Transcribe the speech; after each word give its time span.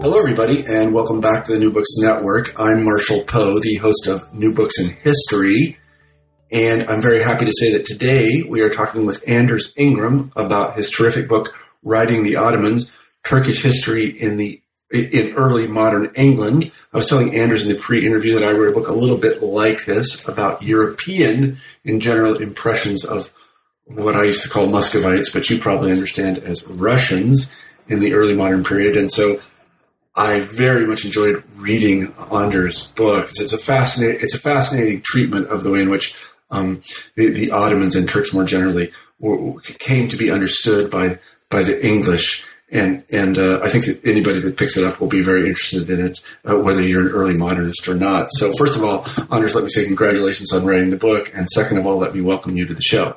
Hello, 0.00 0.16
everybody, 0.16 0.64
and 0.64 0.94
welcome 0.94 1.20
back 1.20 1.44
to 1.44 1.52
the 1.52 1.58
New 1.58 1.72
Books 1.72 1.88
Network. 1.98 2.52
I'm 2.56 2.84
Marshall 2.84 3.24
Poe, 3.24 3.58
the 3.58 3.74
host 3.74 4.06
of 4.06 4.32
New 4.32 4.52
Books 4.52 4.78
in 4.78 4.90
History, 4.90 5.76
and 6.52 6.84
I'm 6.84 7.02
very 7.02 7.24
happy 7.24 7.46
to 7.46 7.52
say 7.52 7.72
that 7.72 7.84
today 7.84 8.44
we 8.48 8.60
are 8.60 8.70
talking 8.70 9.06
with 9.06 9.24
Anders 9.26 9.74
Ingram 9.76 10.30
about 10.36 10.76
his 10.76 10.88
terrific 10.88 11.28
book, 11.28 11.52
Writing 11.82 12.22
the 12.22 12.36
Ottomans, 12.36 12.92
Turkish 13.24 13.60
History 13.60 14.06
in 14.06 14.36
the 14.36 14.62
in 14.92 15.34
early 15.34 15.66
modern 15.66 16.12
England. 16.14 16.70
I 16.92 16.96
was 16.96 17.06
telling 17.06 17.34
Anders 17.34 17.64
in 17.64 17.74
the 17.74 17.82
pre-interview 17.82 18.38
that 18.38 18.48
I 18.48 18.52
wrote 18.52 18.70
a 18.70 18.78
book 18.78 18.86
a 18.86 18.92
little 18.92 19.18
bit 19.18 19.42
like 19.42 19.84
this 19.84 20.26
about 20.28 20.62
European 20.62 21.58
in 21.82 21.98
general 21.98 22.36
impressions 22.36 23.04
of 23.04 23.32
what 23.84 24.14
I 24.14 24.24
used 24.24 24.44
to 24.44 24.48
call 24.48 24.68
Muscovites, 24.68 25.30
but 25.32 25.50
you 25.50 25.58
probably 25.58 25.90
understand 25.90 26.38
as 26.38 26.64
Russians 26.68 27.52
in 27.88 27.98
the 27.98 28.12
early 28.12 28.34
modern 28.34 28.62
period. 28.62 28.96
And 28.96 29.10
so 29.10 29.40
I 30.18 30.40
very 30.40 30.84
much 30.84 31.04
enjoyed 31.04 31.44
reading 31.54 32.12
Anders' 32.32 32.88
book. 32.88 33.26
It's 33.28 33.52
a 33.52 33.58
fascinating, 33.58 34.20
it's 34.20 34.34
a 34.34 34.40
fascinating 34.40 35.00
treatment 35.02 35.46
of 35.46 35.62
the 35.62 35.70
way 35.70 35.80
in 35.80 35.90
which 35.90 36.12
um, 36.50 36.82
the, 37.14 37.28
the, 37.28 37.52
Ottomans 37.52 37.94
and 37.94 38.08
Turks 38.08 38.32
more 38.32 38.42
generally 38.42 38.90
were, 39.20 39.60
came 39.60 40.08
to 40.08 40.16
be 40.16 40.32
understood 40.32 40.90
by 40.90 41.20
by 41.50 41.62
the 41.62 41.86
English. 41.86 42.44
And 42.68 43.04
and 43.12 43.38
uh, 43.38 43.60
I 43.62 43.68
think 43.68 43.84
that 43.84 44.04
anybody 44.04 44.40
that 44.40 44.56
picks 44.56 44.76
it 44.76 44.82
up 44.82 45.00
will 45.00 45.06
be 45.06 45.22
very 45.22 45.48
interested 45.48 45.88
in 45.88 46.04
it, 46.04 46.18
uh, 46.44 46.58
whether 46.58 46.82
you're 46.82 47.06
an 47.06 47.14
early 47.14 47.36
modernist 47.36 47.86
or 47.86 47.94
not. 47.94 48.26
So 48.32 48.52
first 48.58 48.76
of 48.76 48.82
all, 48.82 49.06
Anders, 49.30 49.54
let 49.54 49.62
me 49.62 49.70
say 49.70 49.84
congratulations 49.84 50.52
on 50.52 50.66
writing 50.66 50.90
the 50.90 50.96
book, 50.96 51.30
and 51.32 51.48
second 51.48 51.78
of 51.78 51.86
all, 51.86 51.96
let 51.96 52.12
me 52.12 52.22
welcome 52.22 52.56
you 52.56 52.66
to 52.66 52.74
the 52.74 52.82
show. 52.82 53.16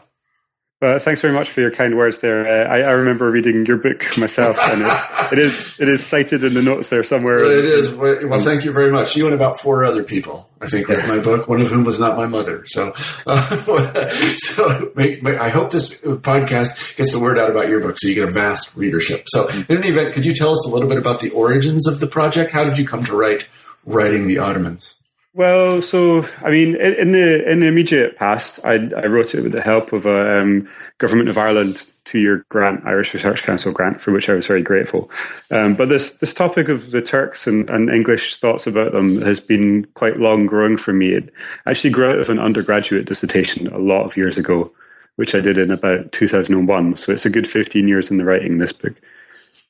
Well, 0.82 0.98
thanks 0.98 1.22
very 1.22 1.36
much 1.36 1.52
for 1.52 1.62
your 1.62 1.70
kind 1.70 1.96
words 1.96 2.22
there. 2.22 2.48
Uh, 2.48 2.68
I, 2.68 2.80
I, 2.80 2.92
remember 2.94 3.30
reading 3.30 3.68
your 3.68 3.78
book 3.78 4.04
myself, 4.18 4.58
and 4.60 4.82
it, 4.82 5.34
it 5.34 5.38
is 5.38 5.80
it 5.80 5.88
is 5.88 6.04
cited 6.04 6.44
in 6.44 6.56
the 6.56 6.64
notes 6.64 6.90
there 6.90 7.04
somewhere. 7.04 7.44
It 7.44 7.66
is. 7.66 7.94
Well, 7.94 8.40
thank 8.40 8.66
you 8.66 8.74
very 8.74 8.92
much. 8.92 9.16
You 9.16 9.28
and 9.28 9.36
about 9.36 9.60
four 9.60 9.86
other 9.86 10.02
people, 10.02 10.50
I 10.60 10.66
think, 10.66 10.90
read 10.90 11.08
my 11.08 11.20
book. 11.20 11.48
One 11.48 11.62
of 11.62 11.70
whom 11.70 11.84
was 11.84 12.00
not 12.00 12.18
my 12.18 12.26
mother. 12.26 12.64
So, 12.66 12.94
uh, 13.28 13.42
so 14.38 14.92
I 14.98 15.50
hope 15.50 15.70
this 15.70 16.02
podcast 16.02 16.96
gets 16.96 17.12
the 17.12 17.20
word 17.20 17.38
out 17.38 17.52
about 17.52 17.70
your 17.70 17.82
book, 17.82 18.00
so 18.00 18.08
you 18.08 18.16
get 18.16 18.28
a 18.28 18.32
vast 18.32 18.76
readership. 18.76 19.26
So, 19.28 19.50
in 19.50 19.66
any 19.70 19.90
event, 19.90 20.16
could 20.16 20.26
you 20.26 20.34
tell 20.34 20.52
us 20.52 20.66
a 20.66 20.70
little 20.74 20.90
bit 20.90 20.98
about 20.98 21.22
the 21.22 21.30
origins 21.30 21.86
of 21.86 22.00
the 22.00 22.08
project? 22.08 22.54
How 22.54 22.64
did 22.64 22.80
you 22.80 22.88
come 22.88 23.04
to 23.04 23.16
write 23.16 23.48
writing 23.86 24.26
the 24.26 24.40
Ottomans? 24.40 24.96
Well, 25.34 25.82
so 25.82 26.26
I 26.44 26.52
mean, 26.52 26.76
in 26.76 27.14
the 27.14 27.50
in 27.50 27.62
the 27.62 27.68
immediate 27.68 28.18
past, 28.18 28.60
I, 28.66 28.74
I 28.74 29.06
wrote 29.06 29.34
it 29.34 29.44
with 29.44 29.54
the 29.54 29.62
help 29.62 29.94
of 29.94 30.06
a 30.06 30.42
um, 30.42 30.68
government 30.98 31.30
of 31.30 31.38
Ireland 31.38 31.86
two-year 32.04 32.46
grant, 32.50 32.86
Irish 32.86 33.14
Research 33.14 33.44
Council 33.44 33.72
grant, 33.72 34.02
for 34.02 34.12
which 34.12 34.28
I 34.28 34.34
was 34.34 34.48
very 34.48 34.62
grateful. 34.62 35.10
Um, 35.50 35.76
but 35.76 35.88
this 35.88 36.18
this 36.18 36.34
topic 36.34 36.68
of 36.68 36.92
the 36.92 37.02
Turks 37.02 37.48
and, 37.48 37.70
and 37.70 37.90
English 37.90 38.38
thoughts 38.38 38.68
about 38.68 38.92
them 38.92 39.22
has 39.22 39.40
been 39.40 39.86
quite 39.94 40.18
long 40.18 40.48
growing 40.48 40.78
for 40.78 40.92
me. 40.92 41.14
It 41.14 41.34
actually 41.66 41.92
grew 41.92 42.10
out 42.10 42.20
of 42.20 42.30
an 42.30 42.40
undergraduate 42.40 43.06
dissertation 43.06 43.68
a 43.68 43.78
lot 43.78 44.04
of 44.04 44.18
years 44.18 44.38
ago, 44.38 44.70
which 45.16 45.34
I 45.34 45.40
did 45.40 45.58
in 45.58 45.72
about 45.72 46.12
2001. 46.12 46.98
So 46.98 47.14
it's 47.14 47.26
a 47.26 47.30
good 47.30 47.48
15 47.48 47.88
years 47.88 48.12
in 48.12 48.18
the 48.18 48.26
writing 48.26 48.58
this 48.58 48.74
book. 48.74 48.96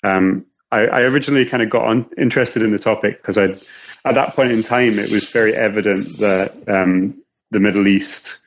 Um, 0.04 0.44
I, 0.72 0.88
I 0.88 1.02
originally 1.02 1.46
kind 1.46 1.62
of 1.62 1.70
got 1.70 1.86
on, 1.86 2.10
interested 2.18 2.64
in 2.64 2.72
the 2.72 2.80
topic 2.80 3.22
because 3.22 3.38
I 3.38 3.56
at 4.06 4.16
that 4.16 4.36
point 4.36 4.52
in 4.52 4.64
time, 4.64 5.00
it 5.00 5.12
was 5.12 5.28
very 5.30 5.56
evident 5.56 6.06
that 6.20 6.54
um, 6.68 7.20
the 7.52 7.60
Middle 7.60 7.88
East 7.88 8.40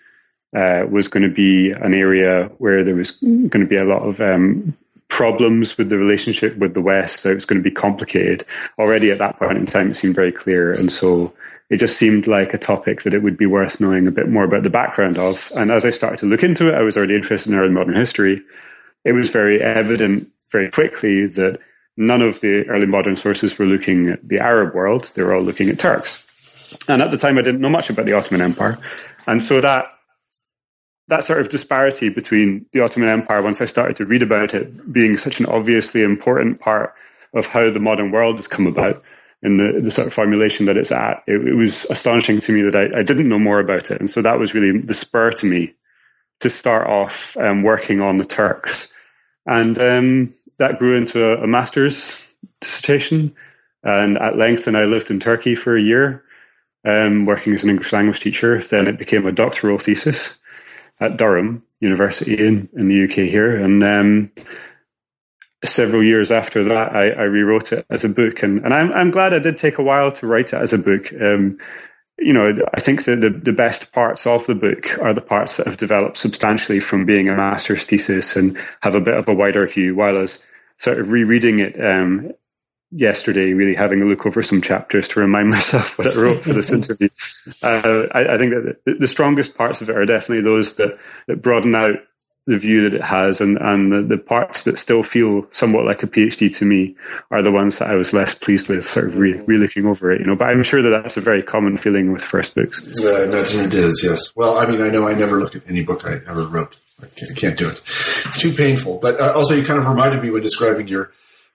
uh, 0.57 0.85
was 0.89 1.09
going 1.09 1.23
to 1.23 1.35
be 1.35 1.71
an 1.71 1.95
area 1.95 2.51
where 2.59 2.85
there 2.85 2.95
was 2.95 3.13
going 3.13 3.51
to 3.51 3.67
be 3.67 3.77
a 3.77 3.85
lot 3.85 4.03
of 4.03 4.21
um, 4.21 4.77
problems 5.09 5.79
with 5.79 5.91
the 5.91 5.99
relationship 5.99 6.57
with 6.57 6.75
the 6.75 6.81
West. 6.81 7.21
So 7.21 7.31
it 7.31 7.35
was 7.35 7.47
going 7.47 7.61
to 7.61 7.69
be 7.69 7.75
complicated. 7.75 8.45
Already 8.79 9.11
at 9.11 9.19
that 9.19 9.39
point 9.39 9.59
in 9.59 9.67
time, 9.67 9.91
it 9.91 9.95
seemed 9.95 10.15
very 10.15 10.33
clear. 10.33 10.73
And 10.73 10.91
so 10.91 11.33
it 11.71 11.77
just 11.77 11.97
seemed 11.97 12.27
like 12.27 12.53
a 12.53 12.59
topic 12.59 13.03
that 13.03 13.15
it 13.15 13.23
would 13.23 13.37
be 13.37 13.47
worth 13.47 13.81
knowing 13.81 14.07
a 14.07 14.13
bit 14.13 14.29
more 14.29 14.45
about 14.45 14.65
the 14.65 14.71
background 14.71 15.19
of. 15.19 15.53
And 15.57 15.71
as 15.71 15.85
I 15.85 15.91
started 15.91 16.19
to 16.21 16.27
look 16.27 16.43
into 16.43 16.69
it, 16.69 16.75
I 16.75 16.83
was 16.83 16.97
already 16.97 17.15
interested 17.15 17.53
in 17.53 17.59
early 17.59 17.73
modern 17.73 17.95
history. 17.95 18.43
It 19.05 19.13
was 19.13 19.31
very 19.31 19.63
evident 19.63 20.29
very 20.51 20.71
quickly 20.71 21.27
that 21.27 21.61
none 21.97 22.23
of 22.23 22.41
the 22.41 22.65
early 22.69 22.87
modern 22.87 23.17
sources 23.17 23.59
were 23.59 23.67
looking 23.67 24.09
at 24.09 24.29
the 24.29 24.39
Arab 24.39 24.75
world. 24.75 25.11
They 25.15 25.23
were 25.23 25.35
all 25.35 25.43
looking 25.43 25.69
at 25.69 25.79
Turks. 25.79 26.27
And 26.89 27.01
at 27.03 27.11
the 27.11 27.17
time, 27.17 27.39
I 27.39 27.43
didn't 27.43 27.61
know 27.61 27.71
much 27.71 27.91
about 27.91 28.07
the 28.07 28.15
Ottoman 28.15 28.41
Empire. 28.41 28.79
And 29.27 29.43
so 29.43 29.61
that 29.61 29.91
that 31.09 31.25
sort 31.25 31.41
of 31.41 31.51
disparity 31.51 32.09
between 32.09 32.65
the 32.73 32.81
Ottoman 32.81 33.11
Empire, 33.11 33.43
once 33.43 33.61
I 33.61 33.67
started 33.67 33.97
to 33.97 34.07
read 34.07 34.23
about 34.23 34.55
it, 34.55 34.93
being 34.93 35.17
such 35.17 35.39
an 35.39 35.47
obviously 35.47 36.03
important 36.03 36.61
part 36.61 36.95
of 37.35 37.47
how 37.47 37.69
the 37.69 37.81
modern 37.81 38.11
world 38.11 38.37
has 38.37 38.49
come 38.49 38.67
about 38.67 39.03
in 39.43 39.59
the, 39.59 39.81
the 39.81 39.91
sort 39.91 40.07
of 40.07 40.15
formulation 40.15 40.65
that 40.65 40.79
it's 40.79 40.91
at, 40.91 41.23
it, 41.27 41.47
it 41.47 41.55
was 41.55 41.85
astonishing 41.87 42.41
to 42.41 42.53
me 42.53 42.63
that 42.63 42.75
I, 42.75 43.01
I, 43.01 43.03
didn't 43.03 43.29
know 43.29 43.39
more 43.39 43.61
about 43.61 43.91
it. 43.91 44.01
And 44.01 44.11
so 44.11 44.23
that 44.23 44.39
was 44.39 44.55
really 44.55 44.79
the 44.79 44.95
spur 44.95 45.31
to 45.33 45.47
me 45.47 45.75
to 46.41 46.49
start 46.49 46.87
off 46.87 47.37
um, 47.37 47.63
working 47.63 48.01
on 48.01 48.17
the 48.17 48.25
Turks. 48.25 48.91
And 49.45 49.79
um, 49.79 50.33
that 50.59 50.79
grew 50.79 50.97
into 50.97 51.25
a, 51.25 51.45
a 51.45 51.47
master's 51.47 52.35
dissertation. 52.61 53.35
And 53.83 54.17
at 54.17 54.39
length, 54.39 54.67
and 54.67 54.77
I 54.77 54.85
lived 54.85 55.11
in 55.11 55.21
Turkey 55.21 55.55
for 55.55 55.77
a 55.77 55.81
year, 55.81 56.25
um, 56.87 57.27
working 57.27 57.53
as 57.53 57.65
an 57.65 57.71
English 57.71 57.93
language 57.93 58.21
teacher. 58.21 58.59
Then 58.59 58.89
it 58.89 58.99
became 58.99 59.27
a 59.27 59.33
doctoral 59.33 59.79
thesis 59.79 60.39
at 61.01 61.17
Durham 61.17 61.63
University 61.81 62.35
in, 62.35 62.69
in 62.75 62.89
the 62.89 63.05
UK 63.05 63.29
here. 63.29 63.57
And 63.57 63.83
um, 63.85 64.33
several 65.65 66.03
years 66.03 66.31
after 66.31 66.65
that, 66.65 66.95
I, 66.95 67.11
I, 67.11 67.23
rewrote 67.25 67.73
it 67.73 67.85
as 67.91 68.05
a 68.05 68.09
book. 68.09 68.43
And, 68.43 68.65
and 68.65 68.73
I'm, 68.73 68.93
I'm 68.93 69.11
glad 69.11 69.35
I 69.35 69.39
did 69.39 69.59
take 69.59 69.79
a 69.79 69.83
while 69.83 70.13
to 70.13 70.27
write 70.27 70.53
it 70.53 70.55
as 70.55 70.73
a 70.73 70.79
book. 70.79 71.13
Um, 71.21 71.59
you 72.19 72.33
know, 72.33 72.55
I 72.73 72.81
think 72.81 73.05
that 73.05 73.21
the, 73.21 73.31
the 73.31 73.53
best 73.53 73.93
parts 73.93 74.27
of 74.27 74.47
the 74.47 74.55
book 74.55 74.99
are 75.01 75.13
the 75.13 75.21
parts 75.21 75.57
that 75.57 75.67
have 75.67 75.77
developed 75.77 76.17
substantially 76.17 76.81
from 76.81 77.05
being 77.05 77.29
a 77.29 77.37
master's 77.37 77.85
thesis 77.85 78.37
and 78.37 78.57
have 78.83 78.95
a 78.95 79.01
bit 79.01 79.15
of 79.15 79.29
a 79.29 79.35
wider 79.35 79.67
view, 79.67 79.95
while 79.95 80.19
as 80.19 80.45
sort 80.79 80.99
of 80.99 81.11
rereading 81.11 81.59
it 81.59 81.83
um, 81.83 82.33
yesterday, 82.91 83.53
really 83.53 83.75
having 83.75 84.01
a 84.01 84.05
look 84.05 84.27
over 84.27 84.43
some 84.43 84.61
chapters 84.61 85.09
to 85.09 85.21
remind 85.21 85.49
myself 85.51 85.99
what 85.99 86.07
I 86.07 86.21
wrote 86.21 86.43
for 86.43 86.53
this 86.53 86.73
interview. 86.73 87.09
Uh, 87.63 88.07
I, 88.13 88.35
I, 88.35 88.39
think 88.39 88.55
that 88.55 88.77
the, 88.85 88.95
the, 88.95 89.09
strongest 89.09 89.57
parts 89.57 89.83
of 89.83 89.91
it 89.91 89.97
are 89.97 90.07
definitely 90.07 90.43
those 90.43 90.77
that, 90.77 90.99
that 91.27 91.43
broaden 91.43 91.75
out 91.75 91.97
the 92.47 92.59
view 92.59 92.83
that 92.83 92.95
it 92.95 93.03
has 93.03 93.41
and, 93.41 93.57
and 93.59 93.91
the, 93.91 94.03
the, 94.03 94.19
parts 94.19 94.65
that 94.65 94.79
still 94.79 95.03
feel 95.03 95.47
somewhat 95.51 95.87
like 95.87 96.03
a 96.03 96.07
PhD 96.07 96.55
to 96.57 96.65
me 96.67 96.95
are 97.31 97.43
the 97.43 97.51
ones 97.51 97.79
that 97.79 97.91
I 97.91 97.95
was 97.95 98.13
less 98.13 98.35
pleased 98.35 98.69
with 98.69 98.85
sort 98.85 99.07
of 99.07 99.17
re, 99.17 99.41
looking 99.47 99.87
over 99.87 100.13
it, 100.13 100.21
you 100.21 100.27
know, 100.27 100.37
but 100.37 100.51
I'm 100.51 100.63
sure 100.63 100.83
that 100.83 100.91
that's 100.91 101.17
a 101.17 101.23
very 101.23 101.43
common 101.43 101.79
feeling 101.79 102.13
with 102.13 102.23
first 102.23 102.55
books. 102.55 102.87
Yeah, 103.01 103.11
I 103.11 103.25
imagine 103.25 103.65
it 103.65 103.75
is, 103.75 104.03
yes. 104.05 104.37
Well, 104.37 104.59
I 104.59 104.67
mean, 104.67 104.83
I 104.83 104.89
know 104.91 105.09
I 105.09 105.15
never 105.15 105.39
look 105.39 105.57
at 105.57 105.63
any 105.69 105.83
book 105.83 106.05
I 106.05 106.21
ever 106.29 106.47
wrote. 106.47 106.79
I 107.03 107.07
can't, 107.07 107.31
I 107.31 107.35
can't 107.35 107.59
do 107.59 107.69
it. 107.69 107.81
It's 108.27 108.41
too 108.41 108.53
painful. 108.53 108.99
But 108.99 109.19
uh, 109.21 109.33
also 109.35 109.55
you 109.55 109.65
kind 109.65 109.79
of 109.79 109.87
reminded 109.87 110.23
me 110.23 110.31
when 110.31 110.43
describing 110.43 110.87
your 110.87 111.13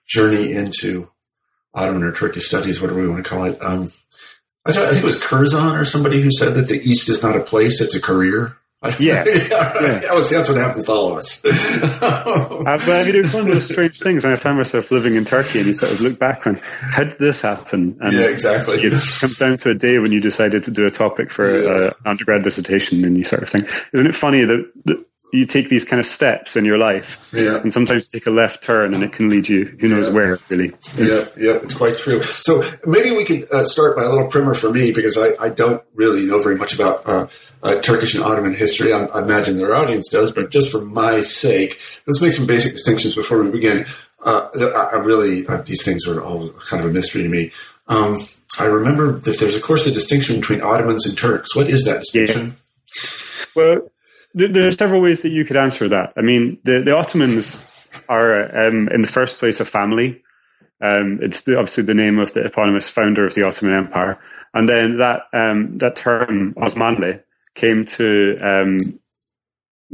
journey 0.08 0.52
into 0.52 1.08
Ottoman 1.72 2.02
or 2.02 2.12
Turkish 2.12 2.46
studies, 2.46 2.80
whatever 2.80 3.00
we 3.00 3.08
want 3.08 3.24
to 3.24 3.30
call 3.30 3.44
it. 3.44 3.62
Um, 3.62 3.90
I, 4.66 4.72
think 4.72 4.96
it 4.96 5.04
was 5.04 5.22
Curzon 5.22 5.76
or 5.76 5.84
somebody 5.84 6.20
who 6.20 6.30
said 6.30 6.54
that 6.54 6.68
the 6.68 6.80
East 6.82 7.08
is 7.08 7.22
not 7.22 7.36
a 7.36 7.40
place, 7.40 7.80
it's 7.80 7.94
a 7.94 8.00
career. 8.00 8.56
Yeah. 8.98 9.24
yeah. 9.26 10.12
Was, 10.14 10.30
that's 10.30 10.48
what 10.48 10.56
happens 10.56 10.84
to 10.86 10.92
all 10.92 11.12
of 11.12 11.18
us. 11.18 11.44
uh, 11.44 12.62
but 12.64 12.88
I 12.88 13.04
mean, 13.04 13.14
it 13.14 13.22
was 13.22 13.34
one 13.34 13.42
of 13.42 13.48
those 13.48 13.68
strange 13.68 13.98
things 13.98 14.24
I 14.24 14.36
found 14.36 14.56
myself 14.56 14.90
living 14.90 15.16
in 15.16 15.26
Turkey 15.26 15.58
and 15.58 15.66
you 15.66 15.74
sort 15.74 15.92
of 15.92 16.00
look 16.00 16.18
back 16.18 16.46
on 16.46 16.58
how 16.62 17.04
did 17.04 17.18
this 17.18 17.42
happen? 17.42 17.98
And 18.00 18.12
yeah, 18.14 18.26
exactly. 18.26 18.80
It 18.80 18.94
comes 19.20 19.36
down 19.36 19.58
to 19.58 19.70
a 19.70 19.74
day 19.74 19.98
when 19.98 20.12
you 20.12 20.20
decided 20.20 20.62
to 20.62 20.70
do 20.70 20.86
a 20.86 20.90
topic 20.90 21.30
for 21.30 21.62
yeah. 21.62 21.70
uh, 21.70 21.86
an 21.88 22.06
undergrad 22.06 22.42
dissertation 22.42 23.04
and 23.04 23.18
you 23.18 23.24
sort 23.24 23.42
of 23.42 23.50
think, 23.50 23.68
isn't 23.92 24.06
it 24.06 24.14
funny 24.14 24.44
that, 24.44 24.72
that 24.86 25.04
you 25.32 25.46
take 25.46 25.68
these 25.68 25.84
kind 25.84 26.00
of 26.00 26.06
steps 26.06 26.56
in 26.56 26.64
your 26.64 26.78
life, 26.78 27.32
yeah. 27.32 27.60
and 27.60 27.72
sometimes 27.72 28.06
take 28.06 28.26
a 28.26 28.30
left 28.30 28.62
turn, 28.62 28.94
and 28.94 29.02
it 29.02 29.12
can 29.12 29.30
lead 29.30 29.48
you 29.48 29.64
who 29.64 29.88
knows 29.88 30.08
yeah. 30.08 30.14
where. 30.14 30.38
Really, 30.48 30.72
yeah, 30.96 31.26
yeah, 31.36 31.58
it's 31.62 31.74
quite 31.74 31.98
true. 31.98 32.22
So 32.22 32.62
maybe 32.84 33.12
we 33.12 33.24
could 33.24 33.50
uh, 33.52 33.64
start 33.64 33.96
by 33.96 34.04
a 34.04 34.08
little 34.08 34.26
primer 34.28 34.54
for 34.54 34.72
me 34.72 34.92
because 34.92 35.16
I, 35.16 35.32
I 35.40 35.48
don't 35.48 35.82
really 35.94 36.26
know 36.26 36.42
very 36.42 36.56
much 36.56 36.74
about 36.74 37.06
uh, 37.06 37.26
uh, 37.62 37.80
Turkish 37.80 38.14
and 38.14 38.24
Ottoman 38.24 38.54
history. 38.54 38.92
I, 38.92 39.04
I, 39.06 39.22
imagine 39.22 39.56
their 39.56 39.74
audience 39.74 40.08
does, 40.08 40.32
but 40.32 40.50
just 40.50 40.70
for 40.70 40.84
my 40.84 41.22
sake, 41.22 41.80
let's 42.06 42.20
make 42.20 42.32
some 42.32 42.46
basic 42.46 42.72
distinctions 42.72 43.14
before 43.14 43.42
we 43.42 43.50
begin. 43.50 43.86
Uh, 44.24 44.48
I, 44.54 44.96
I 44.96 44.98
really 44.98 45.46
uh, 45.46 45.62
these 45.62 45.84
things 45.84 46.06
are 46.06 46.22
all 46.22 46.48
kind 46.50 46.82
of 46.84 46.90
a 46.90 46.92
mystery 46.92 47.22
to 47.22 47.28
me. 47.28 47.52
Um, 47.88 48.18
I 48.58 48.64
remember 48.66 49.12
that 49.12 49.38
there's 49.38 49.54
of 49.54 49.62
course 49.62 49.86
a 49.86 49.90
distinction 49.90 50.40
between 50.40 50.60
Ottomans 50.60 51.06
and 51.06 51.16
Turks. 51.16 51.54
What 51.54 51.68
is 51.68 51.84
that 51.84 52.00
distinction? 52.00 52.46
Yeah. 52.46 52.52
Well, 53.54 53.90
there 54.34 54.68
are 54.68 54.72
several 54.72 55.02
ways 55.02 55.22
that 55.22 55.30
you 55.30 55.44
could 55.44 55.56
answer 55.56 55.88
that. 55.88 56.12
I 56.16 56.22
mean, 56.22 56.58
the, 56.64 56.80
the 56.80 56.96
Ottomans 56.96 57.66
are, 58.08 58.44
um, 58.56 58.88
in 58.88 59.02
the 59.02 59.08
first 59.08 59.38
place, 59.38 59.60
a 59.60 59.64
family. 59.64 60.22
Um, 60.80 61.18
it's 61.20 61.42
the, 61.42 61.58
obviously 61.58 61.84
the 61.84 61.94
name 61.94 62.18
of 62.18 62.32
the 62.32 62.44
eponymous 62.44 62.90
founder 62.90 63.24
of 63.24 63.34
the 63.34 63.42
Ottoman 63.42 63.74
Empire, 63.74 64.18
and 64.54 64.68
then 64.68 64.96
that 64.98 65.22
um, 65.32 65.76
that 65.78 65.94
term 65.94 66.54
Osmanli 66.54 67.22
came 67.54 67.84
to 67.84 68.38
um, 68.40 68.98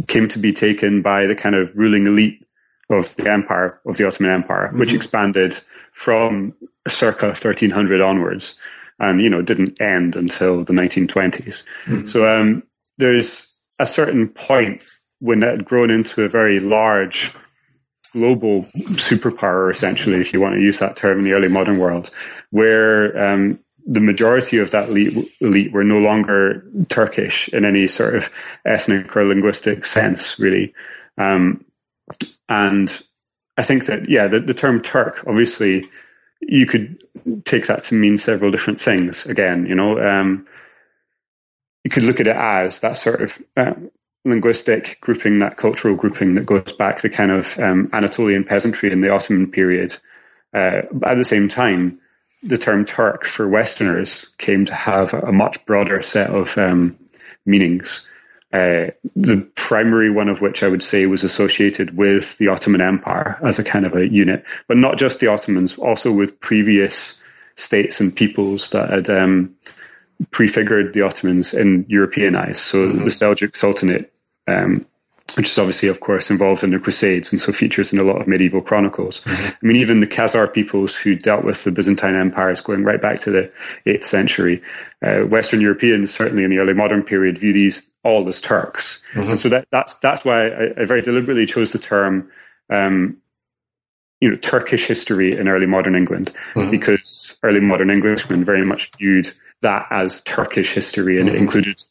came 0.07 0.29
to 0.29 0.39
be 0.39 0.53
taken 0.53 1.03
by 1.03 1.27
the 1.27 1.35
kind 1.35 1.57
of 1.57 1.77
ruling 1.77 2.07
elite 2.07 2.47
of 2.89 3.15
the 3.17 3.29
empire 3.29 3.81
of 3.85 3.97
the 3.97 4.07
Ottoman 4.07 4.31
Empire, 4.31 4.69
mm-hmm. 4.69 4.79
which 4.79 4.93
expanded 4.93 5.59
from 5.91 6.55
circa 6.87 7.27
1300 7.27 8.01
onwards, 8.01 8.61
and 9.01 9.21
you 9.21 9.29
know 9.29 9.43
didn't 9.43 9.81
end 9.81 10.15
until 10.15 10.63
the 10.63 10.73
1920s. 10.73 11.65
Mm-hmm. 11.87 12.05
So 12.05 12.29
um, 12.29 12.63
there's 12.97 13.56
a 13.79 13.87
certain 13.87 14.29
point 14.29 14.83
when 15.21 15.41
that 15.41 15.57
had 15.57 15.65
grown 15.65 15.91
into 15.91 16.23
a 16.23 16.29
very 16.29 16.59
large 16.59 17.33
global 18.13 18.63
superpower, 18.95 19.71
essentially, 19.71 20.17
if 20.17 20.33
you 20.33 20.41
want 20.41 20.57
to 20.57 20.63
use 20.63 20.79
that 20.79 20.97
term 20.97 21.19
in 21.19 21.25
the 21.25 21.33
early 21.33 21.49
modern 21.49 21.79
world, 21.79 22.11
where 22.51 23.17
um, 23.19 23.59
the 23.87 24.01
majority 24.01 24.59
of 24.59 24.71
that 24.71 24.89
elite, 24.89 25.31
elite, 25.41 25.73
were 25.73 25.85
no 25.85 25.99
longer 25.99 26.65
Turkish 26.89 27.49
in 27.49 27.65
any 27.65 27.87
sort 27.87 28.15
of 28.15 28.31
ethnic 28.65 29.15
or 29.17 29.25
linguistic 29.25 29.85
sense, 29.85 30.39
really. 30.39 30.75
Um, 31.19 31.65
and 32.49 33.03
I 33.57 33.63
think 33.63 33.87
that, 33.87 34.09
yeah, 34.09 34.27
the, 34.27 34.41
the 34.41 34.55
term 34.55 34.81
Turk, 34.81 35.25
obviously, 35.27 35.85
you 36.41 36.67
could 36.67 37.03
take 37.45 37.67
that 37.67 37.83
to 37.85 37.95
mean 37.95 38.19
several 38.19 38.51
different 38.51 38.81
things. 38.81 39.27
Again, 39.27 39.67
you 39.67 39.75
know, 39.75 40.01
um, 40.01 40.47
you 41.87 41.91
could 41.91 42.03
look 42.03 42.19
at 42.19 42.27
it 42.27 42.35
as 42.35 42.81
that 42.81 42.99
sort 42.99 43.23
of 43.23 43.39
uh, 43.57 43.73
linguistic 44.25 44.99
grouping, 45.01 45.39
that 45.39 45.57
cultural 45.57 45.95
grouping 45.95 46.35
that 46.35 46.45
goes 46.45 46.73
back 46.73 46.99
to 46.99 47.09
kind 47.09 47.31
of 47.31 47.57
um, 47.61 47.89
Anatolian 47.93 48.43
peasantry 48.43 48.91
in 48.91 49.03
the 49.03 49.15
Ottoman 49.15 49.49
period. 49.49 49.97
Uh, 50.53 50.83
at 51.05 51.15
the 51.17 51.23
same 51.23 51.49
time, 51.49 52.01
the 52.43 52.59
term 52.59 52.85
Turk 52.85 53.25
for 53.25 53.47
Westerners 53.47 54.27
came 54.39 54.65
to 54.65 54.75
have 54.75 55.15
a 55.15 55.31
much 55.31 55.65
broader 55.65 56.03
set 56.03 56.29
of 56.31 56.59
um, 56.59 56.99
meanings. 57.45 58.11
Uh, 58.53 58.91
the 59.15 59.49
primary 59.55 60.11
one 60.11 60.29
of 60.29 60.41
which 60.41 60.65
I 60.65 60.69
would 60.69 60.83
say 60.83 61.07
was 61.07 61.23
associated 61.23 61.97
with 61.97 62.37
the 62.39 62.49
Ottoman 62.49 62.81
Empire 62.81 63.39
as 63.45 63.61
a 63.61 63.65
kind 63.65 63.87
of 63.87 63.95
a 63.95 64.11
unit, 64.11 64.45
but 64.67 64.77
not 64.77 64.99
just 64.99 65.21
the 65.21 65.29
Ottomans, 65.29 65.79
also 65.79 66.11
with 66.11 66.41
previous 66.41 67.23
states 67.55 68.01
and 68.01 68.15
peoples 68.17 68.71
that 68.71 68.91
had 68.91 69.09
um, 69.09 69.55
prefigured 70.31 70.93
the 70.93 71.03
Ottomans 71.03 71.55
in 71.55 71.85
European 71.89 72.37
eyes. 72.37 72.61
So 72.61 72.89
mm-hmm. 72.89 73.05
the 73.05 73.11
Seljuk 73.11 73.57
Sultanate 73.57 74.13
um, 74.49 74.87
which 75.35 75.49
is 75.49 75.59
obviously, 75.59 75.89
of 75.89 76.01
course, 76.01 76.31
involved 76.31 76.65
in 76.65 76.71
the 76.71 76.79
Crusades 76.79 77.31
and 77.31 77.41
so 77.41 77.53
features 77.53 77.93
in 77.93 77.99
a 77.99 78.03
lot 78.03 78.21
of 78.21 78.29
medieval 78.29 78.63
chronicles. 78.63 79.21
Mm-hmm. 79.21 79.49
I 79.49 79.67
mean, 79.67 79.77
even 79.77 80.01
the 80.01 80.07
Khazar 80.07 80.53
peoples 80.53 80.97
who 80.97 81.15
dealt 81.15 81.45
with 81.45 81.65
the 81.65 81.73
Byzantine 81.73 82.15
empires 82.15 82.61
going 82.63 82.85
right 82.85 83.01
back 83.01 83.21
to 83.21 83.31
the 83.31 83.53
8th 83.85 84.05
century, 84.05 84.63
uh, 85.03 85.21
Western 85.23 85.61
Europeans, 85.61 86.15
certainly 86.15 86.45
in 86.45 86.51
the 86.51 86.59
early 86.59 86.73
modern 86.73 87.03
period, 87.03 87.39
view 87.39 87.53
these 87.53 87.91
all 88.03 88.27
as 88.29 88.41
Turks. 88.41 89.05
Mm-hmm. 89.13 89.31
And 89.31 89.39
so 89.39 89.49
that, 89.51 89.69
that's, 89.71 89.97
that's 89.97 90.25
why 90.25 90.49
I, 90.49 90.83
I, 90.83 90.85
very 90.87 91.03
deliberately 91.03 91.45
chose 91.45 91.73
the 91.73 91.79
term, 91.79 92.31
um, 92.71 93.19
you 94.21 94.31
know, 94.31 94.37
Turkish 94.37 94.87
history 94.87 95.35
in 95.37 95.49
early 95.49 95.67
modern 95.67 95.97
England, 95.97 96.33
mm-hmm. 96.55 96.71
because 96.71 97.39
early 97.43 97.61
modern 97.61 97.91
Englishmen 97.91 98.45
very 98.45 98.65
much 98.65 98.91
viewed 98.97 99.33
that 99.63 99.87
as 99.91 100.21
Turkish 100.23 100.73
history 100.73 101.19
and 101.19 101.29
it 101.29 101.33
mm-hmm. 101.33 101.43
included 101.43 101.83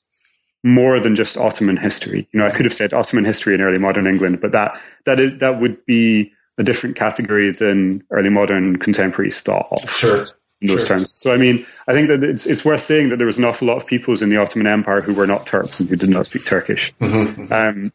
more 0.64 1.00
than 1.00 1.16
just 1.16 1.38
Ottoman 1.38 1.78
history. 1.78 2.28
You 2.32 2.40
know, 2.40 2.46
I 2.46 2.52
could 2.52 2.66
have 2.66 2.74
said 2.74 2.94
Ottoman 2.94 3.26
history 3.26 3.54
in 3.54 3.62
early 3.62 3.78
modern 3.78 4.08
England, 4.08 4.42
but 4.42 4.52
that 4.54 4.80
that 5.06 5.20
is 5.20 5.40
that 5.40 5.60
would 5.60 5.86
be 5.86 6.34
a 6.58 6.64
different 6.64 6.96
category 6.96 7.52
than 7.52 8.04
early 8.12 8.30
modern 8.30 8.78
contemporaries 8.78 9.42
thought 9.42 9.68
of. 9.72 9.90
Sure. 9.90 10.26
In 10.62 10.70
those 10.70 10.88
sure. 10.88 10.98
terms. 10.98 11.12
So, 11.12 11.34
I 11.34 11.38
mean, 11.38 11.66
I 11.86 11.92
think 11.92 12.08
that 12.08 12.24
it's, 12.24 12.46
it's 12.46 12.64
worth 12.64 12.82
saying 12.82 13.10
that 13.10 13.18
there 13.18 13.28
was 13.28 13.38
an 13.38 13.44
awful 13.44 13.68
lot 13.68 13.76
of 13.76 13.86
peoples 13.86 14.22
in 14.22 14.30
the 14.30 14.38
Ottoman 14.38 14.68
Empire 14.68 15.02
who 15.02 15.14
were 15.14 15.28
not 15.28 15.46
Turks 15.46 15.82
and 15.82 15.90
who 15.90 15.98
did 15.98 16.10
not 16.10 16.28
speak 16.28 16.46
Turkish. 16.46 16.96
Mm-hmm. 16.96 17.52
Um, 17.52 17.92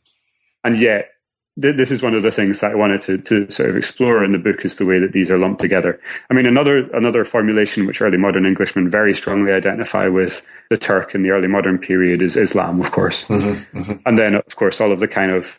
and 0.63 0.77
yet, 0.77 1.11
this 1.61 1.91
is 1.91 2.03
one 2.03 2.15
of 2.15 2.23
the 2.23 2.31
things 2.31 2.61
that 2.61 2.73
I 2.73 2.75
wanted 2.75 3.03
to, 3.03 3.19
to 3.19 3.51
sort 3.51 3.71
of 3.71 3.77
explore 3.77 4.25
in 4.25 4.33
the 4.33 4.39
book 4.39 4.65
is 4.65 4.77
the 4.77 4.87
way 4.87 4.99
that 4.99 5.13
these 5.13 5.31
are 5.31 5.39
lumped 5.39 5.61
together. 5.61 6.01
I 6.31 6.35
mean, 6.35 6.47
another 6.47 6.79
another 6.93 7.25
formulation 7.25 7.87
which 7.87 8.01
early 8.01 8.17
modern 8.17 8.47
Englishmen 8.47 8.89
very 8.89 9.15
strongly 9.15 9.53
identify 9.53 10.09
with 10.09 10.47
the 10.71 10.77
Turk 10.77 11.15
in 11.15 11.23
the 11.23 11.31
early 11.31 11.49
modern 11.49 11.79
period 11.79 12.23
is 12.23 12.37
Islam, 12.37 12.81
of 12.81 12.91
course, 12.91 13.27
mm-hmm, 13.27 13.79
mm-hmm. 13.79 13.93
and 14.07 14.19
then 14.19 14.35
of 14.35 14.57
course 14.57 14.81
all 14.81 14.93
of 14.93 15.01
the 15.01 15.09
kind 15.09 15.31
of 15.31 15.59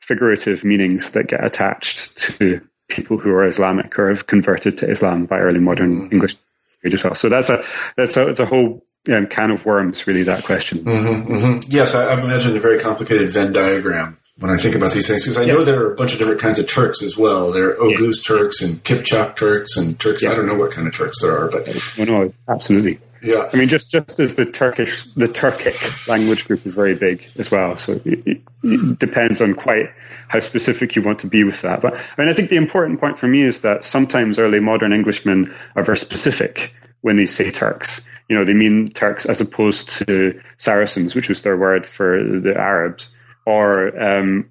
figurative 0.00 0.64
meanings 0.64 1.12
that 1.12 1.28
get 1.28 1.44
attached 1.44 2.16
to 2.16 2.60
people 2.88 3.18
who 3.18 3.30
are 3.30 3.46
Islamic 3.46 3.98
or 3.98 4.08
have 4.08 4.26
converted 4.26 4.78
to 4.78 4.90
Islam 4.90 5.26
by 5.26 5.38
early 5.38 5.60
modern 5.60 6.02
mm-hmm. 6.02 6.14
English 6.14 6.36
as 6.84 7.04
well. 7.04 7.14
So 7.14 7.28
that's 7.28 7.50
a 7.50 7.62
that's 7.96 8.16
a, 8.16 8.28
it's 8.28 8.40
a 8.40 8.46
whole 8.46 8.84
you 9.06 9.20
know, 9.20 9.26
can 9.26 9.50
of 9.50 9.66
worms, 9.66 10.06
really. 10.06 10.22
That 10.22 10.44
question. 10.44 10.78
Mm-hmm, 10.78 11.32
mm-hmm. 11.32 11.70
Yes, 11.70 11.94
I, 11.94 12.06
I 12.06 12.20
imagine 12.20 12.56
a 12.56 12.60
very 12.60 12.80
complicated 12.80 13.32
Venn 13.32 13.52
diagram 13.52 14.16
when 14.38 14.50
I 14.50 14.56
think 14.56 14.74
about 14.74 14.92
these 14.92 15.06
things 15.06 15.24
because 15.24 15.38
I 15.38 15.44
know 15.44 15.64
there 15.64 15.80
are 15.84 15.92
a 15.92 15.96
bunch 15.96 16.12
of 16.12 16.18
different 16.18 16.40
kinds 16.40 16.58
of 16.58 16.68
Turks 16.68 17.02
as 17.02 17.16
well. 17.16 17.52
There 17.52 17.70
are 17.70 17.76
Oghuz 17.76 18.24
Turks 18.24 18.60
and 18.62 18.82
Kipchak 18.82 19.36
Turks 19.36 19.76
and 19.76 19.98
Turks. 19.98 20.24
I 20.24 20.34
don't 20.34 20.46
know 20.46 20.56
what 20.56 20.72
kind 20.72 20.88
of 20.88 20.94
Turks 20.94 21.22
there 21.22 21.38
are, 21.38 21.48
but 21.48 21.68
oh, 21.68 22.04
no, 22.04 22.04
no, 22.04 22.34
absolutely. 22.48 22.98
Yeah, 23.22 23.48
I 23.50 23.56
mean, 23.56 23.68
just 23.68 23.90
just 23.90 24.18
as 24.20 24.36
the 24.36 24.44
Turkish, 24.44 25.04
the 25.14 25.26
Turkic 25.26 26.06
language 26.08 26.46
group 26.46 26.66
is 26.66 26.74
very 26.74 26.94
big 26.94 27.26
as 27.38 27.50
well. 27.50 27.74
So 27.76 28.00
it, 28.04 28.40
it, 28.62 28.98
depends 28.98 29.40
on 29.40 29.54
quite 29.54 29.88
how 30.28 30.40
specific 30.40 30.94
you 30.94 31.00
want 31.00 31.20
to 31.20 31.26
be 31.26 31.42
with 31.42 31.62
that. 31.62 31.80
But 31.80 31.94
I 31.94 32.20
mean, 32.20 32.28
I 32.28 32.34
think 32.34 32.50
the 32.50 32.56
important 32.56 33.00
point 33.00 33.18
for 33.18 33.26
me 33.26 33.40
is 33.40 33.62
that 33.62 33.84
sometimes 33.84 34.38
early 34.38 34.60
modern 34.60 34.92
Englishmen 34.92 35.54
are 35.74 35.82
very 35.82 35.96
specific 35.96 36.74
when 37.00 37.16
they 37.16 37.24
say 37.24 37.50
Turks. 37.50 38.06
You 38.28 38.36
know, 38.36 38.44
they 38.44 38.54
mean 38.54 38.88
Turks 38.88 39.24
as 39.24 39.40
opposed 39.40 39.88
to 40.06 40.38
Saracens, 40.58 41.14
which 41.14 41.30
was 41.30 41.42
their 41.42 41.56
word 41.56 41.86
for 41.86 42.22
the 42.22 42.58
Arabs 42.58 43.08
or 43.46 44.00
um, 44.00 44.50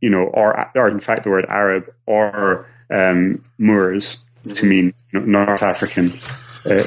you 0.00 0.10
know, 0.10 0.24
or 0.24 0.70
or 0.74 0.88
in 0.88 1.00
fact 1.00 1.24
the 1.24 1.30
word 1.30 1.46
Arab 1.48 1.92
or 2.06 2.66
um, 2.90 3.42
Moors 3.58 4.22
to 4.44 4.50
mm-hmm. 4.50 4.68
mean 4.68 4.94
you 5.12 5.20
know, 5.20 5.44
North 5.44 5.62
African 5.62 6.10
uh, 6.64 6.84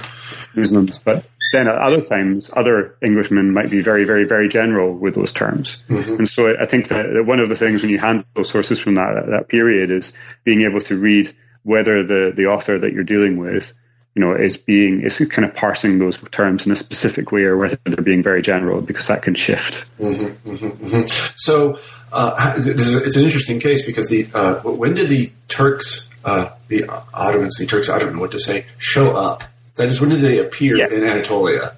Muslims, 0.55 0.99
but 0.99 1.25
then 1.51 1.67
at 1.67 1.75
other 1.75 2.01
times, 2.01 2.49
other 2.55 2.95
Englishmen 3.01 3.53
might 3.53 3.71
be 3.71 3.81
very, 3.81 4.03
very, 4.03 4.23
very 4.23 4.47
general 4.47 4.95
with 4.95 5.15
those 5.15 5.31
terms. 5.31 5.83
Mm-hmm. 5.89 6.17
And 6.17 6.29
so 6.29 6.55
I 6.59 6.65
think 6.65 6.89
that 6.89 7.25
one 7.25 7.39
of 7.39 7.49
the 7.49 7.55
things 7.55 7.81
when 7.81 7.91
you 7.91 7.97
handle 7.97 8.25
those 8.35 8.49
sources 8.49 8.79
from 8.79 8.95
that, 8.95 9.25
that 9.29 9.49
period 9.49 9.89
is 9.89 10.13
being 10.43 10.61
able 10.61 10.79
to 10.81 10.97
read 10.97 11.35
whether 11.63 12.03
the, 12.03 12.31
the 12.35 12.45
author 12.45 12.77
that 12.79 12.93
you're 12.93 13.03
dealing 13.03 13.37
with 13.37 13.73
you 14.15 14.21
know, 14.21 14.33
is 14.33 14.57
being 14.57 15.01
is 15.01 15.19
kind 15.31 15.47
of 15.47 15.55
parsing 15.55 15.99
those 15.99 16.17
terms 16.31 16.65
in 16.65 16.71
a 16.71 16.75
specific 16.75 17.31
way, 17.31 17.43
or 17.43 17.57
whether 17.57 17.77
they're 17.85 18.03
being 18.03 18.23
very 18.23 18.41
general, 18.41 18.81
because 18.81 19.07
that 19.07 19.21
can 19.21 19.35
shift. 19.35 19.85
Mm-hmm, 19.99 20.49
mm-hmm, 20.49 20.85
mm-hmm. 20.85 21.33
So 21.37 21.79
uh, 22.11 22.53
is, 22.57 22.95
it's 22.95 23.15
an 23.15 23.23
interesting 23.23 23.59
case 23.59 23.85
because 23.85 24.09
the 24.09 24.29
uh, 24.33 24.55
when 24.61 24.95
did 24.95 25.09
the 25.09 25.31
Turks, 25.47 26.09
uh, 26.25 26.49
the 26.67 26.85
Ottomans, 27.13 27.57
the 27.57 27.65
Turks, 27.65 27.89
I 27.89 27.99
don't 27.99 28.15
know 28.15 28.21
what 28.21 28.31
to 28.31 28.39
say, 28.39 28.65
show 28.77 29.15
up? 29.15 29.43
That 29.75 29.87
is, 29.87 30.01
when 30.01 30.09
did 30.09 30.19
they 30.19 30.39
appear 30.39 30.75
yeah. 30.75 30.87
in 30.87 31.03
Anatolia? 31.03 31.75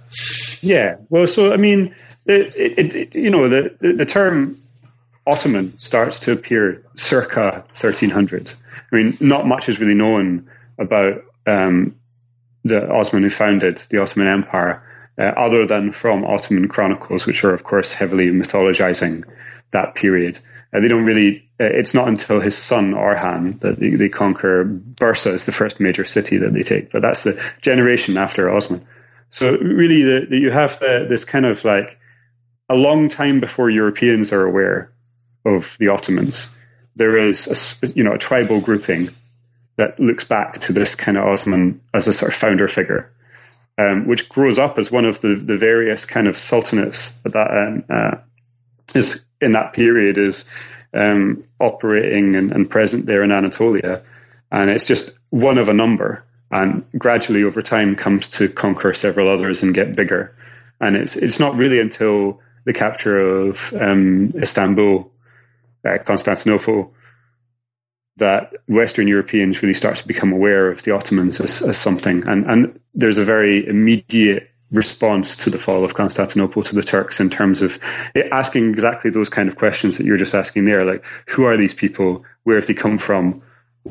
Yeah, 0.62 0.96
well, 1.10 1.27
so 1.27 1.53
I 1.53 1.58
mean, 1.58 1.94
it, 2.25 2.55
it, 2.55 2.96
it, 2.96 3.15
you 3.15 3.29
know, 3.29 3.48
the 3.48 3.75
the 3.79 4.05
term 4.05 4.62
Ottoman 5.27 5.77
starts 5.77 6.20
to 6.22 6.32
appear 6.32 6.84
circa 6.96 7.63
1300. 7.72 8.53
I 8.91 8.96
mean, 8.96 9.17
not 9.20 9.46
much 9.46 9.70
is 9.70 9.79
really 9.79 9.94
known 9.94 10.50
about 10.79 11.24
um, 11.46 11.96
the 12.63 12.89
Osman 12.89 13.24
who 13.24 13.30
founded 13.30 13.77
the 13.89 14.01
Ottoman 14.01 14.27
Empire, 14.27 14.84
uh, 15.18 15.24
other 15.24 15.65
than 15.65 15.91
from 15.91 16.24
Ottoman 16.25 16.68
chronicles, 16.68 17.25
which 17.25 17.44
are, 17.44 17.53
of 17.53 17.63
course, 17.63 17.94
heavily 17.94 18.30
mythologizing 18.30 19.24
that 19.72 19.96
period. 19.96 20.39
Uh, 20.74 20.80
they 20.80 20.88
don't 20.88 21.06
really, 21.06 21.50
uh, 21.60 21.65
it's 21.65 21.94
not 21.94 22.08
until 22.08 22.39
his 22.39 22.58
son 22.58 22.94
Orhan 22.94 23.60
that 23.60 23.80
they, 23.80 23.91
they, 23.91 24.10
conquer 24.10 24.65
Bursa 24.65 25.34
as 25.34 25.46
the 25.46 25.51
first 25.51 25.80
major 25.80 26.06
city 26.06 26.38
that 26.38 26.53
they 26.53 26.63
take, 26.63 26.91
but 26.91 27.01
that's 27.01 27.24
the 27.24 27.41
generation 27.62 28.18
after 28.18 28.50
Osman. 28.50 28.86
So 29.30 29.58
really, 29.58 30.03
the, 30.03 30.27
the, 30.30 30.38
you 30.38 30.51
have 30.51 30.80
the, 30.80 31.06
this 31.08 31.25
kind 31.25 31.46
of 31.46 31.63
like 31.65 32.00
a 32.70 32.75
long 32.75 33.10
time 33.10 33.39
before 33.39 33.70
Europeans 33.70 34.32
are 34.32 34.46
aware 34.46 34.91
of 35.46 35.75
the 35.80 35.89
Ottomans. 35.89 36.56
There 36.96 37.18
is, 37.18 37.80
a, 37.84 37.88
you 37.96 38.03
know, 38.03 38.13
a 38.13 38.18
tribal 38.18 38.62
grouping 38.62 39.10
that 39.78 40.00
looks 40.00 40.24
back 40.24 40.54
to 40.60 40.74
this 40.74 40.96
kind 40.96 41.18
of 41.18 41.25
Osman 41.25 41.82
as 41.94 42.08
a 42.08 42.13
sort 42.13 42.32
of 42.32 42.38
founder 42.38 42.68
figure, 42.68 43.12
um, 43.78 44.08
which 44.08 44.30
grows 44.30 44.60
up 44.60 44.78
as 44.78 44.92
one 44.92 45.06
of 45.06 45.22
the, 45.22 45.36
the 45.36 45.58
various 45.58 46.06
kind 46.06 46.28
of 46.28 46.36
sultanates 46.36 47.22
that 47.24 47.51
um, 47.51 47.84
uh, 47.90 48.18
is 48.94 49.25
in 49.40 49.54
that 49.54 49.74
period 49.74 50.18
is 50.18 50.46
um, 50.94 51.44
operating 51.60 52.36
and, 52.36 52.51
and, 52.51 52.70
present 52.70 53.06
there 53.06 53.24
in 53.24 53.32
Anatolia, 53.32 54.04
and 54.51 54.70
it's 54.70 54.86
just 54.86 55.18
one 55.30 55.58
of 55.58 55.70
a 55.70 55.74
number, 55.74 56.25
and 56.51 56.84
gradually 56.98 57.44
over 57.44 57.62
time 57.62 57.96
comes 57.96 58.28
to 58.28 58.50
conquer 58.50 58.94
several 58.94 59.30
others 59.30 59.63
and 59.63 59.74
get 59.74 59.96
bigger, 59.96 60.34
and 60.82 60.98
it's 60.98 61.16
it's 61.16 61.40
not 61.40 61.56
really 61.56 61.80
until 61.80 62.42
the 62.66 62.74
capture 62.74 63.18
of 63.18 63.74
um, 63.80 64.34
Istanbul, 64.36 65.10
uh, 65.86 65.98
Constantinople, 66.04 66.94
that 68.22 68.54
Western 68.68 69.08
Europeans 69.08 69.62
really 69.62 69.74
start 69.74 69.98
to 69.98 70.08
become 70.08 70.32
aware 70.32 70.70
of 70.70 70.84
the 70.84 70.92
Ottomans 70.92 71.42
as, 71.42 71.62
as 71.62 71.78
something. 71.78 72.24
And, 72.28 72.48
and 72.48 72.80
there's 72.94 73.18
a 73.18 73.25
very 73.25 73.68
immediate 73.68 74.50
response 74.72 75.36
to 75.36 75.50
the 75.50 75.58
fall 75.58 75.84
of 75.84 75.96
Constantinople 75.96 76.63
to 76.63 76.75
the 76.75 76.82
Turks 76.82 77.20
in 77.20 77.30
terms 77.30 77.62
of 77.62 77.78
asking 78.32 78.70
exactly 78.70 79.12
those 79.12 79.30
kind 79.30 79.50
of 79.50 79.58
questions 79.58 79.98
that 79.98 80.06
you're 80.06 80.18
just 80.18 80.34
asking 80.34 80.66
there, 80.66 80.86
like 80.86 81.04
who 81.28 81.44
are 81.44 81.58
these 81.58 81.74
people, 81.74 82.24
where 82.44 82.56
have 82.56 82.68
they 82.68 82.74
come 82.74 82.98
from, 82.98 83.42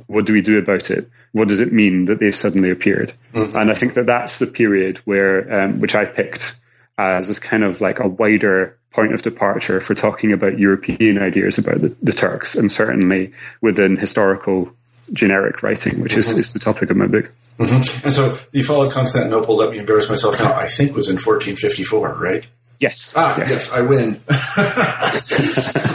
what 0.06 0.24
do 0.24 0.32
we 0.32 0.40
do 0.40 0.58
about 0.58 0.90
it, 0.90 1.10
what 1.32 1.48
does 1.48 1.60
it 1.60 1.72
mean 1.72 2.06
that 2.06 2.18
they've 2.18 2.34
suddenly 2.34 2.70
appeared, 2.70 3.12
mm-hmm. 3.34 3.56
and 3.56 3.70
I 3.70 3.74
think 3.74 3.94
that 3.94 4.06
that's 4.06 4.38
the 4.38 4.46
period 4.46 4.98
where 4.98 5.62
um, 5.62 5.80
which 5.80 5.94
I 5.94 6.04
picked 6.04 6.56
as 7.00 7.28
this 7.28 7.38
kind 7.38 7.64
of 7.64 7.80
like 7.80 7.98
a 7.98 8.08
wider 8.08 8.76
point 8.92 9.14
of 9.14 9.22
departure 9.22 9.80
for 9.80 9.94
talking 9.94 10.32
about 10.32 10.58
European 10.58 11.18
ideas 11.18 11.58
about 11.58 11.80
the, 11.80 11.94
the 12.02 12.12
Turks, 12.12 12.54
and 12.54 12.70
certainly 12.70 13.32
within 13.60 13.96
historical 13.96 14.72
generic 15.12 15.62
writing, 15.62 16.00
which 16.00 16.12
mm-hmm. 16.12 16.20
is, 16.20 16.38
is 16.38 16.52
the 16.52 16.58
topic 16.58 16.90
of 16.90 16.96
my 16.96 17.06
book. 17.06 17.32
Mm-hmm. 17.58 18.06
And 18.06 18.12
so 18.12 18.38
the 18.52 18.62
fall 18.62 18.82
of 18.82 18.92
Constantinople, 18.92 19.56
let 19.56 19.70
me 19.70 19.78
embarrass 19.78 20.08
myself 20.08 20.38
now, 20.38 20.54
I 20.54 20.66
think 20.66 20.94
was 20.94 21.08
in 21.08 21.16
1454, 21.16 22.14
right? 22.14 22.48
Yes. 22.78 23.14
Ah, 23.14 23.36
yes, 23.36 23.50
yes 23.50 23.72
I 23.72 23.82
win. 23.82 24.12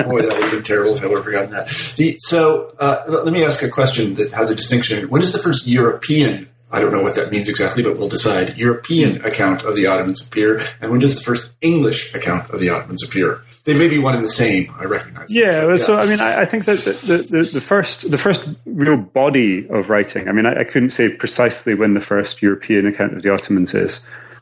Boy, 0.08 0.22
that 0.22 0.34
would 0.36 0.44
have 0.44 0.52
been 0.52 0.64
terrible 0.64 0.96
if 0.96 1.04
I 1.04 1.08
would 1.08 1.16
have 1.16 1.26
forgotten 1.26 1.50
that. 1.52 1.68
The, 1.98 2.18
so 2.20 2.76
uh, 2.80 3.02
let 3.08 3.34
me 3.34 3.44
ask 3.44 3.64
a 3.64 3.70
question 3.70 4.14
that 4.16 4.34
has 4.36 4.52
a 4.52 4.56
distinction. 4.56 5.10
When 5.10 5.24
is 5.24 5.34
the 5.34 5.40
first 5.40 5.66
European, 5.66 6.48
I 6.72 6.80
don't 6.80 6.92
know 6.92 7.04
what 7.04 7.16
that 7.16 7.32
means 7.32 7.48
exactly, 7.48 7.84
but 7.84 7.98
we'll 7.98 8.10
decide, 8.10 8.58
European 8.58 9.24
account 9.24 9.64
of 9.64 9.76
the 9.76 9.86
Ottomans 9.86 10.22
appear? 10.22 10.62
And 10.82 10.92
when 10.92 11.00
does 11.00 11.16
the 11.16 11.22
first 11.22 11.50
English 11.62 12.14
account 12.14 12.50
of 12.50 12.60
the 12.60 12.70
Ottomans 12.70 13.04
appear? 13.04 13.42
they 13.66 13.74
may 13.74 13.88
be 13.88 13.98
one 13.98 14.16
and 14.16 14.24
the 14.24 14.30
same. 14.30 14.74
I 14.80 14.86
recognize. 14.86 15.30
Yeah, 15.30 15.68
yeah. 15.68 15.76
so 15.76 15.98
I 15.98 16.06
mean, 16.06 16.20
I, 16.20 16.42
I 16.42 16.46
think 16.46 16.66
that 16.66 16.80
the, 16.80 17.18
the, 17.18 17.50
the, 17.52 17.62
first 17.62 18.10
the 18.10 18.18
first 18.18 18.48
real 18.66 18.98
body 18.98 19.68
of 19.70 19.90
writing. 19.90 20.30
I 20.30 20.32
mean, 20.32 20.46
I, 20.46 20.62
I, 20.62 20.64
couldn't 20.64 20.92
say 20.92 21.10
precisely 21.10 21.74
when 21.74 21.96
the 21.96 22.02
first 22.02 22.42
European 22.42 22.86
account 22.86 23.14
of 23.14 23.24
the 23.24 23.34
Ottomans 23.34 23.74
is, 23.74 24.02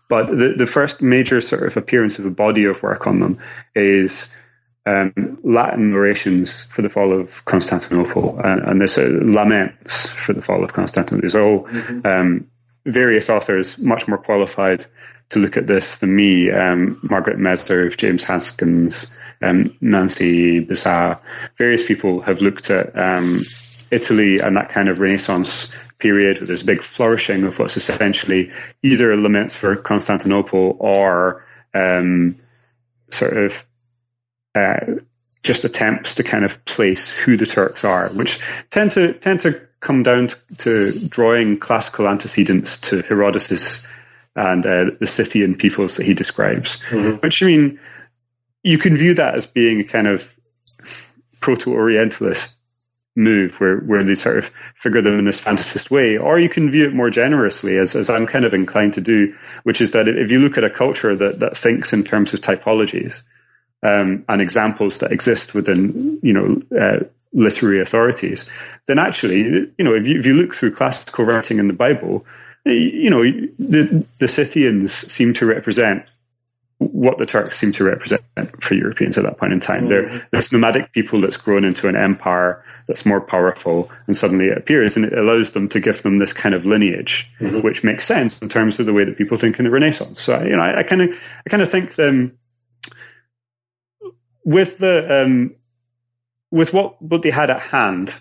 but 0.10 0.28
the 0.28 0.54
the 0.58 0.68
first 0.68 1.02
major 1.02 1.40
sort 1.40 1.64
of 1.64 1.78
appearance 1.78 2.20
of 2.20 2.26
a 2.26 2.30
body 2.30 2.66
of 2.66 2.84
work 2.84 3.08
on 3.08 3.20
them 3.20 3.40
is. 3.76 4.32
Um, 4.86 5.40
Latin 5.44 5.94
orations 5.94 6.66
for 6.66 6.82
the 6.82 6.90
fall 6.90 7.18
of 7.18 7.46
Constantinople, 7.46 8.40
and, 8.44 8.62
and 8.64 8.82
this 8.82 8.98
uh, 8.98 9.08
laments 9.24 10.10
for 10.10 10.34
the 10.34 10.42
fall 10.42 10.64
of 10.64 10.74
Constantinople. 10.74 11.22
There's 11.22 11.36
all 11.36 11.64
mm-hmm. 11.68 12.06
um, 12.06 12.48
various 12.86 13.30
authors, 13.30 13.78
much 13.80 14.08
more 14.08 14.18
qualified 14.18 14.86
to 15.30 15.40
look 15.40 15.58
at 15.58 15.68
this 15.68 16.00
than 16.00 16.16
me. 16.16 16.52
Um, 16.52 17.00
Margaret 17.04 17.38
Meserve, 17.38 17.98
James 17.98 18.24
Hankins, 18.24 19.16
um, 19.42 19.76
Nancy 19.82 20.66
Bisaha, 20.66 21.20
various 21.58 21.86
people 21.86 22.22
have 22.22 22.42
looked 22.42 22.70
at 22.70 22.98
um, 22.98 23.40
Italy 23.92 24.40
and 24.40 24.56
that 24.58 24.70
kind 24.70 24.90
of 24.90 25.00
Renaissance 25.00 25.72
period 26.00 26.40
with 26.40 26.50
this 26.50 26.64
big 26.64 26.82
flourishing 26.82 27.44
of 27.44 27.60
what's 27.60 27.78
essentially 27.78 28.52
either 28.82 29.16
laments 29.16 29.56
for 29.56 29.76
Constantinople 29.76 30.76
or 30.80 31.46
um, 31.74 32.36
sort 33.10 33.38
of 33.38 33.64
uh, 34.56 34.80
just 35.44 35.66
attempts 35.66 36.16
to 36.16 36.24
kind 36.24 36.46
of 36.46 36.64
place 36.66 37.12
who 37.12 37.36
the 37.38 37.46
Turks 37.46 37.84
are, 37.84 38.10
which 38.10 38.40
tend 38.72 38.92
to 38.92 39.14
tend 39.14 39.42
to 39.42 39.60
come 39.80 40.04
down 40.04 40.28
to, 40.28 40.38
to 40.58 41.08
drawing 41.10 41.60
classical 41.60 42.08
antecedents 42.08 42.80
to 42.80 43.02
Herodotus 43.02 43.86
and 44.36 44.66
uh, 44.66 44.86
the 45.00 45.08
Scythian 45.08 45.56
peoples 45.56 45.98
that 45.98 46.06
he 46.06 46.14
describes. 46.14 46.82
Mm-hmm. 46.90 47.18
Which 47.18 47.44
I 47.44 47.46
mean, 47.46 47.80
you 48.64 48.78
can 48.78 48.98
view 48.98 49.14
that 49.16 49.36
as 49.36 49.46
being 49.46 49.82
a 49.82 49.84
kind 49.84 50.08
of 50.08 50.36
proto-Orientalist 51.42 52.56
move 53.16 53.60
where, 53.60 53.78
where 53.80 54.04
they 54.04 54.16
sort 54.16 54.38
of 54.38 54.46
figure 54.76 55.02
them 55.02 55.20
in 55.20 55.26
this 55.26 55.42
fantasist 55.42 55.92
way, 55.92 56.18
or 56.18 56.40
you 56.40 56.50
can 56.50 56.72
view 56.72 56.86
it 56.86 56.94
more 56.94 57.12
generously, 57.12 57.78
as, 57.78 57.96
as 57.96 58.10
I'm 58.10 58.26
kind 58.26 58.46
of 58.46 58.54
inclined 58.54 58.96
to 58.96 59.02
do, 59.02 59.36
which 59.64 59.82
is 59.82 59.92
that 59.92 60.08
if 60.08 60.32
you 60.32 60.40
look 60.40 60.58
at 60.58 60.64
a 60.64 60.70
culture 60.70 61.16
that, 61.16 61.40
that 61.40 61.56
thinks 61.56 61.94
in 61.94 62.04
terms 62.04 62.34
of 62.34 62.42
typologies 62.42 63.22
um, 63.84 64.26
and 64.28 64.42
examples 64.42 65.00
that 65.00 65.12
exist 65.12 65.54
within, 65.54 66.20
you 66.24 66.34
know, 66.34 66.62
uh, 66.80 67.00
literary 67.34 67.82
authorities, 67.82 68.50
then 68.88 69.00
actually, 69.00 69.42
you 69.78 69.86
know, 69.86 69.94
if 69.94 70.08
you, 70.08 70.20
if 70.20 70.26
you 70.26 70.34
look 70.34 70.54
through 70.54 70.72
classical 70.72 71.26
writing 71.26 71.60
in 71.60 71.68
the 71.68 71.74
Bible, 71.74 72.26
you 72.66 73.10
know, 73.10 73.24
the, 73.24 74.06
the 74.20 74.28
Scythians 74.28 74.94
seem 74.94 75.34
to 75.34 75.46
represent 75.46 76.10
what 76.78 77.18
the 77.18 77.26
Turks 77.26 77.58
seem 77.58 77.72
to 77.74 77.84
represent 77.84 78.22
for 78.60 78.74
Europeans 78.74 79.18
at 79.18 79.26
that 79.26 79.38
point 79.38 79.54
in 79.54 79.60
time. 79.60 79.88
Mm-hmm. 79.88 79.90
They're 79.90 80.28
this 80.32 80.52
nomadic 80.52 80.92
people 80.92 81.22
that's 81.22 81.38
grown 81.38 81.64
into 81.64 81.88
an 81.88 81.96
empire 81.96 82.64
that's 82.88 83.06
more 83.06 83.22
powerful, 83.22 83.90
and 84.08 84.16
suddenly 84.16 84.48
it 84.48 84.58
appears, 84.58 84.98
and 84.98 85.06
it 85.06 85.18
allows 85.18 85.52
them 85.52 85.70
to 85.70 85.80
give 85.80 86.02
them 86.04 86.20
this 86.20 86.34
kind 86.34 86.54
of 86.54 86.66
lineage, 86.66 87.30
mm-hmm. 87.40 87.62
which 87.62 87.84
makes 87.84 88.06
sense 88.06 88.42
in 88.42 88.50
terms 88.50 88.80
of 88.80 88.86
the 88.86 88.94
way 88.94 89.06
that 89.06 89.18
people 89.18 89.38
think 89.38 89.60
in 89.60 89.66
the 89.66 89.72
Renaissance. 89.72 90.22
So, 90.22 90.42
you 90.44 90.56
know, 90.56 90.62
I 90.62 90.84
kind 90.84 91.02
of, 91.02 91.10
I 91.46 91.50
kind 91.50 91.64
of 91.64 91.70
think 91.70 91.98
um, 92.00 92.34
with 94.44 94.78
the 94.78 95.24
um, 95.24 95.56
with 96.52 96.74
what 96.74 97.02
what 97.02 97.22
they 97.22 97.32
had 97.32 97.50
at 97.50 97.62
hand, 97.62 98.16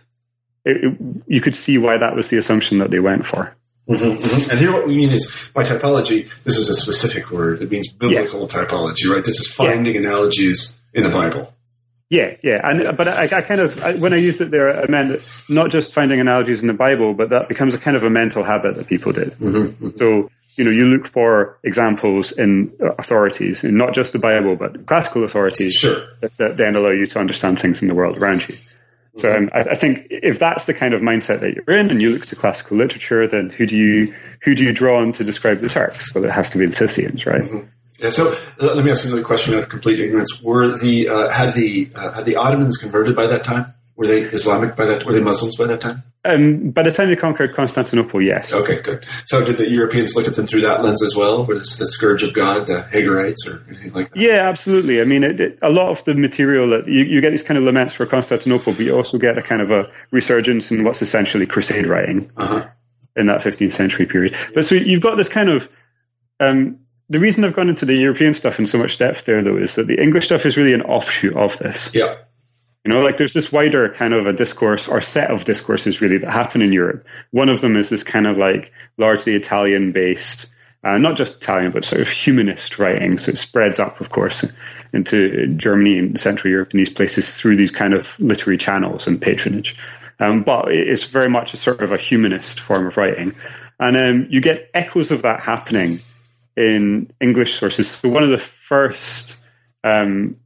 it, 0.64 0.84
it, 0.84 0.98
you 1.26 1.40
could 1.40 1.54
see 1.54 1.78
why 1.78 1.96
that 1.98 2.14
was 2.14 2.30
the 2.30 2.38
assumption 2.38 2.78
that 2.78 2.90
they 2.90 3.00
went 3.00 3.26
for. 3.26 3.54
Mm-hmm, 3.88 4.22
mm-hmm. 4.22 4.50
And 4.50 4.58
here, 4.60 4.72
what 4.72 4.86
we 4.86 4.96
mean 4.96 5.10
is 5.10 5.48
by 5.52 5.64
typology, 5.64 6.32
this 6.44 6.56
is 6.56 6.68
a 6.68 6.74
specific 6.74 7.30
word. 7.30 7.60
It 7.60 7.70
means 7.70 7.92
biblical 7.92 8.42
yeah. 8.42 8.46
typology, 8.46 9.12
right? 9.12 9.24
This 9.24 9.40
is 9.40 9.52
finding 9.52 9.94
yeah. 9.94 10.02
analogies 10.02 10.76
in 10.94 11.02
the 11.02 11.10
Bible. 11.10 11.52
Yeah, 12.08 12.36
yeah, 12.42 12.60
and 12.62 12.94
but 12.94 13.08
I, 13.08 13.24
I 13.24 13.40
kind 13.40 13.60
of 13.60 13.82
I, 13.82 13.94
when 13.94 14.12
I 14.12 14.18
used 14.18 14.40
it 14.42 14.50
there, 14.50 14.82
I 14.82 14.86
meant 14.86 15.22
not 15.48 15.70
just 15.70 15.94
finding 15.94 16.20
analogies 16.20 16.60
in 16.60 16.66
the 16.66 16.74
Bible, 16.74 17.14
but 17.14 17.30
that 17.30 17.48
becomes 17.48 17.74
a 17.74 17.78
kind 17.78 17.96
of 17.96 18.04
a 18.04 18.10
mental 18.10 18.42
habit 18.42 18.76
that 18.76 18.86
people 18.86 19.12
did. 19.12 19.30
Mm-hmm, 19.30 19.86
mm-hmm. 19.86 19.88
so 19.96 20.30
you 20.56 20.64
know, 20.64 20.70
you 20.70 20.86
look 20.86 21.06
for 21.06 21.58
examples 21.62 22.32
in 22.32 22.72
authorities, 22.80 23.64
and 23.64 23.76
not 23.76 23.94
just 23.94 24.12
the 24.12 24.18
Bible, 24.18 24.56
but 24.56 24.86
classical 24.86 25.24
authorities 25.24 25.74
sure. 25.74 26.06
that, 26.20 26.36
that 26.36 26.56
then 26.56 26.76
allow 26.76 26.90
you 26.90 27.06
to 27.06 27.18
understand 27.18 27.58
things 27.58 27.82
in 27.82 27.88
the 27.88 27.94
world 27.94 28.18
around 28.18 28.48
you. 28.48 28.54
So 29.16 29.34
um, 29.34 29.50
I, 29.52 29.60
I, 29.60 29.74
think 29.74 30.06
if 30.10 30.38
that's 30.38 30.64
the 30.64 30.72
kind 30.72 30.94
of 30.94 31.02
mindset 31.02 31.40
that 31.40 31.54
you're 31.54 31.76
in, 31.76 31.90
and 31.90 32.00
you 32.00 32.12
look 32.12 32.26
to 32.26 32.36
classical 32.36 32.78
literature, 32.78 33.26
then 33.26 33.50
who 33.50 33.66
do 33.66 33.76
you 33.76 34.14
who 34.42 34.54
do 34.54 34.64
you 34.64 34.72
draw 34.72 35.00
on 35.00 35.12
to 35.12 35.24
describe 35.24 35.58
the 35.58 35.68
Turks? 35.68 36.14
Well, 36.14 36.24
it 36.24 36.30
has 36.30 36.48
to 36.50 36.58
be 36.58 36.64
the 36.64 36.72
Scythians, 36.72 37.26
right? 37.26 37.42
Mm-hmm. 37.42 37.66
Yeah, 37.98 38.10
so 38.10 38.32
uh, 38.32 38.74
let 38.74 38.84
me 38.84 38.90
ask 38.90 39.04
you 39.04 39.10
another 39.10 39.24
question 39.24 39.54
out 39.54 39.60
of 39.64 39.68
complete 39.68 40.00
ignorance. 40.00 40.42
Were 40.42 40.78
the 40.78 41.08
uh, 41.08 41.28
had 41.28 41.52
the 41.52 41.90
uh, 41.94 42.12
had 42.12 42.24
the 42.24 42.36
Ottomans 42.36 42.78
converted 42.78 43.14
by 43.14 43.26
that 43.26 43.44
time? 43.44 43.74
Were 43.96 44.06
they 44.06 44.22
Islamic 44.22 44.74
by 44.74 44.86
that? 44.86 45.04
Were 45.04 45.12
they 45.12 45.20
Muslims 45.20 45.56
by 45.56 45.66
that 45.66 45.80
time? 45.80 46.02
Um, 46.24 46.70
by 46.70 46.82
the 46.82 46.90
time 46.90 47.08
they 47.08 47.16
conquered 47.16 47.52
Constantinople, 47.52 48.22
yes. 48.22 48.54
Okay, 48.54 48.80
good. 48.80 49.04
So 49.26 49.44
did 49.44 49.58
the 49.58 49.68
Europeans 49.68 50.14
look 50.14 50.28
at 50.28 50.34
them 50.36 50.46
through 50.46 50.60
that 50.62 50.82
lens 50.82 51.02
as 51.02 51.16
well? 51.16 51.44
Were 51.44 51.54
this 51.54 51.76
the 51.76 51.86
scourge 51.86 52.22
of 52.22 52.32
God, 52.32 52.68
the 52.68 52.86
Hagarites, 52.92 53.46
or 53.46 53.64
anything 53.68 53.92
like 53.92 54.10
that? 54.10 54.18
Yeah, 54.18 54.48
absolutely. 54.48 55.00
I 55.00 55.04
mean, 55.04 55.24
it, 55.24 55.40
it, 55.40 55.58
a 55.62 55.70
lot 55.70 55.88
of 55.88 56.04
the 56.04 56.14
material 56.14 56.68
that 56.68 56.86
you, 56.86 57.04
you, 57.04 57.20
get 57.20 57.30
these 57.30 57.42
kind 57.42 57.58
of 57.58 57.64
laments 57.64 57.94
for 57.94 58.06
Constantinople, 58.06 58.72
but 58.72 58.82
you 58.82 58.94
also 58.94 59.18
get 59.18 59.36
a 59.36 59.42
kind 59.42 59.60
of 59.60 59.70
a 59.72 59.90
resurgence 60.10 60.70
in 60.70 60.84
what's 60.84 61.02
essentially 61.02 61.44
crusade 61.44 61.86
writing 61.86 62.30
uh-huh. 62.36 62.68
in 63.16 63.26
that 63.26 63.40
15th 63.40 63.72
century 63.72 64.06
period. 64.06 64.36
But 64.54 64.64
so 64.64 64.76
you've 64.76 65.02
got 65.02 65.16
this 65.16 65.28
kind 65.28 65.48
of 65.48 65.68
um, 66.38 66.78
the 67.08 67.18
reason 67.18 67.44
I've 67.44 67.54
gone 67.54 67.68
into 67.68 67.84
the 67.84 67.94
European 67.94 68.32
stuff 68.32 68.58
in 68.58 68.66
so 68.66 68.78
much 68.78 68.96
depth 68.96 69.26
there, 69.26 69.42
though, 69.42 69.56
is 69.56 69.74
that 69.74 69.86
the 69.86 70.00
English 70.00 70.24
stuff 70.24 70.46
is 70.46 70.56
really 70.56 70.72
an 70.72 70.82
offshoot 70.82 71.34
of 71.36 71.58
this. 71.58 71.94
Yeah. 71.94 72.16
You 72.84 72.92
know, 72.92 73.02
like 73.02 73.16
there's 73.16 73.34
this 73.34 73.52
wider 73.52 73.88
kind 73.90 74.12
of 74.12 74.26
a 74.26 74.32
discourse 74.32 74.88
or 74.88 75.00
set 75.00 75.30
of 75.30 75.44
discourses 75.44 76.00
really 76.00 76.18
that 76.18 76.30
happen 76.30 76.62
in 76.62 76.72
Europe. 76.72 77.06
One 77.30 77.48
of 77.48 77.60
them 77.60 77.76
is 77.76 77.90
this 77.90 78.02
kind 78.02 78.26
of 78.26 78.36
like 78.36 78.72
largely 78.98 79.34
Italian 79.34 79.92
based, 79.92 80.48
uh, 80.82 80.98
not 80.98 81.16
just 81.16 81.36
Italian, 81.36 81.70
but 81.70 81.84
sort 81.84 82.02
of 82.02 82.08
humanist 82.08 82.80
writing. 82.80 83.18
So 83.18 83.30
it 83.30 83.38
spreads 83.38 83.78
up, 83.78 84.00
of 84.00 84.10
course, 84.10 84.52
into 84.92 85.54
Germany 85.54 85.96
and 85.98 86.18
Central 86.18 86.50
Europe 86.50 86.70
and 86.72 86.80
these 86.80 86.92
places 86.92 87.40
through 87.40 87.54
these 87.54 87.70
kind 87.70 87.94
of 87.94 88.18
literary 88.18 88.58
channels 88.58 89.06
and 89.06 89.22
patronage. 89.22 89.76
Um, 90.18 90.42
but 90.42 90.72
it's 90.72 91.04
very 91.04 91.28
much 91.28 91.54
a 91.54 91.56
sort 91.56 91.82
of 91.82 91.92
a 91.92 91.96
humanist 91.96 92.58
form 92.58 92.86
of 92.86 92.96
writing. 92.96 93.32
And 93.78 93.96
um, 93.96 94.26
you 94.28 94.40
get 94.40 94.70
echoes 94.74 95.12
of 95.12 95.22
that 95.22 95.40
happening 95.40 95.98
in 96.56 97.12
English 97.20 97.54
sources. 97.54 97.92
So 97.92 98.08
one 98.08 98.24
of 98.24 98.30
the 98.30 98.38
first 98.38 99.36
um, 99.84 100.36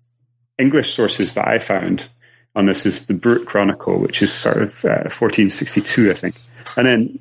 English 0.59 0.95
sources 0.95 1.35
that 1.35 1.49
I 1.49 1.59
found 1.59 2.09
on 2.57 2.67
this 2.67 2.87
is 2.87 3.07
the 3.07 3.15
Brut 3.15 3.47
Chronicle, 3.47 4.01
which 4.01 4.23
is 4.23 4.33
sort 4.33 4.57
of 4.57 4.85
uh, 4.85 5.07
1462, 5.13 6.11
I 6.11 6.15
think. 6.15 6.41
And 6.77 6.87
then 6.87 7.19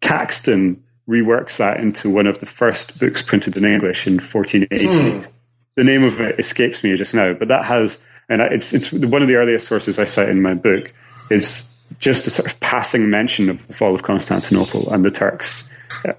Caxton 0.00 0.82
reworks 1.08 1.56
that 1.56 1.80
into 1.80 2.10
one 2.10 2.26
of 2.26 2.38
the 2.38 2.46
first 2.46 2.98
books 2.98 3.22
printed 3.22 3.56
in 3.56 3.64
English 3.64 4.06
in 4.06 4.14
1480. 4.14 4.86
Hmm. 4.86 5.30
The 5.76 5.84
name 5.84 6.04
of 6.04 6.20
it 6.20 6.38
escapes 6.38 6.84
me 6.84 6.94
just 6.96 7.14
now, 7.14 7.32
but 7.32 7.48
that 7.48 7.64
has, 7.64 8.04
and 8.28 8.40
it's 8.40 8.72
it's 8.72 8.92
one 8.92 9.22
of 9.22 9.28
the 9.28 9.34
earliest 9.34 9.66
sources 9.66 9.98
I 9.98 10.04
cite 10.04 10.28
in 10.28 10.40
my 10.40 10.54
book. 10.54 10.92
Is 11.30 11.70
just 11.98 12.26
a 12.26 12.30
sort 12.30 12.50
of 12.52 12.60
passing 12.60 13.08
mention 13.10 13.48
of 13.48 13.66
the 13.66 13.72
fall 13.72 13.94
of 13.94 14.02
Constantinople 14.02 14.92
and 14.92 15.04
the 15.04 15.10
Turks 15.10 15.70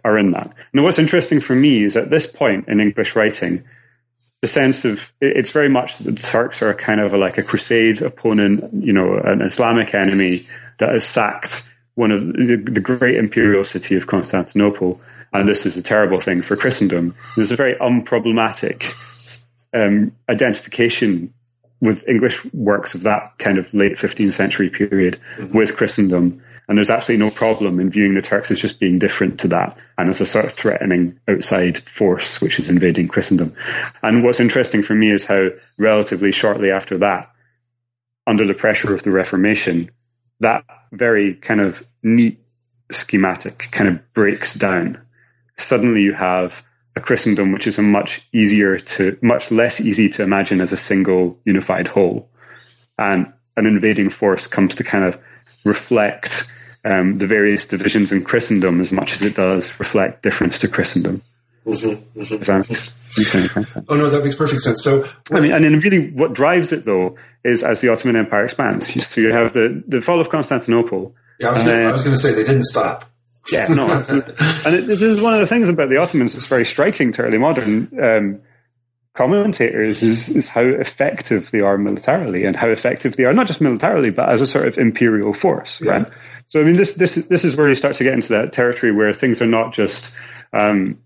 are 0.03 0.17
in 0.17 0.31
that. 0.31 0.53
Now, 0.74 0.84
what's 0.84 1.00
interesting 1.00 1.39
for 1.39 1.55
me 1.55 1.84
is 1.84 1.95
at 1.95 2.10
this 2.10 2.27
point 2.27 2.67
in 2.67 2.79
English 2.79 3.15
writing, 3.15 3.63
the 4.42 4.48
sense 4.48 4.86
of 4.86 5.12
it's 5.22 5.51
very 5.51 5.70
much 5.70 5.98
that 5.98 6.12
the 6.12 6.22
Turks 6.22 6.62
are 6.62 6.74
kind 6.74 7.00
of 7.00 7.13
a, 7.13 7.18
like 7.18 7.38
a 7.38 7.44
crusade 7.44 8.01
opponent, 8.01 8.72
you 8.74 8.94
know, 8.94 9.18
an 9.18 9.42
Islamic 9.42 9.96
enemy 9.96 10.48
that 10.77 10.89
has 10.89 11.06
sacked 11.08 11.72
one 11.96 12.12
of 12.12 12.22
the, 12.22 12.58
the 12.58 12.82
great 12.82 13.15
imperial 13.15 13.63
city 13.63 13.96
of 13.96 14.08
Constantinople 14.08 15.00
and 15.39 15.48
this 15.48 15.65
is 15.65 15.77
a 15.77 15.84
terrible 15.84 16.22
thing 16.22 16.42
for 16.42 16.56
Christendom. 16.56 17.15
There's 17.36 17.51
a 17.51 17.56
very 17.56 17.75
unproblematic 17.75 18.94
um, 19.74 20.15
identification 20.30 21.34
with 21.82 22.08
English 22.08 22.46
works 22.54 22.96
of 22.96 23.04
that 23.04 23.38
kind 23.38 23.58
of 23.58 23.74
late 23.74 23.94
15th 23.94 24.34
century 24.34 24.70
period 24.70 25.20
mm-hmm. 25.38 25.58
with 25.58 25.75
Christendom. 25.75 26.42
And 26.67 26.77
there's 26.77 26.89
absolutely 26.89 27.25
no 27.25 27.31
problem 27.31 27.79
in 27.79 27.89
viewing 27.89 28.15
the 28.15 28.22
Turks 28.22 28.50
as 28.50 28.60
just 28.60 28.79
being 28.79 28.98
different 28.98 29.39
to 29.41 29.48
that 29.50 29.79
and 29.98 30.10
as 30.10 30.22
a 30.22 30.25
sort 30.25 30.45
of 30.45 30.51
threatening 30.51 31.19
outside 31.27 31.77
force 31.77 32.41
which 32.41 32.57
is 32.60 32.69
invading 32.69 33.07
Christendom. 33.07 33.55
And 34.01 34.24
what's 34.24 34.39
interesting 34.39 34.81
for 34.81 34.95
me 34.95 35.12
is 35.12 35.25
how 35.25 35.50
relatively 35.77 36.31
shortly 36.31 36.72
after 36.72 36.98
that, 37.00 37.31
under 38.27 38.48
the 38.48 38.55
pressure 38.55 38.93
of 38.93 39.03
the 39.03 39.12
Reformation, 39.12 39.91
that 40.39 40.65
very 40.91 41.36
kind 41.36 41.62
of 41.62 41.86
neat 42.01 42.39
schematic 42.91 43.69
kind 43.72 43.89
of 43.89 44.13
breaks 44.13 44.55
down. 44.55 45.00
Suddenly 45.57 46.01
you 46.01 46.13
have 46.13 46.63
a 46.95 47.01
Christendom 47.01 47.51
which 47.51 47.67
is 47.67 47.77
a 47.77 47.84
much 47.84 48.27
easier 48.31 48.77
to, 48.79 49.17
much 49.22 49.51
less 49.51 49.81
easy 49.81 50.10
to 50.10 50.24
imagine 50.24 50.62
as 50.62 50.72
a 50.72 50.77
single 50.77 51.39
unified 51.45 51.88
whole. 51.88 52.29
And 52.98 53.31
an 53.57 53.65
invading 53.65 54.10
force 54.10 54.48
comes 54.48 54.75
to 54.75 54.84
kind 54.84 55.05
of 55.05 55.19
reflect 55.63 56.51
um, 56.86 57.18
the 57.18 57.27
various 57.27 57.65
divisions 57.65 58.12
in 58.12 58.24
Christendom 58.24 58.80
as 58.80 58.94
much 58.94 59.13
as 59.13 59.24
it 59.24 59.36
does 59.36 59.77
reflect 59.80 60.22
difference 60.22 60.60
to 60.60 60.68
Christendom. 60.68 61.22
Mm-hmm, 61.65 62.20
mm-hmm. 62.20 62.38
That 62.38 63.65
sense? 63.65 63.86
Oh 63.89 63.96
no, 63.96 64.10
that 64.12 64.24
makes 64.24 64.36
perfect 64.36 64.62
sense. 64.62 64.84
So, 64.84 65.04
I 65.32 65.39
mean, 65.39 65.51
and 65.51 65.63
then 65.63 65.80
really, 65.80 66.12
what 66.12 66.34
drives 66.34 66.72
it 66.72 66.86
though 66.86 67.18
is 67.44 67.63
as 67.63 67.82
the 67.82 67.89
Ottoman 67.89 68.15
Empire 68.15 68.44
expands. 68.44 69.06
So 69.08 69.20
you 69.20 69.32
have 69.32 69.54
the 69.54 69.84
the 69.88 70.00
fall 70.00 70.20
of 70.20 70.30
Constantinople. 70.30 71.15
Yeah, 71.39 71.50
I 71.50 71.54
was, 71.54 71.63
gonna, 71.63 71.84
I 71.84 71.92
was 71.92 72.04
going 72.04 72.15
to 72.15 72.22
say 72.22 72.34
they 72.34 72.44
didn't 72.44 72.63
stop. 72.63 73.06
Yeah, 73.51 73.68
no, 73.68 73.92
and 74.10 74.75
it, 74.75 74.86
this 74.86 75.01
is 75.01 75.22
one 75.22 75.34
of 75.34 75.39
the 75.39 75.46
things 75.46 75.70
about 75.70 75.89
the 75.89 75.98
Ottomans 75.98 76.34
that's 76.34 76.48
very 76.48 76.65
striking 76.65 77.12
to 77.13 77.24
early 77.24 77.38
modern 77.38 77.89
um, 78.01 78.42
commentators 79.15 80.03
is, 80.03 80.29
is 80.29 80.48
how 80.48 80.62
effective 80.62 81.51
they 81.51 81.62
are 81.62 81.77
militarily 81.77 82.45
and 82.45 82.55
how 82.55 82.67
effective 82.67 83.15
they 83.15 83.24
are 83.24 83.34
not 83.34 83.48
just 83.48 83.62
militarily 83.62 84.10
but 84.10 84.29
as 84.29 84.41
a 84.41 84.48
sort 84.48 84.67
of 84.67 84.77
imperial 84.77 85.34
force, 85.34 85.81
yeah. 85.81 85.91
right? 85.91 86.07
So 86.45 86.62
I 86.62 86.63
mean, 86.63 86.75
this 86.75 86.93
this 86.95 87.15
this 87.15 87.43
is 87.43 87.55
where 87.55 87.67
you 87.67 87.75
start 87.75 87.95
to 87.95 88.03
get 88.03 88.13
into 88.13 88.29
that 88.29 88.53
territory 88.53 88.91
where 88.91 89.13
things 89.13 89.41
are 89.41 89.48
not 89.48 89.74
just 89.74 90.15
um, 90.53 91.00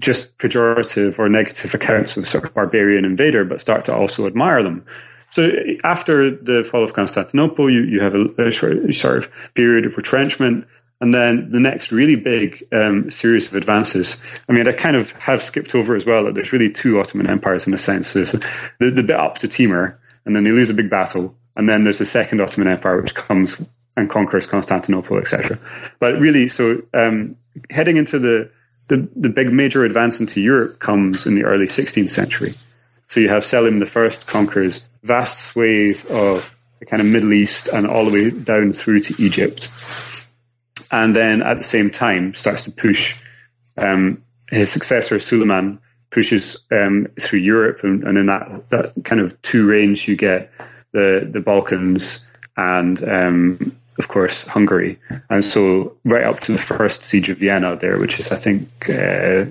just 0.00 0.38
pejorative 0.38 1.18
or 1.18 1.28
negative 1.28 1.74
accounts 1.74 2.16
of 2.16 2.26
sort 2.26 2.44
of 2.44 2.54
barbarian 2.54 3.04
invader, 3.04 3.44
but 3.44 3.60
start 3.60 3.84
to 3.84 3.94
also 3.94 4.26
admire 4.26 4.62
them. 4.62 4.84
So 5.30 5.50
after 5.82 6.30
the 6.30 6.62
fall 6.62 6.84
of 6.84 6.92
Constantinople, 6.92 7.68
you, 7.68 7.82
you 7.82 8.00
have 8.00 8.14
a, 8.14 8.26
a 8.38 8.52
sort 8.52 9.18
of 9.18 9.30
period 9.54 9.84
of 9.84 9.96
retrenchment. 9.96 10.66
And 11.04 11.12
then 11.12 11.50
the 11.50 11.60
next 11.60 11.92
really 11.92 12.16
big 12.16 12.66
um, 12.72 13.10
series 13.10 13.46
of 13.46 13.54
advances. 13.56 14.22
I 14.48 14.54
mean, 14.54 14.66
I 14.66 14.72
kind 14.72 14.96
of 14.96 15.12
have 15.12 15.42
skipped 15.42 15.74
over 15.74 15.94
as 15.94 16.06
well 16.06 16.24
that 16.24 16.34
there's 16.34 16.50
really 16.50 16.70
two 16.70 16.98
Ottoman 16.98 17.28
empires 17.28 17.66
in 17.66 17.74
a 17.74 17.76
sense. 17.76 18.14
There's 18.14 18.32
the, 18.32 18.90
the 18.90 19.02
bit 19.02 19.10
up 19.10 19.36
to 19.40 19.46
Timur, 19.46 20.00
and 20.24 20.34
then 20.34 20.44
they 20.44 20.50
lose 20.50 20.70
a 20.70 20.74
big 20.74 20.88
battle. 20.88 21.36
And 21.56 21.68
then 21.68 21.82
there's 21.82 21.98
the 21.98 22.06
second 22.06 22.40
Ottoman 22.40 22.68
Empire, 22.68 23.02
which 23.02 23.14
comes 23.14 23.62
and 23.98 24.08
conquers 24.08 24.46
Constantinople, 24.46 25.18
etc. 25.18 25.58
But 25.98 26.18
really, 26.20 26.48
so 26.48 26.80
um, 26.94 27.36
heading 27.68 27.98
into 27.98 28.18
the, 28.18 28.50
the, 28.88 29.06
the 29.14 29.28
big 29.28 29.52
major 29.52 29.84
advance 29.84 30.20
into 30.20 30.40
Europe 30.40 30.78
comes 30.78 31.26
in 31.26 31.34
the 31.34 31.44
early 31.44 31.66
16th 31.66 32.12
century. 32.12 32.54
So 33.08 33.20
you 33.20 33.28
have 33.28 33.44
Selim 33.44 33.82
I 33.82 34.10
conquers 34.24 34.88
vast 35.02 35.48
swathe 35.48 36.02
of 36.10 36.56
the 36.80 36.86
kind 36.86 37.02
of 37.02 37.08
Middle 37.08 37.34
East 37.34 37.68
and 37.68 37.86
all 37.86 38.06
the 38.06 38.10
way 38.10 38.30
down 38.30 38.72
through 38.72 39.00
to 39.00 39.22
Egypt, 39.22 39.70
and 40.94 41.14
then 41.14 41.42
at 41.42 41.56
the 41.56 41.64
same 41.64 41.90
time 41.90 42.32
starts 42.34 42.62
to 42.62 42.70
push. 42.70 43.20
Um, 43.76 44.22
his 44.50 44.70
successor 44.70 45.18
Suleiman 45.18 45.80
pushes 46.10 46.62
um, 46.70 47.06
through 47.20 47.40
Europe, 47.40 47.80
and, 47.82 48.04
and 48.04 48.16
in 48.16 48.26
that, 48.26 48.68
that 48.68 49.04
kind 49.04 49.20
of 49.20 49.40
two 49.42 49.68
range, 49.68 50.06
you 50.06 50.16
get 50.16 50.52
the 50.92 51.28
the 51.28 51.40
Balkans 51.40 52.24
and 52.56 53.02
um, 53.08 53.76
of 53.98 54.06
course, 54.06 54.46
Hungary. 54.46 54.98
And 55.28 55.44
so, 55.44 55.96
right 56.04 56.22
up 56.22 56.38
to 56.40 56.52
the 56.52 56.58
first 56.58 57.02
siege 57.02 57.28
of 57.28 57.38
Vienna, 57.38 57.76
there, 57.76 57.98
which 57.98 58.20
is, 58.20 58.30
I 58.30 58.36
think. 58.36 58.68
Uh, 58.88 59.46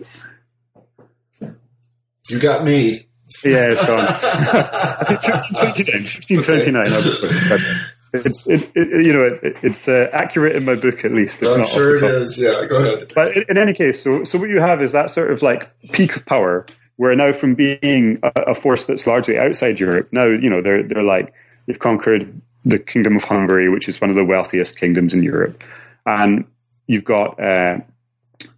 you 2.30 2.40
got 2.40 2.64
me. 2.64 3.06
Yeah, 3.44 3.72
it's 3.72 3.86
gone. 3.86 4.00
I 4.08 5.04
think 5.08 5.22
1529. 5.24 6.92
1529. 6.92 7.90
It's 8.14 8.48
it, 8.48 8.72
it, 8.76 9.06
you 9.06 9.12
know 9.12 9.24
it, 9.24 9.58
it's 9.64 9.88
uh, 9.88 10.08
accurate 10.14 10.56
in 10.56 10.66
my 10.66 10.76
book 10.76 11.04
at 11.04 11.12
least. 11.12 11.42
It's 11.42 11.52
I'm 11.52 11.66
sure 11.66 11.96
it 11.96 12.04
is. 12.04 12.38
Yeah, 12.38 12.66
go 12.68 12.76
ahead. 12.78 13.12
But 13.16 13.36
in, 13.36 13.46
in, 13.50 13.58
any 13.58 13.74
case, 13.74 14.04
so 14.04 14.24
so 14.24 14.38
what 14.38 14.50
you 14.50 14.60
have 14.60 14.84
is 14.84 14.92
that 14.92 15.10
sort 15.10 15.32
of 15.32 15.42
like 15.42 15.72
peak 15.94 16.16
of 16.16 16.24
power, 16.24 16.68
where 16.98 17.16
now 17.16 17.32
from 17.34 17.56
being 17.56 18.20
a, 18.22 18.32
a 18.48 18.54
force 18.54 18.86
that's 18.86 19.08
largely 19.08 19.40
outside 19.40 19.80
Europe, 19.80 20.10
now 20.12 20.26
you 20.26 20.48
know 20.48 20.62
they're 20.62 20.84
they're 20.84 21.02
like 21.02 21.34
they've 21.66 21.80
conquered 21.80 22.40
the 22.64 22.78
Kingdom 22.78 23.16
of 23.16 23.24
Hungary, 23.24 23.70
which 23.70 23.90
is 23.90 24.00
one 24.00 24.12
of 24.12 24.16
the 24.16 24.24
wealthiest 24.24 24.78
kingdoms 24.78 25.16
in 25.16 25.24
Europe, 25.24 25.64
and 26.06 26.46
you've 26.86 27.06
got 27.06 27.42
uh, 27.42 27.80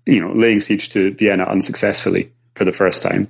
you 0.06 0.20
know 0.20 0.34
laying 0.34 0.60
siege 0.60 0.90
to 0.90 1.14
Vienna 1.14 1.46
unsuccessfully 1.46 2.34
for 2.56 2.66
the 2.66 2.74
first 2.74 3.04
time, 3.04 3.30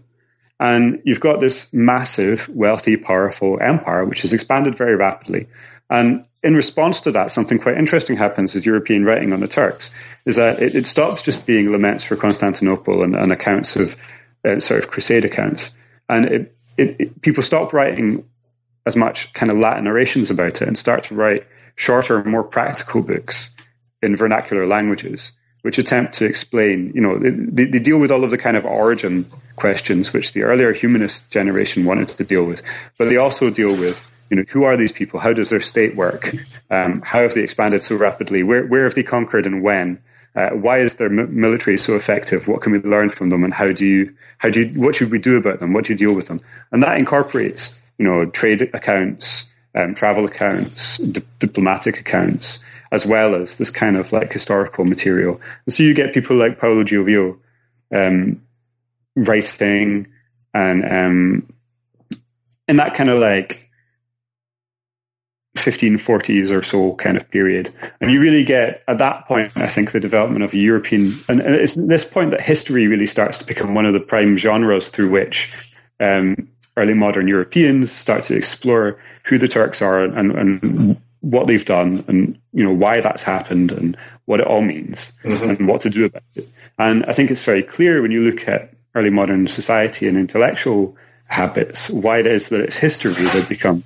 and 0.59 1.01
you've 1.05 1.19
got 1.19 1.39
this 1.39 1.71
massive, 1.71 2.49
wealthy, 2.49 2.97
powerful 2.97 3.61
empire 3.61 4.05
which 4.05 4.23
has 4.23 4.33
expanded 4.33 4.75
very 4.75 4.95
rapidly, 4.95 5.47
and 5.89 6.25
in 6.43 6.55
response 6.55 7.01
to 7.01 7.11
that, 7.11 7.31
something 7.31 7.57
quite 7.57 7.77
interesting 7.77 8.17
happens 8.17 8.53
with 8.53 8.65
European 8.65 9.03
writing 9.03 9.33
on 9.33 9.39
the 9.39 9.47
Turks, 9.47 9.89
is 10.25 10.35
that 10.35 10.61
it, 10.61 10.75
it 10.75 10.87
stops 10.87 11.21
just 11.21 11.45
being 11.45 11.71
laments 11.71 12.03
for 12.03 12.15
Constantinople 12.15 13.03
and, 13.03 13.15
and 13.15 13.31
accounts 13.31 13.75
of 13.75 13.95
uh, 14.45 14.59
sort 14.59 14.83
of 14.83 14.89
crusade 14.89 15.25
accounts, 15.25 15.71
and 16.07 16.25
it, 16.27 16.55
it, 16.77 17.21
people 17.21 17.41
stop 17.41 17.73
writing 17.73 18.23
as 18.85 18.95
much 18.95 19.33
kind 19.33 19.51
of 19.51 19.57
Latin 19.57 19.87
orations 19.87 20.29
about 20.29 20.61
it 20.61 20.67
and 20.67 20.77
start 20.77 21.03
to 21.05 21.15
write 21.15 21.45
shorter, 21.75 22.23
more 22.23 22.43
practical 22.43 23.01
books 23.01 23.49
in 24.01 24.15
vernacular 24.15 24.67
languages, 24.67 25.31
which 25.63 25.77
attempt 25.77 26.13
to 26.13 26.25
explain, 26.25 26.91
you 26.93 27.01
know, 27.01 27.17
they, 27.17 27.65
they, 27.65 27.79
deal 27.79 27.99
with 27.99 28.11
all 28.11 28.23
of 28.23 28.29
the 28.29 28.37
kind 28.37 28.55
of 28.55 28.65
origin 28.65 29.25
questions 29.55 30.13
which 30.13 30.33
the 30.33 30.43
earlier 30.43 30.73
humanist 30.73 31.31
generation 31.31 31.85
wanted 31.85 32.07
to 32.07 32.23
deal 32.23 32.45
with, 32.45 32.61
but 32.97 33.09
they 33.09 33.17
also 33.17 33.49
deal 33.49 33.75
with, 33.75 34.09
you 34.29 34.37
know, 34.37 34.43
who 34.49 34.63
are 34.63 34.77
these 34.77 34.91
people? 34.91 35.19
How 35.19 35.33
does 35.33 35.49
their 35.49 35.61
state 35.61 35.95
work? 35.95 36.31
Um, 36.71 37.01
how 37.05 37.21
have 37.21 37.35
they 37.35 37.43
expanded 37.43 37.83
so 37.83 37.95
rapidly? 37.95 38.41
Where, 38.41 38.65
where 38.65 38.85
have 38.85 38.95
they 38.95 39.03
conquered 39.03 39.45
and 39.45 39.61
when? 39.61 40.01
Uh, 40.35 40.49
why 40.49 40.79
is 40.79 40.95
their 40.95 41.09
military 41.09 41.77
so 41.77 41.95
effective? 41.95 42.47
What 42.47 42.61
can 42.61 42.71
we 42.73 42.79
learn 42.79 43.09
from 43.09 43.29
them? 43.29 43.43
And 43.43 43.53
how 43.53 43.71
do 43.71 43.85
you, 43.85 44.13
how 44.39 44.49
do 44.49 44.63
you, 44.63 44.81
what 44.81 44.95
should 44.95 45.11
we 45.11 45.19
do 45.19 45.37
about 45.37 45.59
them? 45.59 45.73
What 45.73 45.85
do 45.85 45.93
you 45.93 45.97
deal 45.97 46.13
with 46.13 46.27
them? 46.27 46.41
And 46.71 46.81
that 46.81 46.97
incorporates 46.97 47.79
you 47.97 48.05
know, 48.05 48.25
trade 48.25 48.61
accounts, 48.73 49.47
um, 49.73 49.95
travel 49.95 50.25
accounts, 50.25 50.97
di- 50.97 51.21
diplomatic 51.39 51.99
accounts, 51.99 52.59
as 52.91 53.05
well 53.05 53.35
as 53.35 53.57
this 53.57 53.71
kind 53.71 53.97
of 53.97 54.11
like 54.11 54.31
historical 54.31 54.85
material. 54.85 55.39
And 55.65 55.73
so 55.73 55.83
you 55.83 55.93
get 55.93 56.13
people 56.13 56.35
like 56.35 56.59
Paolo 56.59 56.83
Giovio 56.83 57.37
um, 57.93 58.41
writing 59.15 60.07
and 60.53 60.85
um, 60.85 61.53
in 62.67 62.77
that 62.77 62.93
kind 62.93 63.09
of 63.09 63.19
like 63.19 63.64
1540s 65.55 66.55
or 66.55 66.61
so 66.61 66.95
kind 66.95 67.17
of 67.17 67.29
period. 67.31 67.73
And 67.99 68.11
you 68.11 68.21
really 68.21 68.43
get, 68.43 68.83
at 68.87 68.97
that 68.99 69.25
point, 69.27 69.55
I 69.55 69.67
think, 69.67 69.91
the 69.91 69.99
development 69.99 70.43
of 70.43 70.53
European, 70.53 71.13
and 71.27 71.41
it's 71.41 71.75
this 71.87 72.05
point 72.05 72.31
that 72.31 72.41
history 72.41 72.87
really 72.87 73.05
starts 73.05 73.37
to 73.39 73.45
become 73.45 73.73
one 73.73 73.85
of 73.85 73.93
the 73.93 73.99
prime 73.99 74.37
genres 74.37 74.89
through 74.89 75.09
which 75.09 75.53
um, 75.99 76.49
early 76.77 76.93
modern 76.93 77.27
Europeans 77.27 77.91
start 77.91 78.23
to 78.23 78.35
explore 78.35 78.99
who 79.23 79.37
the 79.37 79.47
Turks 79.47 79.81
are 79.81 80.03
and, 80.03 80.31
and 80.31 81.01
what 81.21 81.47
they've 81.47 81.65
done 81.65 82.05
and 82.07 82.39
you 82.53 82.63
know 82.63 82.71
why 82.71 83.01
that's 83.01 83.23
happened 83.23 83.71
and 83.71 83.97
what 84.25 84.39
it 84.39 84.45
all 84.45 84.61
means 84.61 85.11
mm-hmm. 85.23 85.49
and 85.49 85.67
what 85.67 85.81
to 85.81 85.89
do 85.89 86.05
about 86.05 86.21
it. 86.35 86.47
And 86.77 87.03
I 87.05 87.13
think 87.13 87.31
it's 87.31 87.43
very 87.43 87.63
clear 87.63 88.01
when 88.01 88.11
you 88.11 88.21
look 88.21 88.47
at 88.47 88.71
early 88.93 89.09
modern 89.09 89.47
society 89.47 90.07
and 90.07 90.17
intellectual 90.17 90.95
habits 91.27 91.89
why 91.89 92.19
it 92.19 92.27
is 92.27 92.49
that 92.49 92.61
it's 92.61 92.77
history 92.77 93.13
that 93.13 93.49
become 93.49 93.83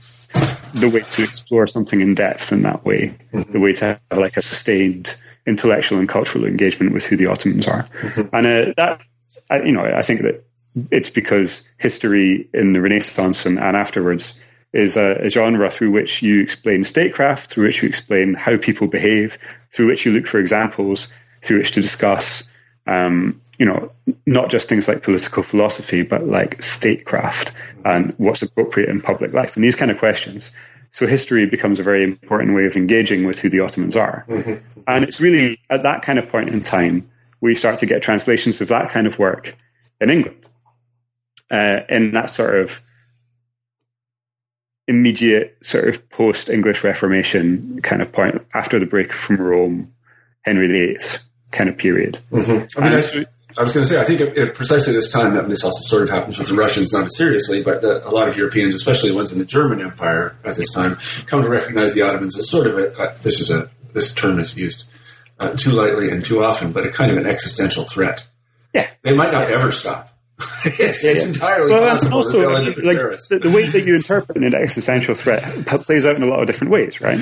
the 0.74 0.90
way 0.90 1.02
to 1.02 1.24
explore 1.24 1.68
something 1.68 2.02
in 2.02 2.16
depth 2.16 2.52
in 2.52 2.64
that 2.64 2.86
way, 2.86 3.16
mm-hmm. 3.34 3.52
the 3.52 3.60
way 3.60 3.74
to 3.74 3.86
have 3.86 4.20
like 4.20 4.38
a 4.38 4.42
sustained 4.42 5.16
intellectual 5.46 6.00
and 6.00 6.08
cultural 6.08 6.46
engagement 6.46 6.94
with 6.94 7.06
who 7.06 7.16
the 7.16 7.28
Ottomans 7.28 7.68
are. 7.68 7.84
Mm-hmm. 7.84 8.36
And 8.36 8.48
uh, 8.48 8.74
that, 8.78 9.02
I, 9.50 9.62
you 9.62 9.72
know, 9.72 9.84
I 9.84 10.02
think 10.02 10.22
that 10.22 10.46
it's 10.92 11.10
because 11.10 11.68
history 11.78 12.48
in 12.54 12.74
the 12.74 12.82
Renaissance 12.82 13.46
and, 13.46 13.60
and 13.60 13.76
afterwards 13.76 14.40
is 14.72 14.98
a, 14.98 15.16
a, 15.26 15.30
genre 15.30 15.70
through 15.72 15.92
which 15.92 16.22
you 16.22 16.42
explain 16.42 16.84
statecraft, 16.84 17.50
through 17.50 17.66
which 17.66 17.82
you 17.82 17.90
explain 17.90 18.36
how 18.36 18.58
people 18.58 18.88
behave, 18.88 19.40
through 19.72 19.88
which 19.88 20.06
you 20.06 20.12
look 20.12 20.28
for 20.28 20.40
examples, 20.40 21.12
through 21.42 21.58
which 21.58 21.72
to 21.72 21.82
discuss, 21.82 22.50
um, 22.86 23.42
you 23.60 23.66
know, 23.66 23.92
not 24.26 24.50
just 24.50 24.70
things 24.70 24.88
like 24.88 25.04
political 25.04 25.44
philosophy, 25.44 26.02
but 26.02 26.26
like 26.26 26.62
statecraft 26.64 27.52
and 27.86 28.14
what's 28.18 28.42
appropriate 28.42 28.90
in 28.90 29.02
public 29.02 29.34
life 29.34 29.56
and 29.56 29.64
these 29.64 29.76
kind 29.76 29.92
of 29.92 30.00
questions. 30.00 30.52
So 30.92 31.06
history 31.06 31.46
becomes 31.46 31.80
a 31.80 31.84
very 31.84 32.04
important 32.04 32.56
way 32.56 32.66
of 32.66 32.76
engaging 32.76 33.26
with 33.26 33.40
who 33.40 33.50
the 33.50 33.60
Ottomans 33.60 33.96
are. 33.96 34.26
Mm-hmm. 34.28 34.82
And 34.88 35.04
it's 35.04 35.20
really 35.22 35.60
at 35.70 35.84
that 35.84 36.02
kind 36.02 36.18
of 36.18 36.28
point 36.30 36.50
in 36.50 36.62
time 36.62 37.08
we 37.42 37.54
start 37.54 37.78
to 37.80 37.86
get 37.86 38.02
translations 38.02 38.60
of 38.62 38.70
that 38.70 38.90
kind 38.90 39.06
of 39.06 39.20
work 39.20 39.56
in 40.02 40.10
England. 40.10 40.38
Uh, 41.52 41.82
in 41.90 42.12
that 42.12 42.30
sort 42.30 42.56
of 42.56 42.80
immediate 44.88 45.58
sort 45.64 45.88
of 45.88 46.08
post 46.10 46.50
English 46.50 46.84
Reformation 46.84 47.80
kind 47.82 48.02
of 48.02 48.12
point 48.12 48.42
after 48.54 48.80
the 48.80 48.86
break 48.86 49.12
from 49.12 49.38
Rome, 49.38 49.92
Henry 50.44 50.68
VIII 50.68 51.00
kind 51.52 51.70
of 51.70 51.78
period. 51.78 52.20
Mm-hmm. 52.32 52.80
I 52.80 52.90
mean, 52.90 53.00
I, 53.00 53.26
I, 53.58 53.64
was 53.64 53.74
going 53.74 53.86
to 53.86 53.92
say, 53.92 54.00
I 54.00 54.04
think 54.04 54.22
at, 54.22 54.54
precisely 54.54 54.94
this 54.94 55.12
time, 55.12 55.38
and 55.38 55.50
this 55.50 55.64
also 55.64 55.82
sort 55.82 56.04
of 56.04 56.10
happens 56.10 56.38
with 56.38 56.50
the 56.50 56.56
Russians, 56.56 56.94
not 56.94 57.06
as 57.06 57.18
seriously, 57.18 57.64
but 57.64 57.82
the, 57.82 58.08
a 58.08 58.12
lot 58.12 58.30
of 58.30 58.38
Europeans, 58.38 58.76
especially 58.76 59.10
the 59.10 59.16
ones 59.16 59.32
in 59.32 59.40
the 59.40 59.46
German 59.46 59.82
Empire 59.82 60.38
at 60.44 60.56
this 60.56 60.72
time, 60.72 60.98
come 61.26 61.42
to 61.42 61.50
recognize 61.50 61.94
the 61.94 62.04
Ottomans 62.04 62.38
as 62.38 62.50
sort 62.50 62.68
of 62.68 62.78
a, 62.78 62.98
uh, 62.98 63.18
this 63.24 63.40
is 63.40 63.50
a, 63.50 63.70
this 63.94 64.14
term 64.14 64.40
is 64.40 64.56
used 64.56 64.86
uh, 65.40 65.52
too 65.52 65.72
lightly 65.72 66.12
and 66.12 66.24
too 66.24 66.44
often, 66.44 66.72
but 66.72 66.86
a 66.86 66.92
kind 66.92 67.12
of 67.12 67.18
an 67.18 67.26
existential 67.26 67.86
threat. 67.86 68.28
Yeah. 68.74 68.88
They 69.02 69.16
might 69.16 69.32
not 69.32 69.50
ever 69.50 69.72
stop. 69.72 70.16
it's, 70.66 71.04
it's 71.04 71.26
entirely 71.26 71.70
well, 71.70 71.82
possible 71.82 72.18
also, 72.18 72.50
like, 72.50 72.76
the, 72.76 73.40
the, 73.44 73.52
way 73.52 73.66
that 73.66 73.84
you 73.86 73.96
interpret 73.96 74.38
an 74.38 74.56
existential 74.56 75.14
threat 75.14 75.66
plays 75.66 76.06
out 76.06 76.16
in 76.16 76.24
a 76.24 76.28
lot 76.28 76.40
of 76.40 76.48
different 76.48 76.72
ways, 76.72 77.02
right? 77.02 77.20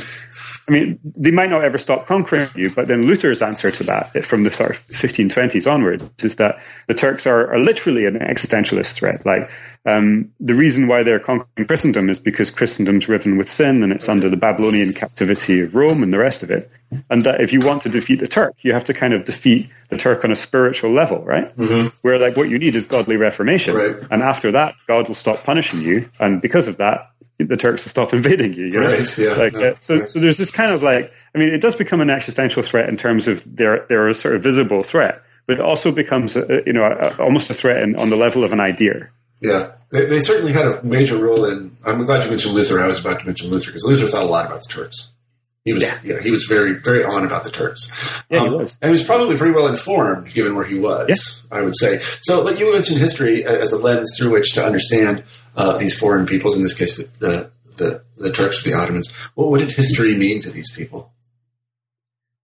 I 0.70 0.74
mean, 0.74 1.00
they 1.16 1.32
might 1.32 1.50
not 1.50 1.64
ever 1.64 1.78
stop 1.78 2.08
conquering 2.08 2.50
you, 2.54 2.70
but 2.70 2.88
then 2.88 3.04
Luther's 3.06 3.42
answer 3.42 3.72
to 3.72 3.84
that 3.86 4.12
eh, 4.16 4.22
from 4.22 4.44
the 4.44 4.52
sort 4.52 4.72
of 4.72 4.88
1520s 4.88 5.72
onwards 5.72 6.24
is 6.24 6.36
that 6.36 6.60
the 6.88 6.94
Turks 6.94 7.26
are, 7.26 7.54
are 7.54 7.60
literally 7.60 8.06
an 8.06 8.16
existentialist 8.16 8.96
threat. 8.96 9.26
Like, 9.26 9.50
um, 9.88 10.34
the 10.42 10.54
reason 10.54 10.90
why 10.90 11.04
they're 11.04 11.20
conquering 11.20 11.66
Christendom 11.66 12.10
is 12.10 12.20
because 12.20 12.52
Christendom's 12.52 13.08
riven 13.08 13.38
with 13.38 13.50
sin 13.50 13.84
and 13.84 13.94
it's 13.94 14.10
under 14.10 14.30
the 14.30 14.36
Babylonian 14.36 14.92
captivity 14.92 15.62
of 15.62 15.76
Rome 15.76 16.04
and 16.04 16.12
the 16.12 16.20
rest 16.20 16.44
of 16.44 16.52
it. 16.52 16.70
And 17.10 17.24
that 17.24 17.40
if 17.40 17.54
you 17.54 17.62
want 17.62 17.84
to 17.84 17.90
defeat 17.90 18.20
the 18.20 18.28
Turk, 18.28 18.56
you 18.64 18.74
have 18.74 18.84
to 18.86 18.94
kind 18.94 19.14
of 19.14 19.24
defeat 19.24 19.72
the 19.88 19.96
Turk 19.96 20.26
on 20.26 20.32
a 20.32 20.36
spiritual 20.36 20.92
level, 20.92 21.24
right? 21.24 21.56
Mm-hmm. 21.56 21.96
Where 22.02 22.20
like 22.20 22.36
what 22.36 22.50
you 22.50 22.60
need 22.60 22.76
is 22.76 22.86
godly 22.86 23.16
reformation. 23.16 23.76
Right. 23.76 23.96
And 24.12 24.22
after 24.22 24.52
that, 24.52 24.76
God 24.88 25.08
will 25.08 25.16
stop 25.16 25.46
punishing 25.46 25.82
you. 25.82 26.10
And 26.20 26.42
because 26.42 26.68
of 26.68 26.76
that, 26.78 27.10
the 27.38 27.56
Turks 27.56 27.84
to 27.84 27.90
stop 27.90 28.14
invading 28.14 28.54
you. 28.54 28.66
you 28.66 28.82
know? 28.82 28.90
Right. 28.90 29.18
Yeah. 29.18 29.34
Like, 29.36 29.56
uh, 29.56 29.76
so, 29.80 30.04
so 30.04 30.20
there's 30.20 30.38
this 30.38 30.52
kind 30.52 30.74
of 30.74 30.84
like, 30.84 31.14
I 31.34 31.40
mean, 31.40 31.54
it 31.54 31.62
does 31.62 31.76
become 31.76 32.02
an 32.02 32.10
existential 32.10 32.62
threat 32.62 32.90
in 32.90 32.98
terms 32.98 33.30
of 33.30 33.42
they're, 33.56 33.86
they're 33.88 34.10
a 34.10 34.14
sort 34.14 34.36
of 34.36 34.44
visible 34.44 34.84
threat, 34.84 35.24
but 35.46 35.60
it 35.60 35.62
also 35.62 35.94
becomes, 35.94 36.36
a, 36.36 36.62
you 36.66 36.74
know, 36.74 36.84
a, 36.84 37.24
almost 37.24 37.50
a 37.50 37.54
threat 37.54 37.84
in, 37.84 37.96
on 37.96 38.10
the 38.10 38.18
level 38.18 38.44
of 38.44 38.52
an 38.52 38.60
idea. 38.60 39.10
Yeah. 39.40 39.72
They, 39.90 40.06
they, 40.06 40.20
certainly 40.20 40.52
had 40.52 40.68
a 40.68 40.84
major 40.84 41.18
role 41.18 41.46
in, 41.46 41.78
I'm 41.86 42.04
glad 42.06 42.24
you 42.24 42.30
mentioned 42.30 42.54
Luther. 42.54 42.82
I 42.82 42.88
was 42.88 43.00
about 43.00 43.20
to 43.22 43.26
mention 43.26 43.50
Luther 43.50 43.68
because 43.68 43.86
Luther 43.86 44.08
thought 44.08 44.24
a 44.24 44.26
lot 44.26 44.46
about 44.46 44.64
the 44.64 44.70
Turks. 44.70 45.14
He 45.64 45.74
was, 45.74 45.84
yeah. 45.84 46.00
yeah. 46.04 46.22
he 46.22 46.32
was 46.32 46.46
very, 46.46 46.74
very 46.74 47.04
on 47.04 47.26
about 47.26 47.44
the 47.44 47.50
Turks. 47.50 48.24
Yeah, 48.30 48.40
um, 48.40 48.50
he 48.50 48.56
was. 48.56 48.78
And 48.82 48.90
he 48.90 48.92
was 48.92 49.04
probably 49.04 49.38
pretty 49.38 49.54
well 49.54 49.68
informed 49.68 50.34
given 50.34 50.56
where 50.56 50.66
he 50.66 50.80
was, 50.80 51.46
yeah. 51.52 51.58
I 51.58 51.62
would 51.62 51.76
say. 51.78 52.00
So, 52.22 52.42
like 52.42 52.60
you 52.60 52.72
mentioned 52.72 53.00
history 53.00 53.46
as 53.46 53.72
a 53.72 53.78
lens 53.78 54.16
through 54.18 54.32
which 54.32 54.54
to 54.54 54.66
understand 54.66 55.24
uh, 55.56 55.78
these 55.78 55.98
foreign 55.98 56.26
peoples, 56.26 56.56
in 56.56 56.64
this 56.64 56.78
case, 56.78 56.98
the, 56.98 57.10
the 57.20 57.52
the, 57.78 58.04
the 58.18 58.32
Turks, 58.32 58.64
the 58.64 58.74
Ottomans. 58.74 59.12
What, 59.36 59.50
what 59.50 59.60
did 59.60 59.72
history 59.72 60.16
mean 60.18 60.42
to 60.42 60.52
these 60.52 60.72
people? 60.72 61.12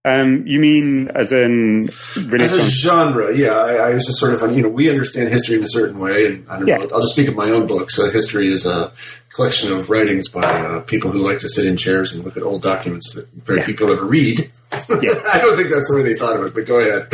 Um, 0.06 0.46
you 0.46 0.60
mean 0.60 1.08
as 1.14 1.32
in 1.32 1.88
Renaissance? 2.14 2.60
As 2.60 2.68
a 2.68 2.70
genre, 2.70 3.34
yeah. 3.34 3.52
I, 3.52 3.74
I, 3.74 3.94
was 3.94 4.04
just 4.04 4.18
sort 4.18 4.34
of, 4.34 4.54
you 4.54 4.62
know, 4.62 4.68
we 4.68 4.90
understand 4.90 5.30
history 5.30 5.56
in 5.56 5.62
a 5.62 5.68
certain 5.68 5.98
way, 5.98 6.26
and 6.26 6.48
I 6.48 6.58
don't 6.58 6.68
yeah. 6.68 6.76
know. 6.76 6.90
I'll 6.92 7.00
just 7.00 7.14
speak 7.14 7.28
of 7.28 7.36
my 7.36 7.48
own 7.48 7.66
books. 7.66 7.98
Uh, 7.98 8.10
history 8.10 8.48
is 8.48 8.66
a 8.66 8.92
collection 9.34 9.72
of 9.72 9.88
writings 9.88 10.28
by 10.28 10.42
uh, 10.42 10.80
people 10.82 11.10
who 11.10 11.18
like 11.20 11.40
to 11.40 11.48
sit 11.48 11.64
in 11.64 11.78
chairs 11.78 12.12
and 12.12 12.22
look 12.22 12.36
at 12.36 12.42
old 12.42 12.62
documents 12.62 13.14
that 13.14 13.28
very 13.32 13.60
yeah. 13.60 13.66
people 13.66 13.90
ever 13.90 14.04
read. 14.04 14.40
Yeah. 14.40 15.12
I 15.32 15.38
don't 15.38 15.56
think 15.56 15.70
that's 15.70 15.88
the 15.88 15.96
way 15.96 16.02
they 16.02 16.14
thought 16.14 16.36
of 16.36 16.44
it, 16.44 16.54
but 16.54 16.66
go 16.66 16.80
ahead. 16.80 17.08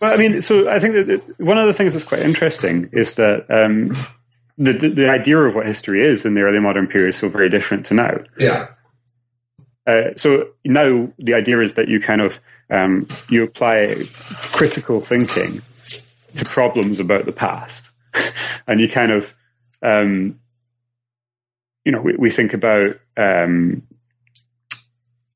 Well, 0.00 0.14
I 0.14 0.16
mean, 0.16 0.40
so 0.40 0.70
I 0.70 0.78
think 0.78 0.94
that 0.94 1.34
one 1.38 1.58
of 1.58 1.66
the 1.66 1.72
things 1.72 1.92
that's 1.92 2.04
quite 2.04 2.22
interesting 2.22 2.90
is 2.92 3.16
that 3.16 3.50
um, 3.50 3.96
the, 4.56 4.72
the 4.72 5.10
idea 5.10 5.38
of 5.38 5.54
what 5.54 5.66
history 5.66 6.00
is 6.00 6.24
in 6.24 6.34
the 6.34 6.42
early 6.42 6.60
modern 6.60 6.86
period 6.86 7.08
is 7.08 7.16
so 7.16 7.28
very 7.28 7.48
different 7.48 7.86
to 7.86 7.94
now. 7.94 8.18
Yeah. 8.38 8.68
Uh, 9.86 10.10
so 10.16 10.50
now 10.64 11.12
the 11.18 11.34
idea 11.34 11.60
is 11.60 11.74
that 11.74 11.88
you 11.88 12.00
kind 12.00 12.20
of 12.20 12.40
um, 12.70 13.08
you 13.28 13.42
apply 13.42 13.96
critical 14.52 15.00
thinking 15.00 15.62
to 16.36 16.44
problems 16.44 17.00
about 17.00 17.24
the 17.24 17.32
past, 17.32 17.90
and 18.66 18.80
you 18.80 18.88
kind 18.88 19.10
of 19.10 19.34
um, 19.82 20.38
you 21.84 21.92
know 21.92 22.00
we, 22.00 22.14
we 22.16 22.30
think 22.30 22.52
about 22.54 22.94
um, 23.16 23.82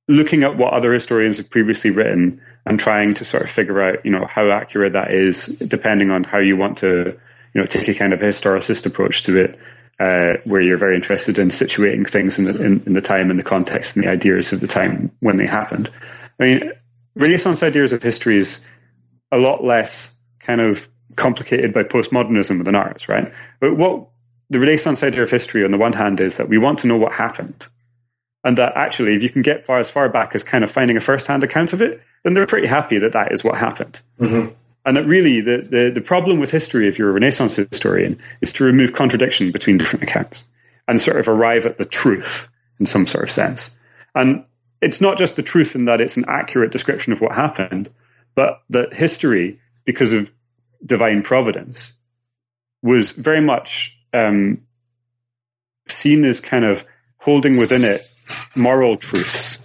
looking 0.06 0.42
at 0.42 0.56
what 0.56 0.72
other 0.72 0.92
historians 0.92 1.38
have 1.38 1.50
previously 1.50 1.90
written 1.90 2.40
and 2.66 2.78
trying 2.78 3.14
to 3.14 3.24
sort 3.24 3.42
of 3.42 3.50
figure 3.50 3.82
out 3.82 4.04
you 4.04 4.10
know 4.10 4.26
how 4.26 4.50
accurate 4.50 4.92
that 4.92 5.10
is, 5.10 5.46
depending 5.46 6.10
on 6.10 6.22
how 6.22 6.38
you 6.38 6.56
want 6.56 6.78
to 6.78 7.18
you 7.54 7.60
know, 7.60 7.66
take 7.66 7.88
a 7.88 7.94
kind 7.94 8.12
of 8.12 8.20
historicist 8.20 8.84
approach 8.84 9.22
to 9.22 9.36
it, 9.36 9.58
uh, 10.00 10.34
where 10.44 10.60
you're 10.60 10.76
very 10.76 10.96
interested 10.96 11.38
in 11.38 11.48
situating 11.48 12.08
things 12.08 12.38
in 12.38 12.44
the, 12.44 12.64
in, 12.64 12.82
in, 12.84 12.92
the 12.94 13.00
time 13.00 13.30
and 13.30 13.38
the 13.38 13.44
context 13.44 13.96
and 13.96 14.04
the 14.04 14.10
ideas 14.10 14.52
of 14.52 14.60
the 14.60 14.66
time 14.66 15.10
when 15.20 15.36
they 15.36 15.46
happened. 15.46 15.90
I 16.40 16.44
mean, 16.44 16.72
Renaissance 17.14 17.62
ideas 17.62 17.92
of 17.92 18.02
history 18.02 18.36
is 18.36 18.64
a 19.30 19.38
lot 19.38 19.62
less 19.62 20.16
kind 20.40 20.60
of 20.60 20.88
complicated 21.16 21.72
by 21.72 21.84
postmodernism 21.84 22.64
than 22.64 22.74
ours, 22.74 23.08
right? 23.08 23.32
But 23.60 23.76
what 23.76 24.08
the 24.50 24.58
Renaissance 24.58 25.02
idea 25.02 25.22
of 25.22 25.30
history, 25.30 25.64
on 25.64 25.70
the 25.70 25.78
one 25.78 25.92
hand, 25.92 26.20
is 26.20 26.36
that 26.38 26.48
we 26.48 26.58
want 26.58 26.80
to 26.80 26.86
know 26.86 26.98
what 26.98 27.12
happened. 27.12 27.66
And 28.42 28.58
that 28.58 28.76
actually, 28.76 29.14
if 29.14 29.22
you 29.22 29.30
can 29.30 29.42
get 29.42 29.64
far 29.64 29.78
as 29.78 29.90
far 29.90 30.08
back 30.08 30.34
as 30.34 30.42
kind 30.42 30.64
of 30.64 30.70
finding 30.70 30.96
a 30.96 31.00
first 31.00 31.26
hand 31.26 31.42
account 31.42 31.72
of 31.72 31.80
it, 31.80 32.02
then 32.24 32.34
they're 32.34 32.46
pretty 32.46 32.66
happy 32.66 32.98
that 32.98 33.12
that 33.12 33.32
is 33.32 33.42
what 33.42 33.56
happened. 33.56 34.00
Mm-hmm. 34.20 34.52
And 34.84 34.96
that 34.96 35.06
really, 35.06 35.40
the, 35.40 35.58
the, 35.58 35.90
the 35.90 36.00
problem 36.00 36.40
with 36.40 36.50
history, 36.50 36.86
if 36.86 36.98
you're 36.98 37.08
a 37.08 37.12
Renaissance 37.12 37.56
historian, 37.56 38.18
is 38.42 38.52
to 38.54 38.64
remove 38.64 38.92
contradiction 38.92 39.50
between 39.50 39.78
different 39.78 40.02
accounts 40.02 40.46
and 40.86 41.00
sort 41.00 41.18
of 41.18 41.28
arrive 41.28 41.64
at 41.64 41.78
the 41.78 41.84
truth 41.84 42.50
in 42.78 42.86
some 42.86 43.06
sort 43.06 43.24
of 43.24 43.30
sense. 43.30 43.78
And 44.14 44.44
it's 44.82 45.00
not 45.00 45.16
just 45.16 45.36
the 45.36 45.42
truth 45.42 45.74
in 45.74 45.86
that 45.86 46.00
it's 46.00 46.16
an 46.18 46.26
accurate 46.28 46.70
description 46.70 47.12
of 47.12 47.20
what 47.20 47.32
happened, 47.32 47.90
but 48.34 48.62
that 48.68 48.92
history, 48.92 49.60
because 49.84 50.12
of 50.12 50.32
divine 50.84 51.22
providence, 51.22 51.96
was 52.82 53.12
very 53.12 53.40
much 53.40 53.98
um, 54.12 54.62
seen 55.88 56.24
as 56.24 56.40
kind 56.40 56.64
of 56.64 56.84
holding 57.18 57.56
within 57.56 57.84
it 57.84 58.02
moral 58.54 58.96
truths 58.96 59.60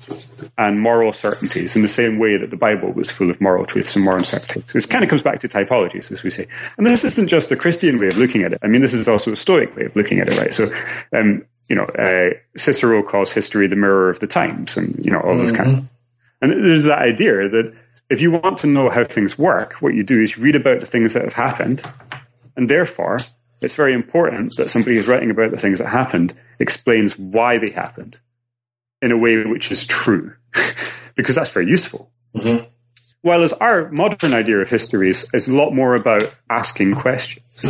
and 0.58 0.80
moral 0.80 1.14
certainties 1.14 1.76
in 1.76 1.82
the 1.82 1.88
same 1.88 2.20
way 2.20 2.38
that 2.38 2.50
the 2.50 2.58
Bible 2.58 2.92
was 2.92 3.10
full 3.10 3.30
of 3.30 3.40
moral 3.40 3.66
truths 3.66 3.96
and 3.96 4.04
moral 4.04 4.24
certainties. 4.24 4.74
This 4.74 4.86
kind 4.86 5.04
of 5.04 5.10
comes 5.10 5.24
back 5.24 5.40
to 5.40 5.48
typologies, 5.48 6.12
as 6.12 6.24
we 6.24 6.30
say. 6.30 6.48
And 6.78 6.86
this 6.86 7.04
isn't 7.04 7.28
just 7.28 7.52
a 7.52 7.56
Christian 7.56 8.00
way 8.00 8.08
of 8.08 8.18
looking 8.18 8.44
at 8.44 8.54
it. 8.54 8.60
I 8.62 8.68
mean, 8.68 8.82
this 8.82 8.94
is 8.94 9.08
also 9.08 9.32
a 9.32 9.36
Stoic 9.36 9.76
way 9.76 9.86
of 9.86 9.96
looking 9.96 10.20
at 10.20 10.28
it, 10.28 10.38
right? 10.38 10.54
So, 10.54 10.72
um, 11.14 11.46
you 11.68 11.76
know, 11.76 11.86
uh, 11.86 12.32
Cicero 12.58 13.04
calls 13.04 13.32
history 13.32 13.68
the 13.68 13.76
mirror 13.76 14.10
of 14.10 14.20
the 14.20 14.28
times 14.28 14.76
and, 14.76 15.04
you 15.06 15.12
know, 15.12 15.20
all 15.20 15.38
this 15.38 15.52
mm-hmm. 15.52 15.58
kind 15.58 15.72
of 15.72 15.78
stuff. 15.86 15.98
And 16.42 16.52
there's 16.52 16.86
that 16.86 17.00
idea 17.00 17.50
that 17.50 17.74
if 18.10 18.22
you 18.22 18.32
want 18.32 18.58
to 18.60 18.68
know 18.68 18.90
how 18.90 19.04
things 19.04 19.38
work, 19.38 19.74
what 19.82 19.94
you 19.94 20.04
do 20.04 20.22
is 20.22 20.38
read 20.38 20.56
about 20.56 20.80
the 20.80 20.86
things 20.86 21.14
that 21.14 21.24
have 21.24 21.34
happened. 21.34 21.84
And 22.56 22.70
therefore, 22.70 23.20
it's 23.62 23.76
very 23.76 23.94
important 23.94 24.56
that 24.58 24.70
somebody 24.70 24.96
who's 24.96 25.08
writing 25.08 25.30
about 25.30 25.52
the 25.52 25.58
things 25.58 25.80
that 25.80 25.88
happened 25.88 26.34
explains 26.60 27.18
why 27.18 27.58
they 27.58 27.70
happened 27.70 28.20
in 29.02 29.12
a 29.12 29.18
way 29.18 29.44
which 29.46 29.72
is 29.72 29.86
true, 29.86 30.34
because 31.16 31.36
that's 31.36 31.52
very 31.52 31.68
useful. 31.68 32.12
Mm-hmm. 32.36 32.66
Whereas 33.22 33.54
our 33.54 33.90
modern 33.92 34.34
idea 34.34 34.60
of 34.60 34.70
history 34.70 35.10
is, 35.10 35.30
is 35.34 35.48
a 35.48 35.56
lot 35.56 35.74
more 35.74 35.96
about 35.96 36.34
asking 36.50 36.94
questions. 36.94 37.66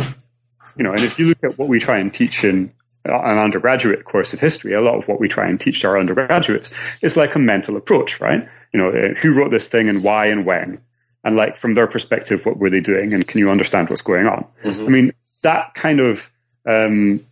You 0.76 0.84
know, 0.84 0.92
and 0.92 1.00
if 1.00 1.18
you 1.18 1.26
look 1.26 1.42
at 1.42 1.58
what 1.58 1.68
we 1.68 1.80
try 1.80 1.98
and 1.98 2.14
teach 2.14 2.44
in 2.44 2.72
an 3.04 3.38
undergraduate 3.38 4.04
course 4.04 4.32
of 4.32 4.40
history, 4.40 4.74
a 4.74 4.80
lot 4.80 4.96
of 4.96 5.08
what 5.08 5.18
we 5.18 5.28
try 5.28 5.48
and 5.48 5.58
teach 5.58 5.84
our 5.84 5.98
undergraduates 5.98 6.72
is 7.02 7.16
like 7.16 7.34
a 7.34 7.38
mental 7.38 7.76
approach, 7.76 8.20
right? 8.20 8.48
You 8.72 8.78
know, 8.78 8.90
uh, 8.90 9.14
who 9.14 9.34
wrote 9.34 9.50
this 9.50 9.68
thing 9.68 9.88
and 9.88 10.04
why 10.04 10.26
and 10.26 10.46
when? 10.46 10.80
And 11.24 11.36
like 11.36 11.56
from 11.56 11.74
their 11.74 11.86
perspective, 11.86 12.46
what 12.46 12.58
were 12.58 12.70
they 12.70 12.80
doing? 12.80 13.12
And 13.12 13.26
can 13.26 13.38
you 13.38 13.50
understand 13.50 13.88
what's 13.90 14.02
going 14.02 14.26
on? 14.26 14.46
Mm-hmm. 14.62 14.86
I 14.86 14.88
mean, 14.88 15.12
that 15.42 15.74
kind 15.74 16.00
of, 16.00 16.30
um, 16.66 17.24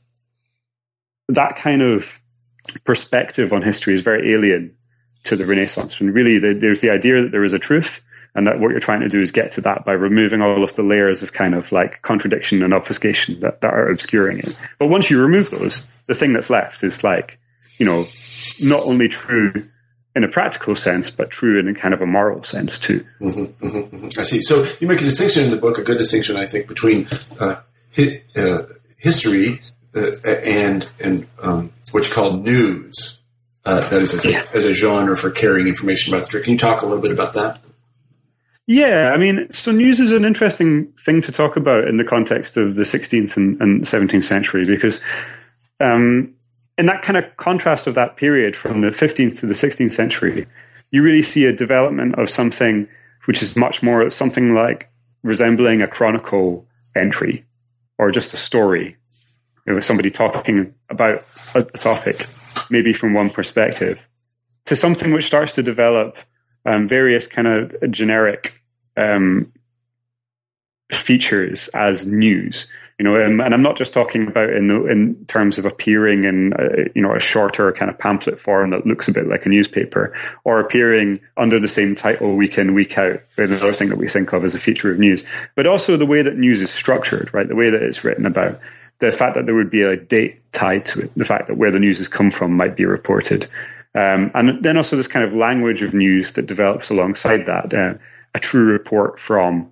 that 1.29 1.57
kind 1.57 1.83
of 1.83 2.21
perspective 2.85 3.53
on 3.53 3.63
history 3.63 3.95
is 3.95 4.01
very 4.01 4.33
alien 4.33 4.75
to 5.25 5.37
the 5.37 5.47
Renaissance. 5.47 5.99
When 5.99 6.13
really 6.13 6.39
the, 6.39 6.55
there's 6.55 6.81
the 6.81 6.91
idea 6.91 7.23
that 7.23 7.33
there 7.33 7.45
is 7.45 7.53
a 7.53 7.59
truth, 7.59 8.03
and 8.35 8.47
that 8.47 8.61
what 8.61 8.71
you're 8.71 8.79
trying 8.79 9.01
to 9.01 9.09
do 9.09 9.21
is 9.21 9.33
get 9.33 9.53
to 9.53 9.61
that 9.63 9.85
by 9.85 9.93
removing 9.93 10.43
all 10.43 10.63
of 10.63 10.77
the 10.77 10.83
layers 10.83 11.23
of 11.23 11.33
kind 11.33 11.55
of 11.55 11.73
like 11.73 12.03
contradiction 12.03 12.63
and 12.63 12.75
obfuscation 12.75 13.41
that, 13.41 13.63
that 13.63 13.73
are 13.73 13.89
obscuring 13.89 14.39
it. 14.39 14.57
But 14.79 14.89
once 14.89 15.11
you 15.11 15.21
remove 15.21 15.51
those, 15.51 15.89
the 16.07 16.15
thing 16.15 16.35
that's 16.35 16.51
left 16.51 16.85
is 16.85 17.03
like, 17.03 17.39
you 17.79 17.87
know, 17.87 18.07
not 18.61 18.83
only 18.83 19.09
true 19.09 19.69
in 20.15 20.25
a 20.25 20.29
practical 20.29 20.75
sense, 20.75 21.11
but 21.11 21.31
true 21.31 21.59
in 21.59 21.69
a 21.69 21.75
kind 21.75 21.95
of 21.95 22.03
a 22.03 22.07
moral 22.07 22.43
sense 22.45 22.79
too. 22.79 23.05
Mm-hmm, 23.21 23.67
mm-hmm, 23.67 23.97
mm-hmm. 23.97 24.21
I 24.21 24.25
see. 24.25 24.41
So 24.43 24.67
you 24.79 24.87
make 24.87 25.01
a 25.01 25.05
distinction 25.05 25.45
in 25.45 25.51
the 25.51 25.57
book, 25.57 25.79
a 25.79 25.83
good 25.83 25.99
distinction, 25.99 26.37
I 26.37 26.47
think, 26.47 26.69
between 26.69 27.09
uh, 27.41 27.61
hi- 27.97 28.23
uh, 28.37 28.63
history 28.99 29.59
and 29.99 30.89
and 31.01 31.27
um, 31.43 31.73
what 31.93 32.07
you 32.07 32.13
call 32.13 32.35
news. 32.35 33.21
Uh, 33.65 33.87
that 33.91 34.01
is 34.01 34.15
as 34.15 34.25
a, 34.25 34.31
yeah. 34.31 34.47
as 34.55 34.65
a, 34.65 34.73
genre 34.73 35.15
for 35.15 35.31
carrying 35.31 35.69
information 35.69 36.15
about 36.15 36.25
the 36.25 36.31
trip. 36.31 36.45
Can 36.45 36.55
you 36.55 36.59
talk 36.59 36.81
a 36.81 36.87
little 36.87 37.03
bit 37.03 37.11
about 37.11 37.35
that? 37.35 37.61
Yeah, 38.67 39.13
I 39.13 39.19
mean, 39.19 39.51
so 39.51 39.73
news 39.73 39.99
is 39.99 40.13
an 40.13 40.25
interesting 40.25 40.93
thing 40.93 41.21
to 41.23 41.33
talk 41.33 41.57
about 41.57 41.87
in 41.89 41.97
the 41.97 42.05
context 42.05 42.57
of 42.57 42.77
the 42.77 42.83
16th 42.83 43.37
and, 43.37 43.61
and 43.61 43.83
17th 43.83 44.23
century 44.23 44.65
because 44.65 45.03
um, 45.81 46.35
in 46.77 46.85
that 46.85 47.03
kind 47.03 47.17
of 47.17 47.25
contrast 47.39 47.87
of 47.87 47.95
that 47.95 48.17
period 48.17 48.55
from 48.55 48.83
the 48.83 48.89
15th 48.89 49.41
to 49.41 49.47
the 49.47 49.55
16th 49.55 49.91
century, 49.91 50.47
you 50.91 51.03
really 51.03 51.23
see 51.23 51.47
a 51.47 51.53
development 51.53 52.15
of 52.19 52.29
something 52.29 52.87
which 53.25 53.43
is 53.43 53.57
much 53.57 53.83
more 53.83 54.11
something 54.11 54.55
like 54.55 54.89
resembling 55.23 55.81
a 55.81 55.89
chronicle 55.89 56.67
entry 56.95 57.47
or 57.99 58.11
just 58.11 58.35
a 58.35 58.37
story. 58.37 58.98
You 59.69 59.75
know, 59.75 59.81
somebody 59.81 60.11
talking 60.11 60.73
about 60.89 61.23
a, 61.55 61.63
topic, 61.63 62.27
maybe 62.71 62.95
from 62.95 63.13
one 63.13 63.29
perspective, 63.29 64.09
to 64.65 64.75
something 64.75 65.13
which 65.13 65.27
starts 65.27 65.57
to 65.57 65.63
develop 65.63 66.17
um, 66.65 66.89
various 66.89 67.27
kind 67.27 67.47
of 67.47 67.91
generic 67.91 68.63
um, 68.97 69.53
features 70.91 71.69
as 71.69 72.07
news. 72.07 72.67
You 72.99 73.05
know, 73.05 73.21
and, 73.21 73.43
and, 73.43 73.53
I'm 73.53 73.61
not 73.61 73.77
just 73.77 73.93
talking 73.93 74.27
about 74.27 74.49
in 74.49 74.69
the, 74.69 74.87
in 74.87 75.27
terms 75.27 75.59
of 75.59 75.67
appearing 75.67 76.25
in 76.25 76.55
a, 76.59 76.91
you 76.95 77.03
know 77.03 77.15
a 77.15 77.21
shorter 77.21 77.71
kind 77.71 77.91
of 77.91 77.99
pamphlet 77.99 78.41
form 78.41 78.71
that 78.71 78.87
looks 78.87 79.07
a 79.07 79.13
bit 79.13 79.29
like 79.29 79.45
a 79.45 79.51
newspaper, 79.51 80.15
or 80.45 80.61
appearing 80.61 81.21
under 81.37 81.61
the 81.61 81.69
same 81.69 81.95
title 81.95 82.37
week 82.37 82.57
in 82.57 82.73
week 82.73 82.97
out. 82.97 83.21
Another 83.37 83.73
thing 83.75 83.91
that 83.91 83.99
we 83.99 84.09
think 84.09 84.33
of 84.33 84.45
as 84.45 84.55
a 84.55 84.59
feature 84.59 84.91
of 84.91 84.99
news, 84.99 85.25
but 85.57 85.67
also 85.67 85.99
the 85.99 86.07
way 86.07 86.23
that 86.23 86.39
news 86.39 86.63
is 86.63 86.71
structured, 86.71 87.35
right? 87.35 87.47
The 87.47 87.55
way 87.55 87.69
that 87.69 87.83
it's 87.83 88.03
written 88.03 88.25
about, 88.25 88.59
the 89.01 89.13
fact 89.13 89.35
that 89.35 89.47
there 89.47 89.55
would 89.55 89.71
be 89.71 89.83
a 89.83 89.97
date 89.97 90.41
tied 90.53 90.85
to 90.87 91.01
it, 91.01 91.15
the 91.15 91.25
fact 91.25 91.47
that 91.47 91.57
where 91.57 91.71
the 91.71 91.79
news 91.79 91.99
has 91.99 92.09
come 92.09 92.31
from 92.31 92.57
might 92.57 92.77
be 92.77 92.85
reported, 92.85 93.47
um, 93.95 94.31
and 94.35 94.63
then 94.63 94.77
also 94.77 94.97
this 94.97 95.09
kind 95.09 95.25
of 95.25 95.35
language 95.35 95.83
of 95.83 95.95
news 95.95 96.33
that 96.33 96.47
develops 96.47 96.91
alongside 96.91 97.47
that. 97.47 97.73
Uh, 97.73 97.95
a 98.35 98.39
true 98.39 98.71
report 98.71 99.19
from 99.19 99.71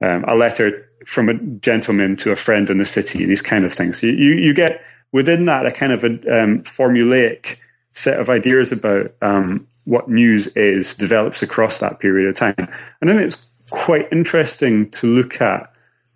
um, 0.00 0.24
a 0.26 0.34
letter 0.34 0.86
from 1.06 1.28
a 1.28 1.34
gentleman 1.34 2.16
to 2.16 2.30
a 2.30 2.36
friend 2.36 2.68
in 2.68 2.78
the 2.78 2.84
city, 2.84 3.24
these 3.24 3.42
kind 3.42 3.64
of 3.64 3.72
things. 3.72 4.02
You, 4.02 4.10
you, 4.10 4.34
you 4.34 4.54
get 4.54 4.82
within 5.12 5.46
that 5.46 5.66
a 5.66 5.72
kind 5.72 5.92
of 5.92 6.04
a 6.04 6.08
um, 6.08 6.62
formulaic 6.62 7.56
set 7.92 8.20
of 8.20 8.28
ideas 8.28 8.70
about 8.70 9.12
um, 9.22 9.66
what 9.84 10.08
news 10.08 10.46
is 10.48 10.94
develops 10.94 11.42
across 11.42 11.80
that 11.80 12.00
period 12.00 12.28
of 12.28 12.34
time. 12.34 12.54
And 13.00 13.08
then 13.08 13.18
it's 13.18 13.50
quite 13.70 14.08
interesting 14.12 14.90
to 14.90 15.06
look 15.06 15.40
at 15.40 15.69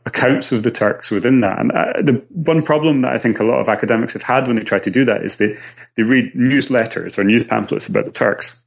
accounts 0.06 0.52
of 0.52 0.62
the 0.62 0.70
Turks 0.70 1.10
within 1.10 1.40
that. 1.40 1.58
And 1.58 1.72
uh, 1.72 1.92
the 2.02 2.24
one 2.30 2.62
problem 2.62 3.02
that 3.02 3.12
I 3.12 3.18
think 3.18 3.40
a 3.40 3.44
lot 3.44 3.60
of 3.60 3.68
academics 3.68 4.12
have 4.12 4.22
had 4.22 4.46
when 4.46 4.56
they 4.56 4.62
try 4.62 4.78
to 4.78 4.90
do 4.90 5.04
that 5.06 5.24
is 5.24 5.38
they, 5.38 5.56
they 5.96 6.02
read 6.02 6.32
newsletters 6.34 7.18
or 7.18 7.24
news 7.24 7.44
pamphlets 7.44 7.86
about 7.86 8.04
the 8.04 8.12
Turks 8.12 8.60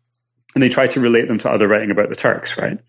and 0.56 0.64
they 0.64 0.70
try 0.70 0.88
to 0.88 1.00
relate 1.00 1.28
them 1.28 1.38
to 1.38 1.52
other 1.52 1.68
writing 1.68 1.92
about 1.92 2.10
the 2.10 2.16
Turks, 2.16 2.58
right? 2.58 2.80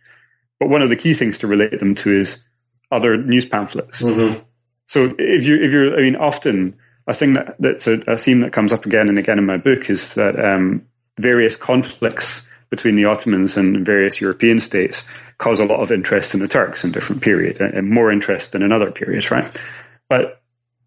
But 0.58 0.70
one 0.70 0.82
of 0.82 0.88
the 0.88 0.96
key 0.96 1.14
things 1.14 1.38
to 1.40 1.46
relate 1.46 1.78
them 1.78 1.94
to 1.96 2.10
is 2.10 2.44
other 2.90 3.16
news 3.18 3.44
pamphlets. 3.44 4.02
Mm-hmm. 4.02 4.42
So 4.86 5.14
if 5.18 5.44
you 5.44 5.62
if 5.62 5.70
you're, 5.70 5.98
I 5.98 6.02
mean, 6.02 6.16
often 6.16 6.76
a 7.06 7.12
thing 7.12 7.34
that 7.34 7.56
that's 7.58 7.86
a, 7.86 8.00
a, 8.06 8.16
theme 8.16 8.40
that 8.40 8.52
comes 8.52 8.72
up 8.72 8.86
again 8.86 9.08
and 9.08 9.18
again 9.18 9.38
in 9.38 9.46
my 9.46 9.58
book 9.58 9.90
is 9.90 10.14
that 10.14 10.42
um, 10.42 10.86
various 11.18 11.56
conflicts 11.56 12.48
between 12.70 12.96
the 12.96 13.04
Ottomans 13.04 13.56
and 13.56 13.84
various 13.84 14.20
European 14.20 14.60
states 14.60 15.04
cause 15.38 15.60
a 15.60 15.64
lot 15.64 15.80
of 15.80 15.90
interest 15.90 16.34
in 16.34 16.40
the 16.40 16.48
Turks 16.48 16.84
in 16.84 16.92
different 16.92 17.22
periods, 17.22 17.60
and 17.60 17.90
more 17.90 18.10
interest 18.10 18.52
than 18.52 18.62
in 18.62 18.72
other 18.72 18.90
periods, 18.90 19.30
right? 19.30 19.62
But 20.08 20.40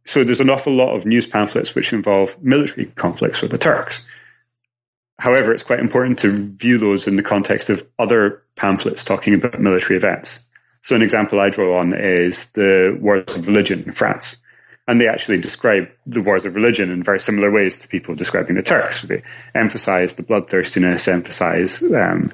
so 0.05 0.23
there's 0.23 0.41
an 0.41 0.49
awful 0.49 0.73
lot 0.73 0.95
of 0.95 1.05
news 1.05 1.27
pamphlets 1.27 1.75
which 1.75 1.93
involve 1.93 2.41
military 2.41 2.87
conflicts 2.87 3.41
with 3.41 3.51
the 3.51 3.57
Turks. 3.57 4.07
However, 5.19 5.53
it's 5.53 5.63
quite 5.63 5.79
important 5.79 6.17
to 6.19 6.55
view 6.55 6.79
those 6.79 7.05
in 7.05 7.15
the 7.15 7.23
context 7.23 7.69
of 7.69 7.87
other 7.99 8.41
pamphlets 8.55 9.03
talking 9.03 9.35
about 9.35 9.59
military 9.59 9.95
events. 9.95 10.47
So, 10.81 10.95
an 10.95 11.03
example 11.03 11.39
I 11.39 11.49
draw 11.49 11.77
on 11.77 11.93
is 11.93 12.51
the 12.53 12.97
Wars 12.99 13.35
of 13.35 13.47
Religion 13.47 13.83
in 13.83 13.91
France. 13.91 14.37
And 14.91 14.99
they 14.99 15.07
actually 15.07 15.39
describe 15.39 15.89
the 16.05 16.21
wars 16.21 16.43
of 16.43 16.53
religion 16.53 16.91
in 16.91 17.01
very 17.01 17.17
similar 17.17 17.49
ways 17.49 17.77
to 17.77 17.87
people 17.87 18.13
describing 18.13 18.57
the 18.57 18.61
Turks. 18.61 19.03
They 19.03 19.23
emphasize 19.55 20.15
the 20.15 20.23
bloodthirstiness, 20.23 21.07
emphasize 21.07 21.81
um, 21.81 22.29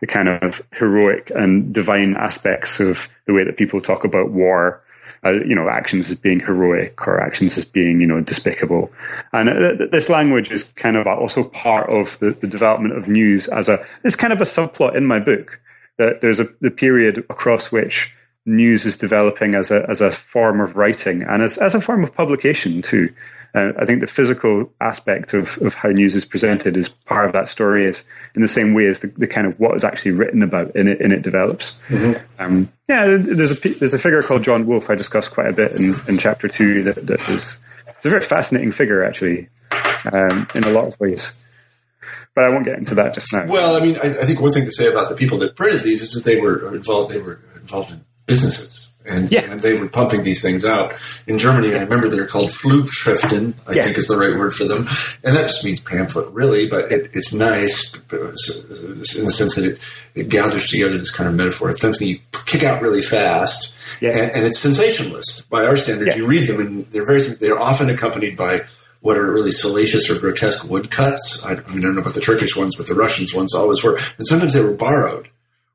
the 0.00 0.06
kind 0.06 0.28
of 0.28 0.60
heroic 0.72 1.32
and 1.34 1.72
divine 1.72 2.14
aspects 2.16 2.80
of 2.80 3.08
the 3.24 3.32
way 3.32 3.44
that 3.44 3.56
people 3.56 3.80
talk 3.80 4.04
about 4.04 4.30
war 4.30 4.82
uh, 5.24 5.30
you 5.30 5.54
know, 5.54 5.70
actions 5.70 6.10
as 6.10 6.18
being 6.18 6.38
heroic 6.38 7.06
or 7.08 7.18
actions 7.18 7.56
as 7.56 7.64
being, 7.64 8.02
you 8.02 8.06
know, 8.06 8.20
despicable. 8.20 8.92
And 9.32 9.48
uh, 9.48 9.86
this 9.90 10.10
language 10.10 10.50
is 10.50 10.64
kind 10.64 10.98
of 10.98 11.06
also 11.06 11.44
part 11.44 11.88
of 11.88 12.18
the, 12.18 12.32
the 12.32 12.46
development 12.46 12.94
of 12.94 13.08
news 13.08 13.48
as 13.48 13.70
a, 13.70 13.82
it's 14.04 14.16
kind 14.16 14.34
of 14.34 14.42
a 14.42 14.44
subplot 14.44 14.96
in 14.96 15.06
my 15.06 15.18
book 15.18 15.60
that 15.96 16.20
there's 16.20 16.40
a 16.40 16.48
the 16.60 16.70
period 16.70 17.24
across 17.30 17.72
which 17.72 18.12
news 18.44 18.84
is 18.84 18.96
developing 18.96 19.54
as 19.54 19.70
a, 19.70 19.88
as 19.88 20.00
a 20.00 20.10
form 20.10 20.60
of 20.60 20.76
writing 20.76 21.22
and 21.22 21.42
as, 21.42 21.58
as 21.58 21.74
a 21.74 21.80
form 21.80 22.02
of 22.02 22.12
publication 22.12 22.82
too. 22.82 23.12
Uh, 23.54 23.72
I 23.78 23.84
think 23.84 24.00
the 24.00 24.06
physical 24.06 24.72
aspect 24.80 25.34
of, 25.34 25.58
of 25.60 25.74
how 25.74 25.90
news 25.90 26.14
is 26.14 26.24
presented 26.24 26.76
is 26.76 26.88
part 26.88 27.26
of 27.26 27.32
that 27.32 27.50
story. 27.50 27.84
Is 27.84 28.04
in 28.34 28.40
the 28.40 28.48
same 28.48 28.72
way 28.72 28.86
as 28.86 29.00
the, 29.00 29.08
the 29.08 29.26
kind 29.26 29.46
of 29.46 29.60
what 29.60 29.76
is 29.76 29.84
actually 29.84 30.12
written 30.12 30.42
about 30.42 30.74
in 30.74 30.88
it 30.88 31.02
in 31.02 31.12
it 31.12 31.20
develops. 31.20 31.78
Mm-hmm. 31.88 32.42
Um, 32.42 32.68
yeah, 32.88 33.04
there's 33.04 33.52
a 33.52 33.68
there's 33.74 33.92
a 33.92 33.98
figure 33.98 34.22
called 34.22 34.42
John 34.42 34.66
Wolfe 34.66 34.88
I 34.88 34.94
discuss 34.94 35.28
quite 35.28 35.48
a 35.48 35.52
bit 35.52 35.72
in, 35.72 35.94
in 36.08 36.16
chapter 36.16 36.48
two 36.48 36.82
that, 36.84 37.06
that 37.06 37.20
is 37.28 37.60
it's 37.88 38.06
a 38.06 38.08
very 38.08 38.22
fascinating 38.22 38.72
figure 38.72 39.04
actually 39.04 39.50
um, 40.10 40.48
in 40.54 40.64
a 40.64 40.70
lot 40.70 40.86
of 40.86 40.98
ways. 40.98 41.38
But 42.34 42.44
I 42.44 42.48
won't 42.48 42.64
get 42.64 42.78
into 42.78 42.94
that 42.94 43.12
just 43.12 43.30
now. 43.34 43.44
Well, 43.44 43.76
I 43.76 43.80
mean, 43.80 43.96
I, 43.96 44.20
I 44.20 44.24
think 44.24 44.40
one 44.40 44.52
thing 44.52 44.64
to 44.64 44.72
say 44.72 44.90
about 44.90 45.10
the 45.10 45.14
people 45.14 45.36
that 45.40 45.56
printed 45.56 45.82
these 45.82 46.00
is 46.00 46.12
that 46.12 46.24
they 46.24 46.40
were 46.40 46.74
involved. 46.74 47.12
They 47.12 47.20
were 47.20 47.38
involved 47.60 47.90
in 47.90 48.06
businesses 48.26 48.92
and, 49.04 49.30
yeah. 49.30 49.50
and 49.50 49.60
they 49.60 49.78
were 49.78 49.88
pumping 49.88 50.22
these 50.22 50.42
things 50.42 50.64
out. 50.64 50.94
In 51.26 51.38
Germany, 51.38 51.74
I 51.74 51.80
remember 51.80 52.08
they're 52.08 52.26
called 52.26 52.50
Flugschriften, 52.50 53.54
I 53.66 53.72
yeah. 53.72 53.84
think 53.84 53.98
is 53.98 54.08
the 54.08 54.16
right 54.16 54.36
word 54.36 54.54
for 54.54 54.64
them, 54.64 54.86
and 55.24 55.36
that 55.36 55.48
just 55.48 55.64
means 55.64 55.80
pamphlet, 55.80 56.30
really. 56.32 56.68
But 56.68 56.92
it, 56.92 57.10
it's 57.12 57.32
nice 57.32 57.92
in 57.94 59.24
the 59.24 59.32
sense 59.32 59.54
that 59.56 59.64
it, 59.64 59.78
it 60.14 60.28
gathers 60.28 60.68
together 60.68 60.96
this 60.98 61.10
kind 61.10 61.28
of 61.28 61.34
metaphor. 61.34 61.70
It's 61.70 61.80
something 61.80 62.06
you 62.06 62.20
kick 62.46 62.62
out 62.62 62.82
really 62.82 63.02
fast, 63.02 63.74
yeah. 64.00 64.10
and, 64.10 64.30
and, 64.32 64.46
it's 64.46 64.58
sensationalist 64.58 65.48
by 65.50 65.64
our 65.64 65.76
standards. 65.76 66.16
You 66.16 66.26
read 66.26 66.48
them, 66.48 66.60
and 66.60 66.86
they're 66.86 67.06
very 67.06 67.22
they're 67.22 67.60
often 67.60 67.90
accompanied 67.90 68.36
by 68.36 68.62
what 69.00 69.18
are 69.18 69.32
really 69.32 69.50
salacious 69.50 70.08
or 70.10 70.18
grotesque 70.18 70.64
woodcuts. 70.68 71.44
I, 71.44 71.52
I, 71.52 71.54
mean, 71.54 71.78
I 71.78 71.80
don't 71.80 71.96
know 71.96 72.02
about 72.02 72.14
the 72.14 72.20
Turkish 72.20 72.56
ones, 72.56 72.76
but 72.76 72.86
the 72.86 72.94
Russians 72.94 73.34
ones 73.34 73.52
always 73.52 73.82
were, 73.82 73.96
and 73.96 74.26
sometimes 74.26 74.54
they 74.54 74.62
were 74.62 74.74
borrowed 74.74 75.28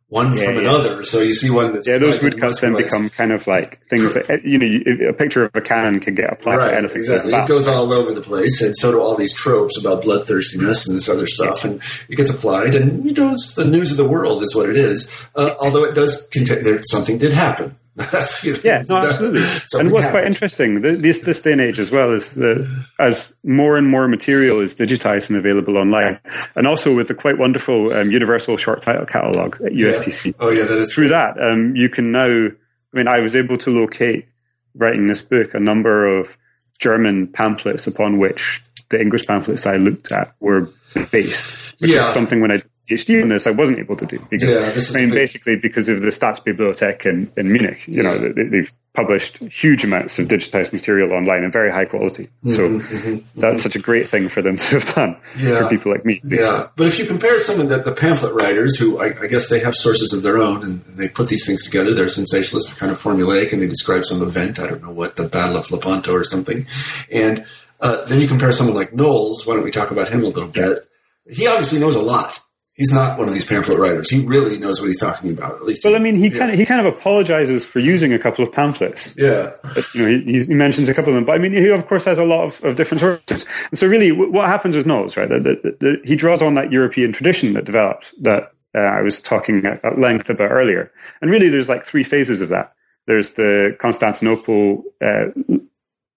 one 0.10 0.38
yeah, 0.38 0.46
from 0.46 0.56
yeah. 0.56 0.62
another. 0.62 1.06
So 1.06 1.20
you 1.20 1.34
see 1.34 1.50
one 1.50 1.74
that's 1.74 1.88
yeah, 1.88 1.98
those 1.98 2.22
woodcuts 2.22 2.62
then 2.62 2.76
become 2.76 3.10
kind 3.10 3.32
of 3.32 3.46
like 3.46 3.86
things 3.88 4.14
that 4.14 4.44
you 4.46 4.58
know, 4.58 5.10
a 5.10 5.14
picture 5.14 5.46
of 5.46 5.56
a 5.56 5.62
cannon 5.62 6.00
can 6.00 6.16
get 6.16 6.32
applied 6.32 6.58
right, 6.58 6.72
to 6.72 6.78
anything. 6.78 7.00
Exactly, 7.00 7.34
it 7.34 7.48
goes 7.48 7.68
all 7.68 7.92
over 7.92 8.14
the 8.14 8.22
place, 8.22 8.62
and 8.62 8.76
so 8.76 8.92
do 8.92 9.02
all 9.02 9.16
these 9.16 9.34
tropes 9.34 9.80
about 9.80 10.04
bloodthirstiness 10.04 10.88
and 10.88 10.96
this 10.96 11.10
other 11.10 11.28
stuff, 11.28 11.66
and 11.66 11.82
it 12.10 12.16
gets 12.16 12.34
applied, 12.34 12.74
and 12.74 13.06
you 13.06 13.14
know, 13.14 13.34
it's 13.34 13.54
the 13.56 13.66
news 13.66 13.92
of 13.92 13.98
the 13.98 14.08
world 14.08 14.44
is 14.44 14.56
what 14.56 14.70
it 14.70 14.78
is. 14.78 15.28
Uh, 15.36 15.56
although 15.60 15.84
it 15.84 15.94
does 15.94 16.28
contain 16.32 16.64
there, 16.64 16.82
something 16.84 17.18
did 17.18 17.34
happen. 17.34 17.76
That's, 18.12 18.46
you 18.46 18.54
know, 18.54 18.60
yeah, 18.64 18.84
no, 18.88 18.98
absolutely. 18.98 19.42
and 19.80 19.92
what's 19.92 20.06
happened. 20.06 20.12
quite 20.12 20.26
interesting, 20.28 20.82
this 20.82 21.22
this 21.22 21.42
day 21.42 21.54
and 21.54 21.62
age 21.62 21.80
as 21.80 21.90
well 21.90 22.12
is 22.12 22.36
that 22.36 22.86
as 23.00 23.36
more 23.44 23.76
and 23.76 23.88
more 23.88 24.08
material 24.08 24.60
is 24.60 24.76
digitized 24.76 25.32
and 25.32 25.40
available 25.40 25.78
online, 25.80 26.20
and 26.56 26.68
also 26.68 26.96
with 26.96 27.08
the 27.08 27.16
quite 27.16 27.40
wonderful 27.40 27.92
um, 27.92 28.12
universal 28.12 28.56
short 28.56 28.84
title 28.84 29.08
catalog 29.08 29.56
at 29.62 29.72
USTC. 29.72 30.28
Yeah. 30.28 30.34
Oh 30.40 30.50
yeah, 30.52 30.66
that 30.66 30.78
is 30.78 30.94
through 30.94 31.08
that 31.08 31.42
um, 31.42 31.76
you 31.76 31.90
can 31.90 32.12
now. 32.12 32.28
I 32.28 32.98
mean, 32.98 33.08
I 33.08 33.20
was 33.20 33.36
able 33.36 33.58
to 33.58 33.72
locate 33.72 34.28
writing 34.76 35.08
this 35.08 35.24
book 35.24 35.56
a 35.56 35.60
number 35.60 36.06
of 36.06 36.38
German 36.78 37.26
pamphlets 37.26 37.88
upon 37.88 38.20
which 38.20 38.62
the 38.90 39.02
English 39.02 39.26
pamphlets 39.26 39.66
I 39.66 39.78
looked 39.78 40.12
at 40.12 40.36
were 40.40 40.70
based, 41.06 41.58
which 41.80 41.92
yeah. 41.92 42.08
is 42.08 42.14
something 42.14 42.42
when 42.42 42.52
I 42.52 42.58
did 42.58 42.70
PhD 42.88 43.22
in 43.22 43.28
this, 43.28 43.46
I 43.46 43.52
wasn't 43.52 43.80
able 43.80 43.98
to 43.98 44.06
do 44.06 44.26
because 44.30 44.50
yeah, 44.50 44.98
I 44.98 45.06
mean, 45.06 45.14
basically 45.14 45.58
because 45.58 45.90
of 45.90 46.02
the 46.02 46.08
Staatsbibliothek 46.08 47.06
in, 47.06 47.30
in 47.36 47.52
Munich. 47.52 47.86
You 47.88 48.02
yeah. 48.02 48.14
know, 48.14 48.34
they, 48.34 48.58
have 48.58 48.70
published 48.94 49.40
huge 49.40 49.84
amounts 49.84 50.18
of 50.20 50.28
digitized 50.28 50.72
material 50.72 51.12
online 51.12 51.44
in 51.44 51.52
very 51.52 51.70
high 51.70 51.86
quality. 51.86 52.24
Mm-hmm, 52.26 52.50
so 52.50 52.70
mm-hmm, 52.70 52.96
mm-hmm. 52.96 53.40
that's 53.40 53.62
such 53.62 53.76
a 53.76 53.80
great 53.80 54.08
thing 54.08 54.30
for 54.30 54.42
them 54.42 54.56
to 54.58 54.80
have 54.80 54.96
done 54.96 55.18
yeah. 55.38 55.58
for 55.58 55.70
people 55.70 55.92
like 55.92 56.06
me. 56.06 56.22
Yeah, 56.24 56.68
but 56.78 56.88
if 56.88 56.98
you 56.98 57.06
compare 57.06 57.40
some 57.40 57.60
of 57.60 57.68
the, 57.70 57.98
pamphlet 57.98 58.34
writers, 58.34 58.78
who 58.78 59.00
I, 59.00 59.08
I, 59.20 59.28
guess 59.28 59.50
they 59.50 59.60
have 59.60 59.76
sources 59.76 60.14
of 60.14 60.22
their 60.22 60.38
own 60.38 60.64
and, 60.64 60.86
and 60.86 60.98
they 60.98 61.10
put 61.10 61.30
these 61.30 61.48
things 61.48 61.66
together, 61.66 61.94
they're 61.96 62.10
sensationalist, 62.10 62.78
kind 62.78 62.92
of 62.92 63.02
formulaic, 63.02 63.52
and 63.52 63.62
they 63.62 63.68
describe 63.68 64.06
some 64.06 64.22
event. 64.22 64.60
I 64.60 64.68
don't 64.68 64.84
know 64.84 64.92
what 64.92 65.16
the 65.16 65.28
Battle 65.28 65.58
of 65.58 65.72
Lepanto 65.72 66.14
or 66.14 66.24
something, 66.24 66.68
and 67.12 67.46
uh, 67.80 68.06
then 68.06 68.22
you 68.22 68.28
compare 68.28 68.52
someone 68.52 68.76
like 68.76 68.92
Knolles. 68.92 69.46
Why 69.46 69.56
don't 69.56 69.64
we 69.64 69.72
talk 69.72 69.92
about 69.92 70.10
him 70.10 70.24
a 70.24 70.28
little 70.28 70.50
bit? 70.50 70.87
He 71.30 71.48
obviously 71.48 71.80
knows 71.80 71.96
a 71.96 72.02
lot 72.02 72.40
he's 72.78 72.94
not 72.94 73.18
one 73.18 73.28
of 73.28 73.34
these 73.34 73.46
pamphlet 73.46 73.80
writers. 73.80 74.10
He 74.10 74.24
really 74.24 74.58
knows 74.58 74.80
what 74.80 74.88
he's 74.88 75.00
talking 75.00 75.32
about. 75.32 75.56
At 75.56 75.64
least, 75.64 75.84
well, 75.84 75.96
I 75.96 76.00
mean, 76.00 76.16
he 76.16 76.30
yeah. 76.30 76.38
kind 76.38 76.52
of 76.52 76.58
he 76.58 76.66
kind 76.66 76.86
of 76.86 76.94
apologizes 76.94 77.66
for 77.66 77.80
using 77.80 78.14
a 78.14 78.20
couple 78.20 78.44
of 78.44 78.52
pamphlets. 78.54 79.16
Yeah, 79.18 79.52
but, 79.62 79.94
you 79.94 80.02
know, 80.04 80.08
he, 80.08 80.44
he, 80.44 80.54
mentions 80.54 80.88
a 80.88 80.94
couple 80.94 81.10
of 81.10 81.16
them, 81.16 81.26
but 81.26 81.34
I 81.34 81.40
mean, 81.40 81.52
he 81.52 81.70
of 81.70 81.86
course 81.88 82.06
has 82.06 82.20
a 82.20 82.24
lot 82.24 82.46
of, 82.46 82.64
of 82.64 82.76
different 82.78 83.02
sources. 83.02 83.46
And 83.72 83.78
so, 83.78 83.88
really, 83.88 84.12
what 84.12 84.48
happens 84.48 84.78
with 84.78 84.86
Knolles, 84.86 85.18
right? 85.18 85.28
That, 85.28 85.44
that, 85.44 85.80
that, 85.80 86.02
he 86.06 86.16
draws 86.16 86.42
on 86.42 86.54
that 86.54 86.72
European 86.72 87.12
tradition 87.12 87.54
that 87.54 87.66
developed 87.66 88.14
that 88.22 88.54
uh, 88.76 88.80
I 88.80 89.02
was 89.02 89.20
talking 89.20 89.66
at, 89.66 89.84
at, 89.84 90.00
length 90.00 90.30
about 90.30 90.52
earlier. 90.52 90.92
And 91.22 91.30
really, 91.32 91.50
there's 91.50 91.70
like 91.70 91.86
three 91.86 92.04
phases 92.04 92.42
of 92.42 92.50
that. 92.50 92.74
There's 93.08 93.34
the 93.34 93.76
Constantinople 93.80 94.84
uh, 95.02 95.28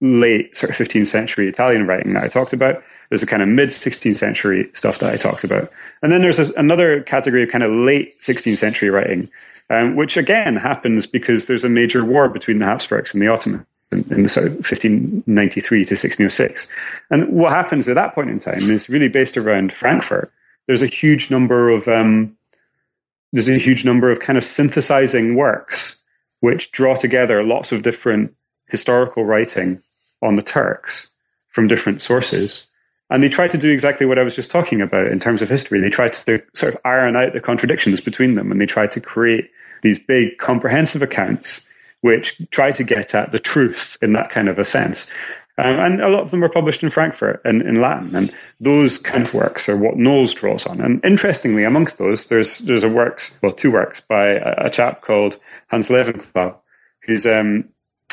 late 0.00 0.56
sort 0.56 0.70
of 0.70 0.76
15th 0.76 1.06
century 1.06 1.48
Italian 1.48 1.86
writing 1.86 2.14
that 2.14 2.24
I 2.24 2.28
talked 2.28 2.52
about. 2.52 2.82
There's 3.08 3.20
the 3.20 3.26
kind 3.26 3.42
of 3.42 3.48
mid 3.48 3.70
16th 3.70 4.18
century 4.18 4.70
stuff 4.72 4.98
that 5.00 5.12
I 5.12 5.16
talked 5.16 5.44
about. 5.44 5.70
And 6.02 6.12
then 6.12 6.22
there's 6.22 6.38
this, 6.38 6.50
another 6.56 7.02
category 7.02 7.42
of 7.42 7.50
kind 7.50 7.64
of 7.64 7.72
late 7.72 8.20
16th 8.22 8.58
century 8.58 8.88
writing, 8.88 9.28
um, 9.68 9.96
which 9.96 10.16
again 10.16 10.56
happens 10.56 11.06
because 11.06 11.46
there's 11.46 11.64
a 11.64 11.68
major 11.68 12.04
war 12.04 12.28
between 12.28 12.58
the 12.58 12.66
Habsburgs 12.66 13.12
and 13.12 13.22
the 13.22 13.28
Ottomans 13.28 13.66
in, 13.92 14.04
in 14.12 14.28
sort 14.28 14.46
of 14.46 14.52
1593 14.54 15.78
to 15.84 15.92
1606. 15.92 16.68
And 17.10 17.28
what 17.28 17.52
happens 17.52 17.88
at 17.88 17.96
that 17.96 18.14
point 18.14 18.30
in 18.30 18.40
time 18.40 18.70
is 18.70 18.88
really 18.88 19.08
based 19.08 19.36
around 19.36 19.72
Frankfurt. 19.72 20.32
There's 20.66 20.82
a 20.82 20.86
huge 20.86 21.30
number 21.30 21.68
of 21.68 21.88
um, 21.88 22.36
there's 23.32 23.48
a 23.48 23.58
huge 23.58 23.84
number 23.84 24.10
of 24.10 24.20
kind 24.20 24.38
of 24.38 24.44
synthesizing 24.44 25.34
works 25.34 26.02
which 26.40 26.72
draw 26.72 26.94
together 26.94 27.42
lots 27.42 27.70
of 27.70 27.82
different 27.82 28.34
historical 28.66 29.24
writing 29.24 29.82
on 30.22 30.36
the 30.36 30.42
Turks 30.42 31.10
from 31.48 31.68
different 31.68 32.02
sources. 32.02 32.68
And 33.10 33.22
they 33.22 33.28
try 33.28 33.48
to 33.48 33.58
do 33.58 33.70
exactly 33.70 34.06
what 34.06 34.18
I 34.18 34.22
was 34.22 34.36
just 34.36 34.50
talking 34.50 34.80
about 34.80 35.08
in 35.08 35.18
terms 35.18 35.42
of 35.42 35.48
history. 35.48 35.80
They 35.80 35.90
try 35.90 36.08
to 36.08 36.42
sort 36.54 36.74
of 36.74 36.80
iron 36.84 37.16
out 37.16 37.32
the 37.32 37.40
contradictions 37.40 38.00
between 38.00 38.36
them 38.36 38.52
and 38.52 38.60
they 38.60 38.66
try 38.66 38.86
to 38.86 39.00
create 39.00 39.50
these 39.82 39.98
big 39.98 40.38
comprehensive 40.38 41.02
accounts 41.02 41.66
which 42.02 42.40
try 42.50 42.72
to 42.72 42.84
get 42.84 43.14
at 43.14 43.32
the 43.32 43.38
truth 43.38 43.98
in 44.00 44.12
that 44.12 44.30
kind 44.30 44.48
of 44.48 44.58
a 44.58 44.64
sense. 44.64 45.10
Um, 45.58 45.78
and 45.78 46.00
a 46.00 46.08
lot 46.08 46.22
of 46.22 46.30
them 46.30 46.42
are 46.42 46.48
published 46.48 46.82
in 46.82 46.88
Frankfurt 46.88 47.42
and 47.44 47.60
in 47.60 47.82
Latin. 47.82 48.14
And 48.16 48.32
those 48.60 48.96
kind 48.96 49.26
of 49.26 49.34
works 49.34 49.68
are 49.68 49.76
what 49.76 49.96
Knolles 49.96 50.34
draws 50.34 50.66
on. 50.66 50.80
And 50.80 51.04
interestingly, 51.04 51.64
amongst 51.64 51.98
those, 51.98 52.28
there's 52.28 52.60
there's 52.60 52.84
a 52.84 52.88
works, 52.88 53.36
well, 53.42 53.52
two 53.52 53.70
works 53.70 54.00
by 54.00 54.28
a, 54.28 54.54
a 54.66 54.70
chap 54.70 55.02
called 55.02 55.38
Hans 55.68 55.88
Levenklau, 55.88 56.56
who's 57.02 57.26
um, 57.26 57.68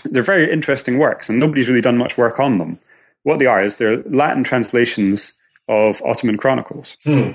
they're 0.06 0.24
very 0.24 0.52
interesting 0.52 0.98
works, 0.98 1.30
and 1.30 1.40
nobody's 1.40 1.68
really 1.68 1.82
done 1.82 1.98
much 1.98 2.18
work 2.18 2.40
on 2.40 2.58
them. 2.58 2.80
What 3.24 3.40
they 3.40 3.46
are 3.46 3.64
is 3.64 3.78
they're 3.78 4.04
Latin 4.04 4.44
translations 4.44 5.34
of 5.68 6.02
Ottoman 6.04 6.38
chronicles. 6.38 6.98
Hmm. 7.04 7.32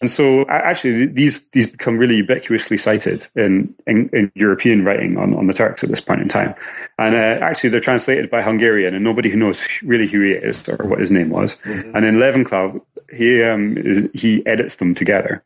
And 0.00 0.10
so, 0.10 0.46
actually, 0.48 1.06
these 1.06 1.48
these 1.48 1.70
become 1.70 1.98
really 1.98 2.22
ubiquitously 2.22 2.78
cited 2.78 3.26
in, 3.34 3.74
in, 3.86 4.10
in, 4.12 4.30
European 4.34 4.84
writing 4.84 5.16
on, 5.16 5.34
on 5.34 5.46
the 5.46 5.54
Turks 5.54 5.82
at 5.82 5.88
this 5.88 6.00
point 6.00 6.20
in 6.20 6.28
time. 6.28 6.54
And 6.98 7.14
uh, 7.14 7.42
actually, 7.42 7.70
they're 7.70 7.80
translated 7.80 8.30
by 8.30 8.42
Hungarian, 8.42 8.94
and 8.94 9.02
nobody 9.02 9.30
who 9.30 9.38
knows 9.38 9.66
really 9.82 10.06
who 10.06 10.20
he 10.20 10.32
is 10.32 10.68
or 10.68 10.86
what 10.86 11.00
his 11.00 11.10
name 11.10 11.30
was. 11.30 11.56
Mm-hmm. 11.60 11.96
And 11.96 12.04
in 12.04 12.16
Levenklau, 12.16 12.82
he 13.12 13.42
um, 13.42 14.10
he 14.12 14.46
edits 14.46 14.76
them 14.76 14.94
together. 14.94 15.42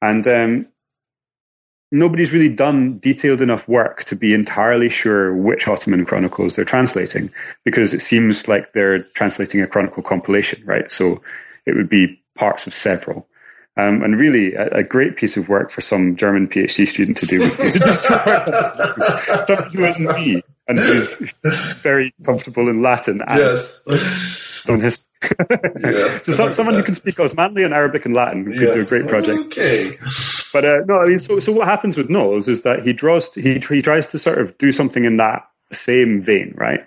And 0.00 0.26
um, 0.28 0.66
nobody's 1.92 2.32
really 2.32 2.48
done 2.48 2.98
detailed 2.98 3.40
enough 3.40 3.68
work 3.68 4.04
to 4.04 4.16
be 4.16 4.34
entirely 4.34 4.88
sure 4.88 5.34
which 5.34 5.68
Ottoman 5.68 6.04
chronicles 6.04 6.56
they're 6.56 6.64
translating, 6.64 7.30
because 7.64 7.94
it 7.94 8.00
seems 8.00 8.48
like 8.48 8.72
they're 8.72 9.00
translating 9.14 9.60
a 9.60 9.66
chronicle 9.66 10.02
compilation, 10.02 10.64
right? 10.64 10.90
So 10.90 11.22
it 11.66 11.74
would 11.76 11.88
be 11.88 12.20
parts 12.34 12.66
of 12.66 12.74
several. 12.74 13.28
Um, 13.76 14.04
and 14.04 14.16
really, 14.16 14.54
a, 14.54 14.68
a, 14.68 14.82
great 14.84 15.16
piece 15.16 15.36
of 15.36 15.48
work 15.48 15.72
for 15.72 15.80
some 15.80 16.14
German 16.14 16.46
PhD 16.46 16.86
student 16.86 17.16
to 17.16 17.26
do 17.26 17.40
would 17.40 17.56
be 17.58 17.70
to 17.70 17.80
just 17.80 18.04
someone 18.04 19.72
who 19.72 19.84
isn't 19.84 20.14
me 20.14 20.42
and 20.68 20.78
who's 20.78 21.34
very 21.82 22.14
comfortable 22.24 22.68
in 22.68 22.82
Latin 22.82 23.20
and 23.26 23.40
yes. 23.40 23.80
on 24.68 24.80
history. 24.80 25.10
yeah, 25.82 26.20
so 26.22 26.52
someone 26.52 26.76
who 26.76 26.84
can 26.84 26.94
speak 26.94 27.16
Osmanli 27.16 27.64
and 27.64 27.74
Arabic 27.74 28.04
and 28.04 28.14
Latin 28.14 28.44
could 28.44 28.62
yeah. 28.62 28.72
do 28.72 28.82
a 28.82 28.84
great 28.84 29.08
project. 29.08 29.46
Okay. 29.46 29.96
But 30.54 30.64
uh, 30.64 30.80
no, 30.86 31.00
I 31.00 31.08
mean, 31.08 31.18
so 31.18 31.40
so 31.40 31.50
what 31.50 31.66
happens 31.66 31.96
with 31.96 32.08
Knolles 32.08 32.48
is 32.48 32.62
that 32.62 32.84
he 32.84 32.92
draws, 32.92 33.34
he 33.34 33.54
he 33.54 33.82
tries 33.82 34.06
to 34.06 34.18
sort 34.20 34.38
of 34.38 34.56
do 34.56 34.70
something 34.70 35.04
in 35.04 35.16
that 35.16 35.42
same 35.72 36.20
vein, 36.20 36.54
right? 36.56 36.86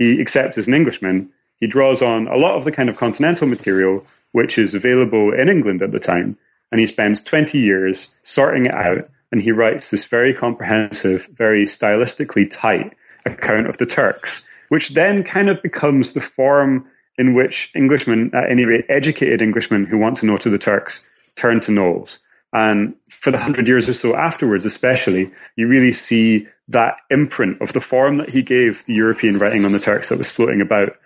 He 0.00 0.20
accepts 0.20 0.58
as 0.58 0.66
an 0.66 0.74
Englishman, 0.74 1.30
he 1.60 1.68
draws 1.68 2.02
on 2.02 2.26
a 2.26 2.36
lot 2.36 2.56
of 2.56 2.64
the 2.64 2.72
kind 2.72 2.88
of 2.88 2.96
continental 2.96 3.46
material 3.46 4.04
which 4.32 4.58
is 4.58 4.74
available 4.74 5.32
in 5.32 5.48
England 5.48 5.80
at 5.80 5.92
the 5.92 6.00
time, 6.00 6.36
and 6.72 6.80
he 6.80 6.88
spends 6.88 7.22
twenty 7.22 7.60
years 7.60 8.16
sorting 8.24 8.66
it 8.66 8.74
out, 8.74 9.08
and 9.30 9.40
he 9.40 9.52
writes 9.52 9.90
this 9.90 10.06
very 10.06 10.34
comprehensive, 10.34 11.28
very 11.34 11.66
stylistically 11.66 12.50
tight 12.50 12.94
account 13.24 13.68
of 13.68 13.78
the 13.78 13.86
Turks, 13.86 14.44
which 14.70 14.88
then 14.94 15.22
kind 15.22 15.48
of 15.48 15.62
becomes 15.62 16.14
the 16.14 16.20
form 16.20 16.84
in 17.16 17.32
which 17.32 17.70
Englishmen, 17.76 18.34
at 18.34 18.50
any 18.50 18.64
rate, 18.64 18.86
educated 18.88 19.40
Englishmen 19.40 19.84
who 19.86 19.98
want 19.98 20.16
to 20.16 20.26
know 20.26 20.36
to 20.36 20.50
the 20.50 20.58
Turks, 20.58 21.06
turn 21.36 21.60
to 21.60 21.70
Knolles. 21.70 22.18
And 22.54 22.94
for 23.08 23.32
the 23.32 23.38
hundred 23.38 23.66
years 23.66 23.88
or 23.88 23.92
so 23.92 24.14
afterwards, 24.14 24.64
especially, 24.64 25.32
you 25.56 25.68
really 25.68 25.90
see 25.90 26.46
that 26.68 26.96
imprint 27.10 27.60
of 27.60 27.72
the 27.72 27.80
form 27.80 28.18
that 28.18 28.30
he 28.30 28.42
gave 28.42 28.84
the 28.86 28.94
European 28.94 29.38
writing 29.38 29.64
on 29.64 29.72
the 29.72 29.80
Turks 29.80 30.08
that 30.08 30.18
was 30.18 30.30
floating 30.30 30.60
about. 30.60 30.96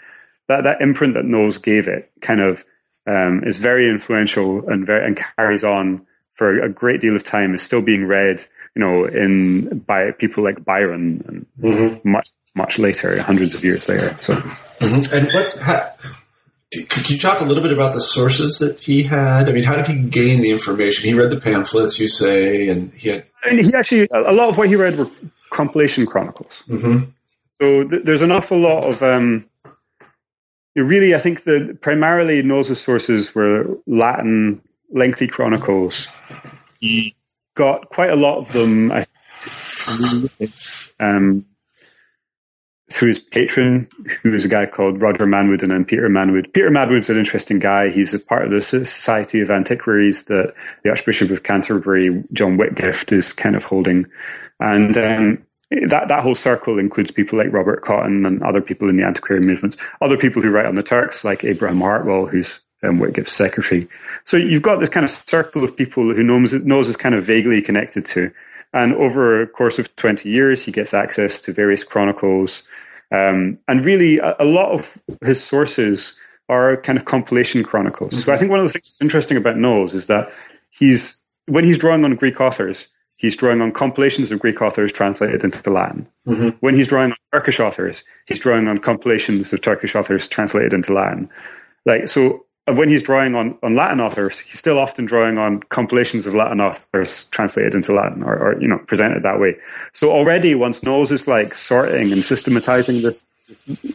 That 0.49 0.65
that 0.65 0.83
imprint 0.83 1.15
that 1.15 1.25
Knolles 1.25 1.61
gave 1.61 1.89
it 1.89 2.11
kind 2.21 2.41
of 2.41 2.65
um, 3.07 3.45
is 3.45 3.57
very 3.57 3.89
influential 3.89 4.69
and 4.69 4.85
very 4.87 5.07
and 5.07 5.19
carries 5.37 5.65
on 5.65 6.07
for 6.33 6.63
a 6.63 6.69
great 6.69 7.01
deal 7.01 7.17
of 7.17 7.25
time. 7.25 7.55
Is 7.55 7.63
still 7.63 7.83
being 7.83 8.05
read, 8.05 8.45
you 8.75 8.81
know, 8.81 9.07
in 9.07 9.79
by 9.81 10.13
people 10.13 10.45
like 10.45 10.65
Byron 10.65 11.25
and 11.27 11.47
mm-hmm. 11.59 12.11
much 12.11 12.29
much 12.55 12.79
later, 12.79 13.23
hundreds 13.23 13.55
of 13.55 13.65
years 13.65 13.89
later. 13.89 14.15
So, 14.21 14.35
mm-hmm. 14.35 15.15
and 15.15 15.33
what? 15.33 15.99
Could 16.71 17.09
you 17.09 17.19
talk 17.19 17.41
a 17.41 17.45
little 17.45 17.63
bit 17.63 17.73
about 17.73 17.95
the 17.95 18.01
sources 18.01 18.59
that 18.59 18.81
he 18.81 19.03
had? 19.03 19.49
I 19.49 19.53
mean, 19.53 19.65
how 19.65 19.77
did 19.77 19.87
he 19.87 20.03
gain 20.03 20.43
the 20.43 20.51
information? 20.51 21.09
He 21.09 21.15
read 21.15 21.31
the 21.31 21.41
pamphlets, 21.41 21.99
you 21.99 22.09
say, 22.09 22.69
and 22.69 22.93
he 22.93 23.09
had. 23.09 23.25
Mean, 23.47 23.65
he 23.65 23.73
actually 23.75 24.07
a 24.13 24.33
lot 24.33 24.51
of 24.51 24.59
what 24.59 24.69
he 24.69 24.77
read 24.77 24.99
were 24.99 25.09
compilation 25.51 26.05
chronicles. 26.05 26.65
Mm-hmm. 26.69 27.11
So 27.61 27.89
th- 27.89 28.05
there's 28.05 28.21
an 28.21 28.33
awful 28.33 28.59
lot 28.59 28.85
of. 28.85 29.03
Um, 29.03 29.49
really, 30.77 31.15
I 31.15 31.19
think 31.19 31.45
that 31.45 31.81
primarily 31.81 32.43
Knolles' 32.43 32.79
sources 32.79 33.35
were 33.35 33.79
Latin 33.87 34.61
lengthy 34.91 35.27
chronicles. 35.27 36.09
He 36.81 37.17
got 37.55 37.89
quite 37.89 38.11
a 38.11 38.17
lot 38.17 38.39
of 38.39 38.53
them. 38.53 38.93
I, 38.93 39.05
um, 41.01 41.47
through 42.91 43.09
his 43.09 43.19
patron, 43.19 43.87
who 44.23 44.35
is 44.35 44.45
a 44.45 44.49
guy 44.49 44.65
called 44.65 45.03
Roger 45.03 45.27
Manwood 45.27 45.63
and 45.63 45.73
then 45.73 45.85
Peter 45.85 46.09
Manwood. 46.09 46.53
Peter 46.55 46.71
Manwood's 46.71 47.11
an 47.11 47.19
interesting 47.19 47.59
guy. 47.59 47.91
He's 47.91 48.15
a 48.15 48.19
part 48.19 48.45
of 48.45 48.51
the 48.51 48.63
Society 48.63 49.41
of 49.41 49.51
Antiquaries 49.51 50.25
that 50.25 50.55
the 50.83 50.91
Archbishop 50.91 51.31
of 51.31 51.43
Canterbury, 51.43 52.23
John 52.33 52.57
Whitgift, 52.57 53.13
is 53.13 53.33
kind 53.33 53.57
of 53.57 53.65
holding. 53.65 54.07
And 54.59 54.97
um, 54.97 55.47
that, 55.89 56.09
that 56.09 56.23
whole 56.23 56.35
circle 56.35 56.79
includes 56.79 57.11
people 57.11 57.39
like 57.39 57.53
Robert 57.53 57.83
Cotton 57.83 58.25
and 58.25 58.43
other 58.43 58.63
people 58.63 58.89
in 58.89 58.97
the 58.97 59.05
antiquarian 59.05 59.47
movement, 59.47 59.77
other 60.01 60.17
people 60.17 60.41
who 60.41 60.51
write 60.51 60.67
on 60.67 60.75
the 60.75 60.83
Turks, 60.83 61.25
like 61.25 61.45
Abraham 61.45 61.81
Hartwell, 61.81 62.27
who's 62.27 62.63
um, 62.83 62.99
Whitgift's 62.99 63.33
secretary. 63.33 63.87
So 64.25 64.37
you've 64.37 64.63
got 64.63 64.81
this 64.81 64.89
kind 64.89 65.05
of 65.05 65.11
circle 65.11 65.63
of 65.63 65.77
people 65.77 66.15
who 66.15 66.23
Knolles, 66.23 66.89
is 66.89 66.97
kind 66.97 67.15
of 67.15 67.25
vaguely 67.25 67.61
connected 67.61 68.07
to. 68.07 68.33
And 68.73 68.95
over 68.95 69.43
a 69.43 69.47
course 69.47 69.79
of 69.79 69.95
20 69.97 70.29
years, 70.29 70.65
he 70.65 70.73
gets 70.73 70.93
access 70.93 71.41
to 71.43 71.53
various 71.53 71.85
chronicles. 71.85 72.63
Um, 73.11 73.59
and 73.67 73.85
really, 73.85 74.19
a, 74.19 74.37
a, 74.41 74.45
lot 74.45 74.73
of 74.73 75.01
his 75.23 75.43
sources 75.43 76.17
are 76.49 76.77
kind 76.77 76.99
of 76.99 77.05
compilation 77.05 77.63
chronicles. 77.63 78.13
Mm-hmm. 78.13 78.21
So 78.21 78.33
I 78.33 78.37
think 78.37 78.51
one 78.51 78.61
of 78.61 78.67
the 78.67 78.73
things 78.73 78.91
that's 78.91 79.03
interesting 79.03 79.37
about 79.37 79.57
Knolles 79.57 79.95
is 79.95 80.07
that 80.09 80.31
he's, 80.71 81.25
when 81.47 81.65
he's 81.65 81.79
drawing 81.79 82.05
on 82.05 82.15
Greek 82.17 82.41
authors, 82.41 82.89
he's 83.17 83.37
drawing 83.37 83.61
on 83.61 83.73
compilations 83.73 84.31
of 84.31 84.41
Greek 84.41 84.61
authors 84.61 84.93
translated 84.93 85.45
into 85.45 85.63
the 85.63 85.71
Latin. 85.71 86.07
Mm-hmm. 86.27 86.49
When 86.61 86.75
he's 86.75 86.89
drawing 86.89 87.11
on 87.11 87.17
Turkish 87.33 87.61
authors, 87.61 88.05
he's 88.27 88.41
drawing 88.41 88.69
on 88.69 88.79
compilations 88.79 89.53
of 89.53 89.63
Turkish 89.63 89.95
authors 89.95 90.29
translated 90.29 90.75
into 90.75 90.93
Latin. 90.93 91.31
Like, 91.87 92.09
so 92.09 92.45
when 92.77 92.89
he's 92.89 93.03
drawing 93.03 93.35
on, 93.35 93.57
on 93.63 93.75
Latin 93.75 94.01
authors, 94.01 94.41
he's 94.41 94.59
still 94.59 94.79
often 94.79 95.05
drawing 95.05 95.39
on 95.39 95.61
compilations 95.65 96.27
of 96.27 96.35
Latin 96.35 96.61
authors 96.61 97.25
translated 97.27 97.75
into 97.75 97.93
Latin 97.93 98.23
or, 98.23 98.37
or, 98.37 98.61
you 98.61 98.69
know, 98.69 98.79
presented 98.79 99.23
that 99.23 99.41
way. 99.41 99.57
So 99.93 100.11
already 100.11 100.55
once 100.55 100.81
Knolles 100.81 101.13
is 101.13 101.27
like 101.29 101.55
sorting 101.55 102.13
and 102.13 102.25
systematizing 102.25 103.03
this 103.03 103.25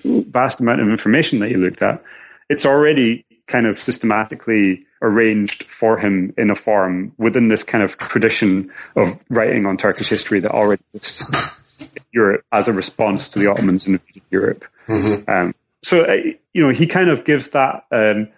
vast 0.04 0.60
amount 0.60 0.82
of 0.82 0.90
information 0.90 1.40
that 1.40 1.50
he 1.50 1.56
looked 1.56 1.82
at, 1.82 2.04
it's 2.50 2.66
already 2.66 3.26
kind 3.48 3.66
of 3.68 3.78
systematically 3.78 4.86
arranged 5.02 5.64
for 5.66 5.98
him 5.98 6.34
in 6.38 6.50
a 6.50 6.56
form 6.56 7.14
within 7.18 7.50
this 7.50 7.64
kind 7.64 7.84
of 7.84 7.98
tradition 7.98 8.72
of 8.96 9.24
writing 9.30 9.66
on 9.66 9.78
Turkish 9.78 10.08
history 10.08 10.40
that 10.40 10.52
already 10.52 10.84
exists 10.94 11.34
in 11.82 11.88
Europe 12.12 12.46
as 12.52 12.68
a 12.68 12.74
response 12.74 13.28
to 13.30 13.40
the 13.40 13.48
Ottomans 13.48 13.86
invading 13.86 14.24
Europe. 14.32 14.66
Mm-hmm. 14.88 15.30
Um, 15.30 15.56
so, 15.84 16.06
uh, 16.06 16.14
you 16.54 16.64
know, 16.64 16.70
he 16.70 16.88
kind 16.88 17.10
of 17.10 17.26
gives 17.26 17.50
that 17.50 17.86
um, 17.92 18.30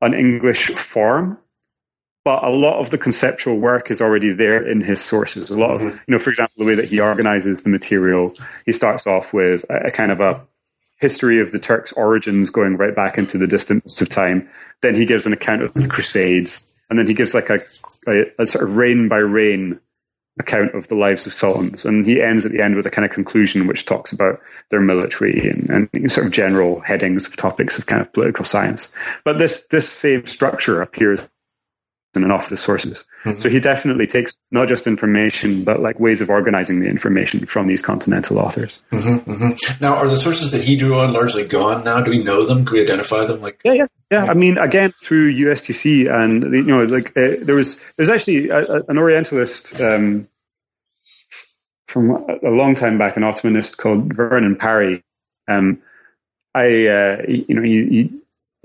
an 0.00 0.14
English 0.14 0.68
form, 0.68 1.38
but 2.24 2.44
a 2.44 2.50
lot 2.50 2.78
of 2.78 2.90
the 2.90 2.98
conceptual 2.98 3.58
work 3.58 3.90
is 3.90 4.00
already 4.00 4.32
there 4.32 4.62
in 4.62 4.80
his 4.80 5.00
sources. 5.00 5.50
A 5.50 5.58
lot 5.58 5.70
of, 5.70 5.80
mm-hmm. 5.80 5.96
you 6.06 6.12
know, 6.12 6.18
for 6.18 6.30
example, 6.30 6.54
the 6.58 6.64
way 6.64 6.74
that 6.74 6.88
he 6.88 7.00
organizes 7.00 7.62
the 7.62 7.70
material, 7.70 8.34
he 8.66 8.72
starts 8.72 9.06
off 9.06 9.32
with 9.32 9.64
a, 9.70 9.88
a 9.88 9.90
kind 9.90 10.12
of 10.12 10.20
a 10.20 10.46
history 11.00 11.40
of 11.40 11.52
the 11.52 11.58
Turks' 11.58 11.92
origins 11.92 12.50
going 12.50 12.76
right 12.76 12.94
back 12.94 13.18
into 13.18 13.38
the 13.38 13.46
distance 13.46 14.00
of 14.02 14.08
time. 14.08 14.48
Then 14.82 14.94
he 14.94 15.06
gives 15.06 15.26
an 15.26 15.32
account 15.32 15.62
of 15.62 15.74
the 15.74 15.88
Crusades. 15.88 16.64
and 16.90 16.98
then 16.98 17.06
he 17.06 17.14
gives 17.14 17.34
like 17.34 17.50
a, 17.50 17.60
a, 18.06 18.24
a 18.40 18.46
sort 18.46 18.68
of 18.68 18.76
reign 18.76 19.08
by 19.08 19.18
reign 19.18 19.80
account 20.38 20.74
of 20.74 20.88
the 20.88 20.94
lives 20.94 21.26
of 21.26 21.34
sultans, 21.34 21.84
and 21.84 22.04
he 22.04 22.20
ends 22.20 22.44
at 22.44 22.52
the 22.52 22.62
end 22.62 22.76
with 22.76 22.86
a 22.86 22.90
kind 22.90 23.04
of 23.04 23.10
conclusion 23.10 23.66
which 23.66 23.84
talks 23.84 24.12
about 24.12 24.40
their 24.70 24.80
military 24.80 25.48
and, 25.48 25.90
and 25.92 26.12
sort 26.12 26.26
of 26.26 26.32
general 26.32 26.80
headings 26.80 27.26
of 27.26 27.36
topics 27.36 27.78
of 27.78 27.86
kind 27.86 28.02
of 28.02 28.12
political 28.12 28.44
science. 28.44 28.92
But 29.24 29.38
this 29.38 29.66
this 29.66 29.88
same 29.88 30.26
structure 30.26 30.80
appears 30.80 31.28
in 32.18 32.24
an 32.24 32.30
awful 32.30 32.52
of 32.52 32.58
sources. 32.58 33.04
Mm-hmm. 33.24 33.40
So 33.40 33.48
he 33.48 33.60
definitely 33.60 34.06
takes 34.06 34.36
not 34.50 34.68
just 34.68 34.86
information, 34.86 35.64
but 35.64 35.80
like 35.80 35.98
ways 35.98 36.20
of 36.20 36.28
organizing 36.28 36.80
the 36.80 36.88
information 36.88 37.46
from 37.46 37.66
these 37.66 37.80
continental 37.80 38.38
authors. 38.38 38.82
Mm-hmm, 38.92 39.30
mm-hmm. 39.30 39.82
Now, 39.82 39.94
are 39.94 40.08
the 40.08 40.16
sources 40.16 40.50
that 40.50 40.62
he 40.62 40.76
drew 40.76 40.98
on 40.98 41.12
largely 41.12 41.46
gone 41.46 41.84
now? 41.84 42.02
Do 42.02 42.10
we 42.10 42.22
know 42.22 42.44
them? 42.44 42.64
Can 42.64 42.74
we 42.74 42.82
identify 42.82 43.24
them? 43.24 43.40
Like, 43.40 43.60
yeah, 43.64 43.72
yeah, 43.72 43.86
yeah. 44.10 44.24
I 44.24 44.34
mean, 44.34 44.58
again, 44.58 44.92
through 44.92 45.32
USTC 45.34 46.12
and 46.12 46.52
you 46.52 46.62
know, 46.64 46.84
like 46.84 47.16
uh, 47.16 47.36
there 47.40 47.54
was 47.54 47.82
there's 47.96 48.10
actually 48.10 48.48
a, 48.50 48.58
a, 48.58 48.82
an 48.88 48.98
Orientalist 48.98 49.80
um, 49.80 50.28
from 51.86 52.10
a 52.10 52.50
long 52.50 52.74
time 52.74 52.98
back, 52.98 53.16
an 53.16 53.22
Ottomanist 53.22 53.78
called 53.78 54.12
Vernon 54.12 54.56
Parry. 54.56 55.02
Um, 55.48 55.82
I, 56.54 56.86
uh, 56.86 57.22
you 57.28 57.54
know, 57.54 57.62
he, 57.62 57.84
he, 57.88 58.10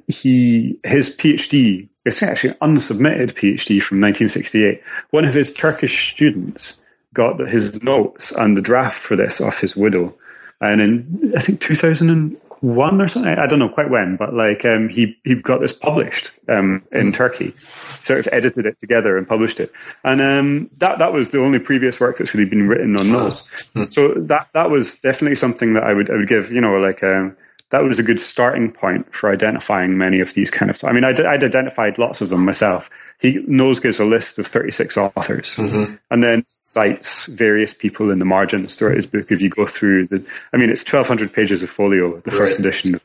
he 0.07 0.79
his 0.83 1.15
PhD 1.15 1.89
it's 2.05 2.21
actually 2.21 2.51
an 2.51 2.75
unsubmitted 2.75 3.33
PhD 3.33 3.81
from 3.81 4.01
1968. 4.01 4.81
One 5.11 5.25
of 5.25 5.33
his 5.33 5.53
Turkish 5.53 6.11
students 6.11 6.81
got 7.13 7.39
his 7.39 7.71
Knolles 7.83 8.33
and 8.37 8.57
the 8.57 8.61
draft 8.61 9.01
for 9.01 9.15
this 9.15 9.39
off 9.39 9.61
his 9.61 9.75
widow. 9.77 10.13
And 10.59 10.81
in, 10.81 11.33
I 11.35 11.39
think 11.39 11.61
2001 11.61 13.01
or 13.01 13.07
something, 13.07 13.31
I 13.31 13.47
don't 13.47 13.59
know 13.59 13.69
quite 13.69 13.89
when, 13.89 14.17
but 14.17 14.33
like, 14.33 14.65
um, 14.65 14.89
he, 14.89 15.17
he 15.23 15.35
got 15.35 15.61
this 15.61 15.71
published, 15.71 16.31
um, 16.49 16.83
in 16.91 17.11
Turkey, 17.11 17.53
sort 17.57 18.19
of 18.19 18.27
edited 18.33 18.65
it 18.65 18.79
together 18.79 19.17
and 19.17 19.27
published 19.27 19.59
it. 19.59 19.71
And, 20.03 20.21
um, 20.21 20.69
that, 20.79 20.99
that 20.99 21.13
was 21.13 21.29
the 21.29 21.39
only 21.39 21.59
previous 21.59 21.99
work 21.99 22.17
that's 22.17 22.33
really 22.33 22.49
been 22.49 22.67
written 22.67 22.97
on 22.97 23.11
notes. 23.11 23.43
So 23.89 24.09
that, 24.13 24.49
that 24.53 24.69
was 24.69 24.95
definitely 24.95 25.35
something 25.35 25.73
that 25.73 25.83
I 25.83 25.93
would, 25.93 26.09
I 26.09 26.15
would 26.15 26.27
give, 26.27 26.51
you 26.51 26.61
know, 26.61 26.77
like, 26.79 27.03
um, 27.03 27.37
that 27.73 27.81
was 27.81 27.97
a 27.97 28.03
good 28.03 28.21
starting 28.21 28.71
point 28.71 29.11
for 29.11 29.31
identifying 29.31 29.97
many 29.97 30.19
of 30.19 30.35
these 30.35 30.51
kind 30.51 30.69
of. 30.69 30.83
I 30.83 30.91
mean, 30.91 31.03
I'd, 31.03 31.19
I'd 31.19 31.43
identified 31.43 31.97
lots 31.97 32.21
of 32.21 32.29
them 32.29 32.45
myself. 32.45 32.87
He 33.19 33.39
Knolles 33.47 33.81
gives 33.81 33.99
a 33.99 34.05
list 34.05 34.37
of 34.37 34.45
36 34.45 34.95
authors, 34.95 35.57
mm-hmm. 35.57 35.95
and 36.11 36.21
then 36.21 36.43
cites 36.45 37.25
various 37.25 37.73
people 37.73 38.11
in 38.11 38.19
the 38.19 38.25
margins 38.25 38.75
throughout 38.75 38.95
his 38.95 39.07
book. 39.07 39.31
If 39.31 39.41
you 39.41 39.49
go 39.49 39.65
through 39.65 40.05
the, 40.05 40.23
I 40.53 40.57
mean, 40.57 40.69
it's 40.69 40.83
1,200 40.83 41.33
pages 41.33 41.63
of 41.63 41.69
folio, 41.71 42.19
the 42.19 42.29
right. 42.29 42.37
first 42.37 42.59
edition, 42.59 42.99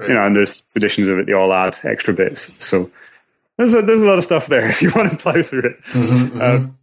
right. 0.00 0.08
you 0.08 0.16
know, 0.16 0.26
and 0.26 0.34
there's 0.34 0.64
editions 0.74 1.06
of 1.06 1.20
it. 1.20 1.26
They 1.26 1.32
all 1.32 1.52
add 1.52 1.76
extra 1.84 2.12
bits, 2.12 2.52
so 2.62 2.90
there's 3.56 3.72
a, 3.72 3.82
there's 3.82 4.02
a 4.02 4.04
lot 4.04 4.18
of 4.18 4.24
stuff 4.24 4.48
there 4.48 4.68
if 4.68 4.82
you 4.82 4.90
want 4.96 5.12
to 5.12 5.16
plow 5.16 5.40
through 5.42 5.60
it. 5.60 5.84
Mm-hmm, 5.92 6.38
mm-hmm. 6.38 6.40
Um, 6.40 6.78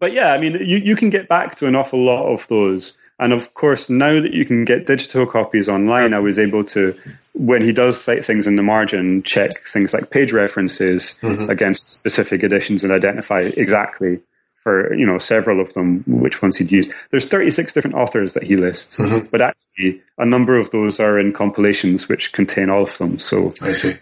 but 0.00 0.10
yeah, 0.12 0.32
I 0.32 0.38
mean, 0.38 0.54
you, 0.54 0.78
you 0.78 0.96
can 0.96 1.10
get 1.10 1.28
back 1.28 1.54
to 1.56 1.68
an 1.68 1.76
awful 1.76 2.04
lot 2.04 2.26
of 2.26 2.48
those 2.48 2.98
and 3.22 3.32
of 3.32 3.54
course, 3.54 3.88
now 3.88 4.20
that 4.20 4.32
you 4.32 4.44
can 4.44 4.64
get 4.64 4.86
digital 4.86 5.26
copies 5.26 5.68
online, 5.68 6.12
I 6.12 6.18
was 6.18 6.40
able 6.40 6.64
to, 6.64 6.98
when 7.34 7.62
he 7.62 7.72
does 7.72 8.00
cite 8.00 8.24
things 8.24 8.48
in 8.48 8.56
the 8.56 8.64
margin, 8.64 9.22
check 9.22 9.50
things 9.66 9.94
like 9.94 10.10
page 10.10 10.32
references 10.32 11.14
mm-hmm. 11.22 11.48
against 11.48 11.88
specific 11.88 12.42
editions 12.42 12.82
and 12.82 12.92
identify 12.92 13.40
exactly 13.40 14.20
for 14.62 14.94
you 14.94 15.04
know 15.04 15.18
several 15.18 15.60
of 15.60 15.72
them 15.74 16.02
which 16.06 16.42
ones 16.42 16.56
he'd 16.56 16.72
used. 16.72 16.92
There's 17.10 17.26
36 17.26 17.72
different 17.72 17.96
authors 17.96 18.34
that 18.34 18.42
he 18.42 18.56
lists, 18.56 19.00
mm-hmm. 19.00 19.26
but 19.30 19.40
actually 19.40 20.02
a 20.18 20.26
number 20.26 20.58
of 20.58 20.70
those 20.70 21.00
are 21.00 21.18
in 21.18 21.32
compilations 21.32 22.08
which 22.08 22.32
contain 22.32 22.70
all 22.70 22.82
of 22.82 22.98
them. 22.98 23.18
So 23.18 23.52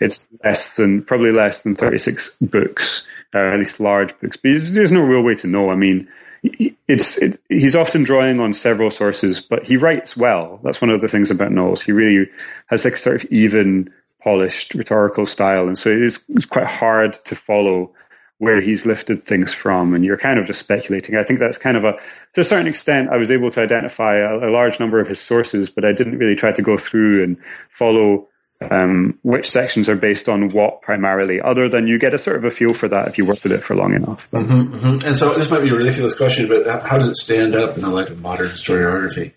it's 0.00 0.26
less 0.44 0.76
than 0.76 1.02
probably 1.02 1.32
less 1.32 1.60
than 1.60 1.74
36 1.74 2.36
books, 2.40 3.06
uh, 3.34 3.38
at 3.38 3.58
least 3.58 3.80
large 3.80 4.18
books. 4.20 4.36
But 4.36 4.52
there's 4.72 4.92
no 4.92 5.04
real 5.04 5.22
way 5.22 5.34
to 5.36 5.46
know. 5.46 5.70
I 5.70 5.76
mean 5.76 6.08
it's 6.42 7.20
it, 7.20 7.38
he's 7.48 7.76
often 7.76 8.02
drawing 8.02 8.40
on 8.40 8.52
several 8.52 8.90
sources, 8.90 9.40
but 9.40 9.66
he 9.66 9.76
writes 9.76 10.16
well. 10.16 10.60
That's 10.62 10.80
one 10.80 10.90
of 10.90 11.00
the 11.00 11.08
things 11.08 11.30
about 11.30 11.52
Knolles. 11.52 11.82
He 11.82 11.92
really 11.92 12.30
has 12.66 12.84
like 12.84 12.96
sort 12.96 13.22
of 13.22 13.30
even, 13.30 13.92
polished 14.22 14.74
rhetorical 14.74 15.26
style, 15.26 15.66
and 15.66 15.78
so 15.78 15.90
it 15.90 16.02
is 16.02 16.24
it's 16.28 16.46
quite 16.46 16.66
hard 16.66 17.14
to 17.24 17.34
follow 17.34 17.92
where 18.38 18.62
he's 18.62 18.86
lifted 18.86 19.22
things 19.22 19.52
from, 19.52 19.92
and 19.92 20.02
you're 20.02 20.16
kind 20.16 20.38
of 20.38 20.46
just 20.46 20.60
speculating. 20.60 21.14
I 21.14 21.22
think 21.22 21.40
that's 21.40 21.58
kind 21.58 21.76
of 21.76 21.84
a 21.84 21.98
to 22.32 22.40
a 22.40 22.44
certain 22.44 22.66
extent. 22.66 23.10
I 23.10 23.16
was 23.16 23.30
able 23.30 23.50
to 23.50 23.60
identify 23.60 24.16
a, 24.16 24.48
a 24.48 24.50
large 24.50 24.80
number 24.80 24.98
of 24.98 25.08
his 25.08 25.20
sources, 25.20 25.68
but 25.68 25.84
I 25.84 25.92
didn't 25.92 26.18
really 26.18 26.36
try 26.36 26.52
to 26.52 26.62
go 26.62 26.78
through 26.78 27.22
and 27.22 27.36
follow 27.68 28.28
um, 28.68 29.18
which 29.22 29.48
sections 29.48 29.88
are 29.88 29.96
based 29.96 30.28
on 30.28 30.50
what 30.50 30.82
primarily, 30.82 31.40
other 31.40 31.68
than 31.68 31.86
you 31.86 31.98
get 31.98 32.14
a 32.14 32.18
sort 32.18 32.36
of 32.36 32.44
a 32.44 32.50
feel 32.50 32.74
for 32.74 32.88
that 32.88 33.08
if 33.08 33.16
you 33.16 33.24
work 33.24 33.42
with 33.42 33.52
it 33.52 33.62
for 33.62 33.74
long 33.74 33.94
enough. 33.94 34.30
Mm-hmm, 34.30 34.74
mm-hmm. 34.74 35.06
And 35.06 35.16
so 35.16 35.32
this 35.32 35.50
might 35.50 35.62
be 35.62 35.70
a 35.70 35.74
ridiculous 35.74 36.14
question, 36.14 36.48
but 36.48 36.66
how 36.82 36.98
does 36.98 37.06
it 37.06 37.16
stand 37.16 37.54
up 37.54 37.76
in 37.76 37.82
the 37.82 37.90
light 37.90 38.10
of 38.10 38.20
modern 38.20 38.48
historiography? 38.48 39.32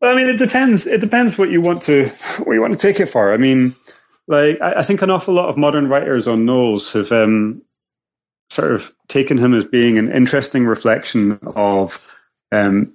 Well, 0.00 0.12
I 0.12 0.16
mean, 0.16 0.28
it 0.28 0.38
depends. 0.38 0.86
It 0.86 1.00
depends 1.00 1.38
what 1.38 1.50
you 1.50 1.60
want 1.60 1.82
to 1.82 2.08
what 2.44 2.54
you 2.54 2.60
want 2.60 2.78
to 2.78 2.86
take 2.86 3.00
it 3.00 3.06
for. 3.06 3.32
I 3.32 3.38
mean, 3.38 3.74
like 4.28 4.60
I, 4.60 4.80
I 4.80 4.82
think 4.82 5.02
an 5.02 5.10
awful 5.10 5.34
lot 5.34 5.48
of 5.48 5.56
modern 5.56 5.88
writers 5.88 6.28
on 6.28 6.44
Knolles 6.44 6.92
have 6.92 7.10
um, 7.12 7.62
sort 8.50 8.72
of 8.72 8.92
taken 9.08 9.38
him 9.38 9.54
as 9.54 9.64
being 9.64 9.98
an 9.98 10.12
interesting 10.12 10.66
reflection 10.66 11.38
of 11.56 12.00
um, 12.52 12.92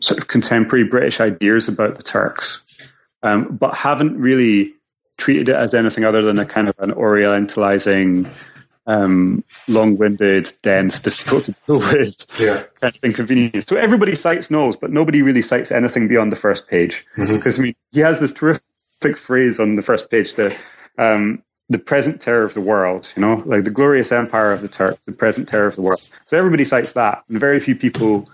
sort 0.00 0.18
of 0.18 0.28
contemporary 0.28 0.86
British 0.86 1.20
ideas 1.20 1.68
about 1.68 1.96
the 1.96 2.02
Turks 2.02 2.62
um, 3.24 3.56
but 3.56 3.74
haven't 3.74 4.16
really 4.20 4.74
treated 5.16 5.48
it 5.48 5.56
as 5.56 5.74
anything 5.74 6.04
other 6.04 6.22
than 6.22 6.38
a 6.38 6.44
kind 6.44 6.68
of 6.68 6.78
an 6.78 6.92
orientalizing, 6.92 8.28
um, 8.86 9.42
long-winded, 9.66 10.52
dense, 10.62 11.00
difficult 11.00 11.46
to 11.46 11.56
deal 11.66 11.78
with 11.92 12.26
yeah. 12.38 12.64
kind 12.80 12.94
of 12.94 13.02
inconvenience. 13.02 13.66
So 13.66 13.76
everybody 13.76 14.14
cites 14.14 14.50
Knolles, 14.50 14.76
but 14.76 14.90
nobody 14.90 15.22
really 15.22 15.42
cites 15.42 15.72
anything 15.72 16.06
beyond 16.06 16.32
the 16.32 16.36
first 16.36 16.68
page. 16.68 17.06
Because 17.16 17.54
mm-hmm. 17.54 17.60
I 17.60 17.64
mean, 17.64 17.76
he 17.92 18.00
has 18.00 18.20
this 18.20 18.32
terrific 18.32 19.16
phrase 19.16 19.58
on 19.58 19.76
the 19.76 19.82
first 19.82 20.10
page 20.10 20.34
that 20.34 20.56
um, 20.98 21.42
the 21.70 21.78
present 21.78 22.20
terror 22.20 22.44
of 22.44 22.52
the 22.52 22.60
world, 22.60 23.10
you 23.16 23.22
know, 23.22 23.42
like 23.46 23.64
the 23.64 23.70
glorious 23.70 24.12
empire 24.12 24.52
of 24.52 24.60
the 24.60 24.68
Turks, 24.68 25.04
the 25.06 25.12
present 25.12 25.48
terror 25.48 25.66
of 25.66 25.76
the 25.76 25.82
world. 25.82 26.10
So 26.26 26.36
everybody 26.36 26.66
cites 26.66 26.92
that, 26.92 27.24
and 27.28 27.40
very 27.40 27.58
few 27.58 27.74
people 27.74 28.28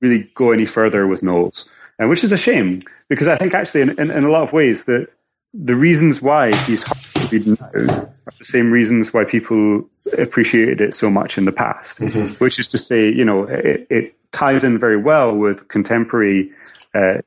really 0.00 0.28
go 0.34 0.50
any 0.50 0.66
further 0.66 1.06
with 1.06 1.22
Knolles 1.22 1.68
and 2.02 2.10
which 2.10 2.24
is 2.24 2.32
a 2.32 2.36
shame 2.36 2.82
because 3.08 3.28
I 3.28 3.36
think 3.36 3.54
actually 3.54 3.82
in, 3.82 3.90
in, 3.90 4.10
in, 4.10 4.24
a 4.24 4.28
lot 4.28 4.42
of 4.42 4.52
ways 4.52 4.86
that 4.86 5.06
the 5.54 5.76
reasons 5.76 6.20
why 6.20 6.52
he's 6.64 6.82
hard 6.82 6.98
to 7.00 7.28
read 7.28 7.46
now 7.46 7.66
are 7.72 8.32
the 8.38 8.44
same 8.44 8.72
reasons 8.72 9.14
why 9.14 9.24
people 9.24 9.88
appreciated 10.18 10.80
it 10.80 10.96
so 10.96 11.08
much 11.08 11.38
in 11.38 11.44
the 11.44 11.52
past, 11.52 12.00
mm-hmm. 12.00 12.42
which 12.42 12.58
is 12.58 12.66
to 12.68 12.78
say, 12.78 13.08
you 13.08 13.24
know, 13.24 13.44
it, 13.44 13.86
it, 13.88 14.14
ties 14.32 14.64
in 14.64 14.78
very 14.78 14.96
well 14.96 15.36
with 15.36 15.68
contemporary. 15.68 16.50
Uh, 16.94 17.18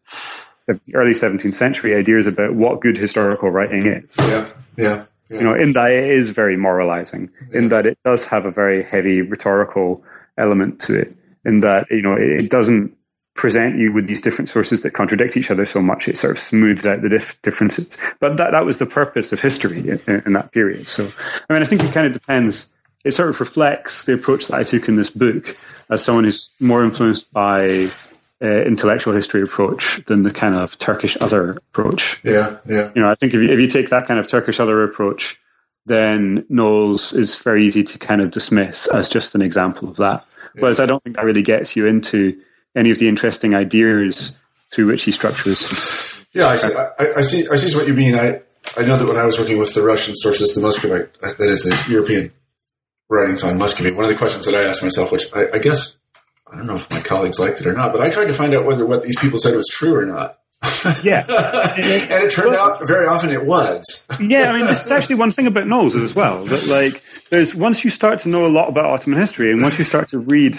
early 0.95 1.11
17th 1.11 1.53
century 1.53 1.93
ideas 1.93 2.25
about 2.25 2.55
what 2.55 2.81
good 2.81 2.97
historical 2.97 3.51
writing 3.51 3.85
is. 3.85 4.07
Yeah, 4.19 4.49
yeah. 4.75 5.05
Yeah. 5.29 5.37
You 5.37 5.43
know, 5.43 5.53
in 5.53 5.73
that 5.73 5.91
it 5.91 6.09
is 6.09 6.31
very 6.31 6.57
moralizing, 6.57 7.29
yeah. 7.51 7.59
in 7.59 7.69
that 7.69 7.85
it 7.85 7.99
does 8.03 8.25
have 8.25 8.47
a 8.47 8.51
very 8.51 8.83
heavy 8.83 9.21
rhetorical 9.21 10.03
element 10.37 10.79
to 10.81 10.95
it, 10.95 11.15
in 11.43 11.61
that, 11.61 11.87
you 11.91 12.01
know, 12.01 12.15
it, 12.15 12.49
doesn't 12.49 12.95
present 13.35 13.77
you 13.77 13.91
with 13.91 14.07
these 14.07 14.21
different 14.21 14.49
sources 14.49 14.81
that 14.81 14.91
contradict 14.91 15.37
each 15.37 15.51
other 15.51 15.65
so 15.65 15.81
much 15.81 16.07
it 16.07 16.17
sort 16.17 16.31
of 16.31 16.39
smooths 16.39 16.85
out 16.85 17.01
the 17.01 17.09
dif- 17.09 17.39
differences. 17.41 17.97
But 18.19 18.37
that, 18.37 18.51
that 18.51 18.65
was 18.65 18.79
the 18.79 18.85
purpose 18.85 19.31
of 19.31 19.41
history 19.41 19.79
in, 19.79 19.99
in, 20.07 20.33
that 20.33 20.51
period. 20.53 20.87
So, 20.87 21.11
I 21.49 21.53
mean, 21.53 21.61
I 21.61 21.65
think 21.65 21.83
it 21.83 21.91
kind 21.91 22.07
of 22.07 22.13
depends. 22.13 22.69
It 23.03 23.11
sort 23.11 23.29
of 23.29 23.39
reflects 23.39 24.05
the 24.05 24.13
approach 24.13 24.47
that 24.47 24.55
I 24.55 24.63
took 24.63 24.87
in 24.87 24.95
this 24.95 25.09
book 25.09 25.55
as 25.89 26.03
someone 26.03 26.23
who's 26.23 26.49
more 26.61 26.83
influenced 26.83 27.31
by 27.33 27.91
uh, 28.41 28.47
intellectual 28.47 29.13
history 29.13 29.41
approach 29.41 29.97
than 30.05 30.23
the 30.23 30.31
kind 30.31 30.55
of 30.55 30.79
Turkish 30.79 31.17
other 31.19 31.51
approach. 31.51 32.21
Yeah, 32.23 32.57
yeah. 32.65 32.89
You 32.95 33.01
know, 33.01 33.11
I 33.11 33.15
think 33.15 33.33
if 33.33 33.41
you, 33.41 33.49
if 33.49 33.59
you 33.59 33.67
take 33.67 33.89
that 33.89 34.07
kind 34.07 34.19
of 34.19 34.27
Turkish 34.27 34.61
other 34.61 34.81
approach, 34.83 35.39
then 35.85 36.45
Knolles 36.49 37.13
is 37.13 37.35
very 37.35 37.65
easy 37.65 37.83
to 37.83 37.99
kind 37.99 38.21
of 38.21 38.31
dismiss 38.31 38.87
as 38.87 39.09
just 39.09 39.35
an 39.35 39.41
example 39.41 39.89
of 39.89 39.97
that. 39.97 40.25
Whereas 40.53 40.79
I 40.79 40.85
don't 40.85 41.03
think 41.03 41.17
that 41.17 41.25
really 41.25 41.41
gets 41.41 41.75
you 41.75 41.85
into 41.85 42.41
any 42.75 42.91
of 42.91 42.99
the 42.99 43.07
interesting 43.07 43.55
ideas 43.55 44.37
through 44.73 44.87
which 44.87 45.03
he 45.03 45.11
structures. 45.11 46.03
Yeah, 46.33 46.47
I 46.47 46.55
see. 46.57 46.75
I, 46.75 47.13
I 47.17 47.21
see. 47.21 47.47
I 47.51 47.55
see 47.55 47.75
what 47.75 47.87
you 47.87 47.93
mean. 47.93 48.15
I 48.15 48.41
I 48.77 48.83
know 48.85 48.97
that 48.97 49.07
when 49.07 49.17
I 49.17 49.25
was 49.25 49.37
working 49.39 49.57
with 49.57 49.73
the 49.73 49.83
Russian 49.83 50.15
sources, 50.15 50.53
the 50.53 50.61
Muscovite, 50.61 51.13
that 51.21 51.49
is 51.49 51.63
the 51.63 51.77
European 51.89 52.31
writings 53.09 53.43
on 53.43 53.57
Muscovy. 53.57 53.91
One 53.91 54.05
of 54.05 54.11
the 54.11 54.17
questions 54.17 54.45
that 54.45 54.55
I 54.55 54.63
asked 54.67 54.83
myself, 54.83 55.11
which 55.11 55.23
I, 55.33 55.51
I 55.53 55.59
guess 55.59 55.97
I 56.51 56.57
don't 56.57 56.67
know 56.67 56.75
if 56.75 56.89
my 56.89 56.99
colleagues 56.99 57.39
liked 57.39 57.61
it 57.61 57.67
or 57.67 57.73
not, 57.73 57.91
but 57.91 58.01
I 58.01 58.09
tried 58.09 58.25
to 58.25 58.33
find 58.33 58.53
out 58.53 58.65
whether 58.65 58.85
what 58.85 59.03
these 59.03 59.17
people 59.19 59.39
said 59.39 59.55
was 59.55 59.67
true 59.67 59.95
or 59.95 60.05
not. 60.05 60.39
Yeah, 61.03 61.25
and 61.75 62.23
it 62.23 62.31
turned 62.31 62.51
well, 62.51 62.71
out 62.71 62.87
very 62.87 63.05
often 63.05 63.29
it 63.29 63.45
was. 63.45 64.07
yeah, 64.19 64.51
I 64.51 64.57
mean, 64.57 64.67
this 64.67 64.83
is 64.83 64.91
actually 64.91 65.15
one 65.15 65.31
thing 65.31 65.47
about 65.47 65.67
Knolles 65.67 65.95
as 65.95 66.15
well. 66.15 66.43
That 66.45 66.67
like, 66.67 67.03
there's 67.29 67.53
once 67.53 67.83
you 67.83 67.89
start 67.89 68.19
to 68.19 68.29
know 68.29 68.45
a 68.45 68.49
lot 68.49 68.67
about 68.69 68.85
Ottoman 68.85 69.19
history, 69.19 69.51
and 69.51 69.61
once 69.61 69.77
you 69.77 69.83
start 69.83 70.07
to 70.09 70.19
read 70.19 70.57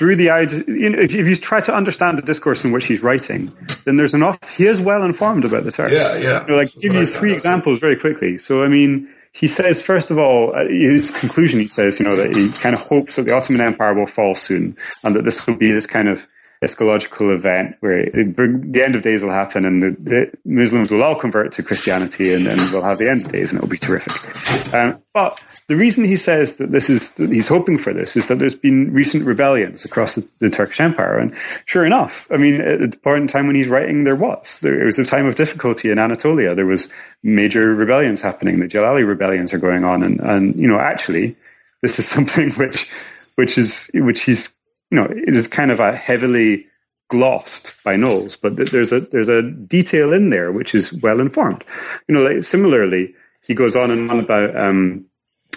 through 0.00 0.16
the 0.16 0.30
idea, 0.30 0.64
you 0.66 0.88
know, 0.88 0.98
if, 0.98 1.14
if, 1.14 1.28
you 1.28 1.36
try 1.36 1.60
to 1.60 1.74
understand 1.74 2.16
the 2.16 2.22
discourse 2.22 2.64
in 2.64 2.72
which 2.72 2.86
he's 2.86 3.02
writing, 3.02 3.52
then 3.84 3.96
there's 3.96 4.14
enough. 4.14 4.38
He 4.56 4.64
is 4.64 4.80
well 4.80 5.02
informed 5.02 5.44
about 5.44 5.64
the 5.64 5.70
Turks. 5.70 5.92
Yeah, 5.92 6.16
yeah. 6.16 6.40
You 6.40 6.46
know, 6.46 6.56
like 6.56 6.72
give 6.80 6.94
you 6.94 7.04
three 7.04 7.34
examples 7.34 7.80
very 7.80 7.96
quickly. 7.96 8.38
So 8.38 8.64
I 8.64 8.68
mean, 8.68 9.10
he 9.32 9.46
says, 9.46 9.82
first 9.82 10.10
of 10.10 10.16
all, 10.16 10.56
uh, 10.56 10.66
his 10.66 11.10
conclusion, 11.10 11.60
he 11.60 11.68
says, 11.68 12.00
you 12.00 12.06
know, 12.06 12.16
that 12.16 12.34
he 12.34 12.48
kind 12.48 12.74
of 12.74 12.80
hopes 12.80 13.16
that 13.16 13.26
the 13.26 13.34
Ottoman 13.34 13.60
Empire 13.60 13.92
will 13.92 14.06
fall 14.06 14.34
soon 14.34 14.74
and 15.04 15.14
that 15.14 15.24
this 15.24 15.46
will 15.46 15.56
be 15.56 15.70
this 15.70 15.86
kind 15.86 16.08
of 16.08 16.26
eschatological 16.62 17.34
event 17.34 17.76
where 17.80 18.00
it, 18.00 18.36
the 18.36 18.82
end 18.84 18.94
of 18.94 19.02
days 19.02 19.22
will 19.22 19.30
happen 19.30 19.64
and 19.64 19.82
the, 19.82 19.96
the, 19.98 20.30
Muslims 20.44 20.90
will 20.90 21.02
all 21.02 21.14
convert 21.14 21.52
to 21.52 21.62
Christianity 21.62 22.34
and 22.34 22.46
then 22.46 22.58
we'll 22.70 22.82
have 22.82 22.98
the 22.98 23.08
end 23.08 23.24
of 23.24 23.32
days 23.32 23.50
and 23.50 23.58
it'll 23.58 23.70
be 23.70 23.78
terrific. 23.78 24.74
Um, 24.74 25.02
but 25.14 25.40
the 25.70 25.76
reason 25.76 26.04
he 26.04 26.16
says 26.16 26.56
that 26.56 26.70
this 26.70 26.90
is 26.90 27.14
that 27.14 27.30
he's 27.30 27.48
hoping 27.48 27.78
for 27.78 27.92
this 27.92 28.16
is 28.16 28.28
that 28.28 28.38
there's 28.38 28.54
been 28.54 28.92
recent 28.92 29.24
rebellions 29.24 29.84
across 29.84 30.16
the, 30.16 30.28
the, 30.40 30.50
Turkish 30.50 30.80
Empire, 30.80 31.16
and 31.18 31.34
sure 31.64 31.86
enough, 31.86 32.26
I 32.30 32.36
mean, 32.36 32.60
at 32.60 32.90
the 32.90 32.98
point 32.98 33.22
in 33.22 33.28
time 33.28 33.46
when 33.46 33.56
he's 33.56 33.68
writing, 33.68 34.04
there 34.04 34.16
was 34.16 34.60
there 34.60 34.80
it 34.80 34.84
was 34.84 34.98
a 34.98 35.04
time 35.04 35.26
of 35.26 35.36
difficulty 35.36 35.90
in 35.90 35.98
Anatolia. 35.98 36.54
There 36.56 36.66
was 36.66 36.92
major 37.22 37.74
rebellions 37.74 38.20
happening. 38.20 38.58
The 38.58 38.66
Jalali 38.66 39.06
rebellions 39.06 39.54
are 39.54 39.58
going 39.58 39.84
on, 39.84 40.02
and 40.02 40.20
and 40.20 40.58
you 40.58 40.66
know, 40.66 40.80
actually, 40.80 41.36
this 41.82 41.98
is 42.00 42.08
something 42.16 42.50
which 42.54 42.90
which 43.36 43.56
is 43.56 43.90
which 43.94 44.24
he's 44.24 44.59
you 44.90 44.96
know, 44.96 45.04
it 45.04 45.34
is 45.34 45.48
kind 45.48 45.70
of 45.70 45.80
a 45.80 45.94
heavily 45.94 46.66
glossed 47.08 47.76
by 47.84 47.96
Knolles, 47.96 48.36
but 48.36 48.56
there's 48.56 48.92
a 48.92 49.00
there's 49.00 49.28
a 49.28 49.42
detail 49.42 50.12
in 50.12 50.30
there 50.30 50.52
which 50.52 50.74
is 50.74 50.92
well 50.92 51.20
informed. 51.20 51.64
You 52.08 52.14
know, 52.14 52.22
like 52.22 52.42
similarly, 52.42 53.14
he 53.46 53.54
goes 53.54 53.76
on 53.76 53.90
and 53.90 54.10
on 54.10 54.20
about 54.20 54.56
um, 54.56 55.06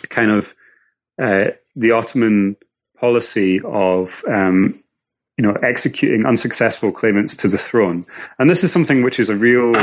kind 0.10 0.32
of 0.32 0.56
uh, 1.22 1.52
the 1.76 1.92
Ottoman 1.92 2.58
policy 2.98 3.62
of 3.64 4.24
um, 4.28 4.74
you 5.38 5.44
know 5.46 5.54
executing 5.64 6.26
unsuccessful 6.26 6.92
claimants 6.92 7.36
to 7.38 7.48
the 7.48 7.58
throne, 7.58 8.06
and 8.40 8.50
this 8.50 8.64
is 8.64 8.72
something 8.72 9.04
which 9.04 9.20
is 9.20 9.30
a 9.30 9.36
real 9.36 9.74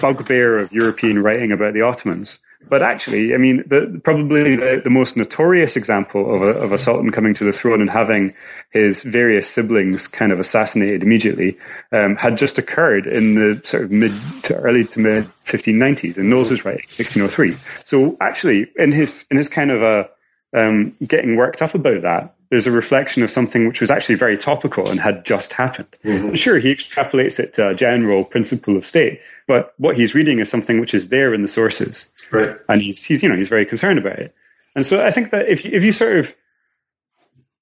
bugbear 0.00 0.58
of 0.58 0.72
European 0.72 1.22
writing 1.22 1.52
about 1.52 1.74
the 1.74 1.82
Ottomans. 1.82 2.38
But 2.68 2.82
actually, 2.82 3.34
I 3.34 3.38
mean, 3.38 3.64
the, 3.66 4.00
probably 4.02 4.56
the, 4.56 4.80
the, 4.82 4.90
most 4.90 5.16
notorious 5.16 5.76
example 5.76 6.34
of 6.34 6.42
a, 6.42 6.50
of 6.60 6.72
a 6.72 6.78
sultan 6.78 7.12
coming 7.12 7.32
to 7.34 7.44
the 7.44 7.52
throne 7.52 7.80
and 7.80 7.88
having 7.88 8.34
his 8.70 9.04
various 9.04 9.48
siblings 9.48 10.08
kind 10.08 10.32
of 10.32 10.40
assassinated 10.40 11.02
immediately 11.02 11.56
um, 11.92 12.16
had 12.16 12.36
just 12.36 12.58
occurred 12.58 13.06
in 13.06 13.36
the 13.36 13.60
sort 13.64 13.84
of 13.84 13.92
mid 13.92 14.12
to 14.42 14.56
early 14.56 14.84
to 14.84 15.00
mid 15.00 15.24
1590s, 15.44 16.18
and 16.18 16.28
Knolles 16.28 16.50
is 16.50 16.64
writing 16.64 16.84
1603. 16.88 17.56
So 17.84 18.16
actually, 18.20 18.70
in 18.76 18.92
his 18.92 19.24
in 19.30 19.36
his 19.36 19.48
kind 19.48 19.70
of 19.70 19.82
a 19.82 20.10
um, 20.52 20.96
getting 21.06 21.36
worked 21.36 21.62
up 21.62 21.74
about 21.74 22.02
that, 22.02 22.34
there's 22.50 22.66
a 22.66 22.70
reflection 22.70 23.22
of 23.22 23.30
something 23.30 23.66
which 23.68 23.80
was 23.80 23.90
actually 23.90 24.14
very 24.14 24.38
topical 24.38 24.88
and 24.88 25.00
had 25.00 25.24
just 25.24 25.52
happened. 25.52 25.88
Mm-hmm. 26.04 26.34
Sure, 26.34 26.58
he 26.58 26.72
extrapolates 26.72 27.38
it 27.38 27.52
to 27.54 27.68
a 27.68 27.74
general 27.74 28.24
principle 28.24 28.76
of 28.76 28.86
state, 28.86 29.20
but 29.46 29.74
what 29.78 29.96
he's 29.96 30.14
reading 30.14 30.38
is 30.38 30.48
something 30.48 30.80
which 30.80 30.94
is 30.94 31.10
there 31.10 31.34
in 31.34 31.42
the 31.42 31.48
sources, 31.48 32.10
right? 32.30 32.56
And 32.68 32.80
he's, 32.80 33.04
he's 33.04 33.22
you 33.22 33.28
know 33.28 33.36
he's 33.36 33.48
very 33.48 33.66
concerned 33.66 33.98
about 33.98 34.18
it. 34.18 34.34
And 34.74 34.86
so 34.86 35.04
I 35.04 35.10
think 35.10 35.30
that 35.30 35.48
if 35.48 35.66
if 35.66 35.82
you 35.82 35.92
sort 35.92 36.16
of 36.16 36.34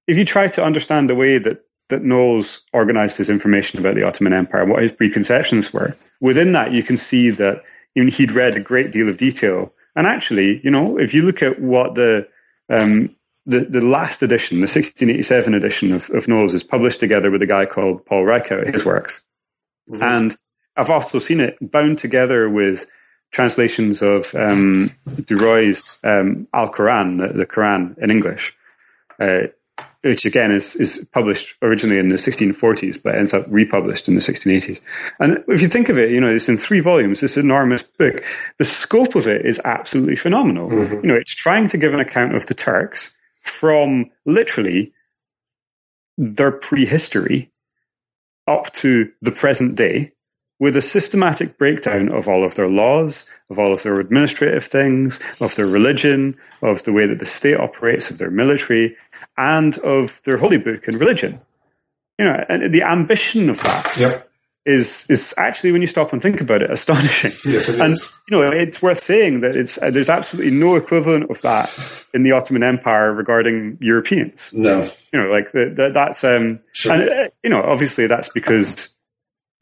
if 0.07 0.17
you 0.17 0.25
try 0.25 0.47
to 0.49 0.65
understand 0.65 1.11
the 1.11 1.15
way 1.15 1.39
that 1.39 1.65
that 1.89 2.03
Knolles 2.03 2.61
organized 2.73 3.17
his 3.17 3.31
information 3.31 3.79
about 3.79 3.95
the 3.95 4.03
Ottoman 4.03 4.33
Empire, 4.33 4.65
what 4.65 4.83
his 4.83 4.93
preconceptions 4.93 5.73
were, 5.73 5.97
within 6.21 6.53
that 6.53 6.73
you 6.73 6.83
can 6.83 6.97
see 6.97 7.31
that 7.31 7.63
he'd 7.95 8.33
read 8.33 8.57
a 8.57 8.61
great 8.61 8.93
deal 8.93 9.09
of 9.09 9.19
detail. 9.19 9.73
And 9.95 10.07
actually, 10.07 10.61
you 10.63 10.71
know, 10.71 10.99
if 10.99 11.15
you 11.15 11.23
look 11.23 11.43
at 11.43 11.61
what 11.61 11.95
the 11.95 12.29
um, 12.69 13.15
the, 13.47 13.61
the 13.61 13.81
last 13.81 14.23
edition, 14.23 14.59
the 14.59 14.63
1687 14.63 15.55
edition 15.55 15.93
of, 15.93 16.11
of 16.11 16.27
Knolles, 16.27 16.53
is 16.53 16.65
published 16.65 17.01
together 17.01 17.31
with 17.31 17.43
a 17.43 17.47
guy 17.47 17.65
called 17.65 18.05
Paul 18.05 18.25
Rycaut, 18.25 18.73
his 18.73 18.85
works. 18.85 19.25
Mm-hmm. 19.89 20.03
And 20.03 20.37
I've 20.77 20.91
also 20.91 21.19
seen 21.19 21.41
it 21.41 21.57
bound 21.61 21.99
together 21.99 22.51
with 22.51 22.87
translations 23.31 24.03
of 24.03 24.35
um, 24.35 24.91
Du 25.25 25.39
Roy's 25.39 25.99
um, 26.03 26.49
Al 26.53 26.69
Quran, 26.69 27.19
the, 27.19 27.33
the, 27.33 27.47
Quran 27.47 27.97
in 27.99 28.11
English, 28.11 28.57
uh, 29.21 29.43
which 30.03 30.25
again 30.25 30.51
is, 30.51 30.75
is 30.77 31.09
published 31.13 31.57
originally 31.63 31.99
in 31.99 32.09
the 32.09 32.17
1640s, 32.17 33.01
but 33.03 33.15
ends 33.15 33.35
up 33.35 33.45
republished 33.49 34.09
in 34.09 34.15
the 34.15 34.21
1680s. 34.21 34.81
And 35.21 35.45
if 35.49 35.63
you 35.63 35.69
think 35.69 35.89
of 35.89 35.99
it, 35.99 36.11
you 36.11 36.21
know, 36.21 36.33
it's 36.33 36.49
in 36.49 36.57
three 36.57 36.81
volumes, 36.81 37.21
this 37.21 37.37
enormous 37.37 37.83
book. 37.83 38.25
The 38.59 38.65
scope 38.65 39.15
of 39.15 39.27
it 39.27 39.45
is 39.45 39.61
absolutely 39.65 40.17
phenomenal. 40.17 40.69
Mm-hmm. 40.69 40.95
You 40.95 41.07
know, 41.13 41.15
it's 41.17 41.35
trying 41.35 41.69
to 41.69 41.79
give 41.79 41.95
an 41.95 42.01
account 42.01 42.35
of 42.35 42.47
the 42.47 42.55
Turks 42.55 43.16
from 43.49 44.11
literally 44.25 44.93
their 46.19 46.53
prehistory 46.53 47.51
up 48.47 48.73
to 48.73 49.13
the 49.21 49.33
present 49.33 49.77
day 49.77 50.13
with 50.59 50.77
a 50.77 50.83
systematic 50.83 51.59
breakdown 51.59 52.09
of 52.15 52.29
all 52.29 52.43
of 52.43 52.55
their 52.55 52.69
laws, 52.69 53.29
of 53.51 53.59
all 53.59 53.75
of 53.75 53.83
their 53.83 54.01
administrative 54.01 54.65
things, 54.65 55.21
of 55.41 55.55
their 55.57 55.67
religion, 55.67 56.35
of 56.63 56.83
the 56.85 56.93
way 56.93 57.07
that 57.07 57.19
the 57.19 57.27
state 57.27 57.59
operates, 57.59 58.11
of 58.11 58.17
their 58.17 58.31
military, 58.31 58.97
and 59.37 59.77
of 59.79 60.23
their 60.25 60.39
holy 60.39 60.57
book 60.57 60.89
and 60.89 60.99
religion. 60.99 61.39
You 62.19 62.25
know, 62.25 62.45
and 62.49 62.73
the 62.73 62.83
ambition 62.83 63.51
of 63.51 63.63
that 63.63 63.95
yep 63.99 64.31
is 64.67 65.07
is 65.09 65.33
actually 65.39 65.71
when 65.71 65.81
you 65.81 65.87
stop 65.87 66.13
and 66.13 66.21
think 66.21 66.41
about 66.41 66.61
it 66.61 66.71
astonishing. 66.71 67.33
Yes, 67.47 67.69
it 67.69 67.81
and 67.81 67.93
is. 67.93 68.13
you 68.29 68.37
know 68.37 68.51
it's 68.51 68.83
worth 68.83 69.03
saying 69.03 69.41
that 69.41 69.57
it's 69.57 69.81
uh, 69.81 69.91
there's 69.91 70.11
absolutely 70.11 70.57
no 70.59 70.75
equivalent 70.75 71.31
of 71.31 71.41
that 71.43 71.73
in 72.13 72.25
the 72.25 72.33
Ottoman 72.33 72.65
Empire 72.65 73.13
regarding 73.15 73.79
Europeans. 73.81 74.53
No, 74.53 74.83
you 75.13 75.23
know, 75.23 75.31
like 75.31 75.53
the, 75.53 75.73
the, 75.75 75.91
that's 75.91 76.25
um, 76.25 76.61
sure. 76.73 76.93
and 76.93 77.09
uh, 77.09 77.29
you 77.45 77.51
know 77.51 77.63
obviously 77.63 78.09
that's 78.09 78.29
because 78.29 78.95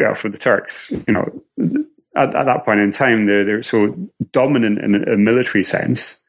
yeah 0.01 0.15
for 0.15 0.31
the 0.31 0.39
Turks, 0.39 0.91
you 0.91 1.13
know, 1.13 1.43
at, 2.17 2.35
at 2.35 2.45
that 2.45 2.65
point 2.65 2.81
in 2.81 2.91
time 2.91 3.27
they're 3.27 3.45
they're 3.45 3.63
so 3.63 3.95
dominant 4.33 4.79
in 4.79 5.07
a 5.07 5.17
military 5.19 5.65
sense 5.65 6.23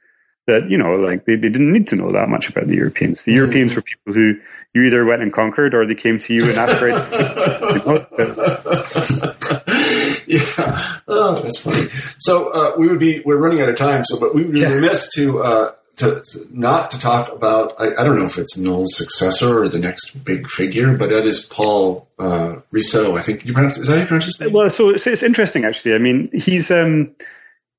that 0.48 0.70
you 0.70 0.78
know 0.78 0.93
like 0.93 1.26
they, 1.26 1.36
they 1.36 1.50
didn't 1.50 1.72
need 1.72 1.88
to 1.88 1.96
know 1.96 2.12
that 2.12 2.30
much 2.30 2.50
about 2.50 2.68
the 2.68 2.76
Europeans. 2.76 3.26
The 3.26 3.34
Europeans 3.34 3.74
mm. 3.74 3.78
were 3.78 3.82
people 3.82 4.14
who 4.14 4.39
you 4.76 4.84
either 4.84 5.06
went 5.06 5.22
and 5.22 5.32
conquered 5.32 5.74
or 5.74 5.86
they 5.86 5.96
came 5.96 6.20
to 6.20 6.34
you 6.34 6.50
and 6.50 6.58
asked 6.58 6.78
for 6.78 6.89
it. 6.89 6.96
yeah, 10.28 11.00
oh, 11.08 11.39
that's 11.41 11.62
funny. 11.62 11.88
So 12.18 12.50
uh, 12.50 12.76
we 12.78 12.89
would 12.89 13.00
be 13.00 13.22
we're 13.26 13.39
running 13.39 13.62
out 13.62 13.70
of 13.70 13.78
time. 13.78 14.04
So, 14.04 14.20
but 14.20 14.36
we 14.36 14.43
would 14.43 14.54
be 14.54 14.60
yeah. 14.60 14.74
remiss 14.74 15.10
to, 15.16 15.41
uh, 15.41 15.72
to, 15.96 16.22
to 16.22 16.48
not 16.52 16.91
to 16.91 17.00
talk 17.00 17.32
about. 17.32 17.76
I, 17.80 17.96
I, 17.96 18.04
don't 18.04 18.20
know 18.20 18.26
if 18.26 18.38
it's 18.38 18.58
Knolles' 18.58 18.98
successor 18.98 19.64
or 19.64 19.70
the 19.70 19.80
next 19.80 20.26
big 20.26 20.50
figure, 20.50 20.98
but 20.98 21.10
that 21.10 21.24
is 21.24 21.46
Paul 21.46 22.10
uh, 22.20 22.56
Risso. 22.74 23.18
I 23.18 23.22
think 23.22 23.46
you 23.46 23.54
pronounce 23.54 23.78
is 23.78 23.88
that 23.88 23.96
how 23.96 24.02
you 24.02 24.08
pronounce 24.08 24.26
his 24.26 24.41
name? 24.41 24.52
Well, 24.52 24.70
so 24.70 24.89
it's, 24.89 25.08
it's 25.08 25.24
interesting 25.24 25.64
actually. 25.64 25.96
I 25.96 26.00
mean, 26.00 26.30
he's 26.34 26.70
um, 26.70 27.16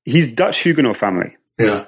he's 0.03 0.33
Dutch 0.33 0.57
Huguenot 0.59 0.97
family. 0.97 1.37
Yeah. 1.59 1.85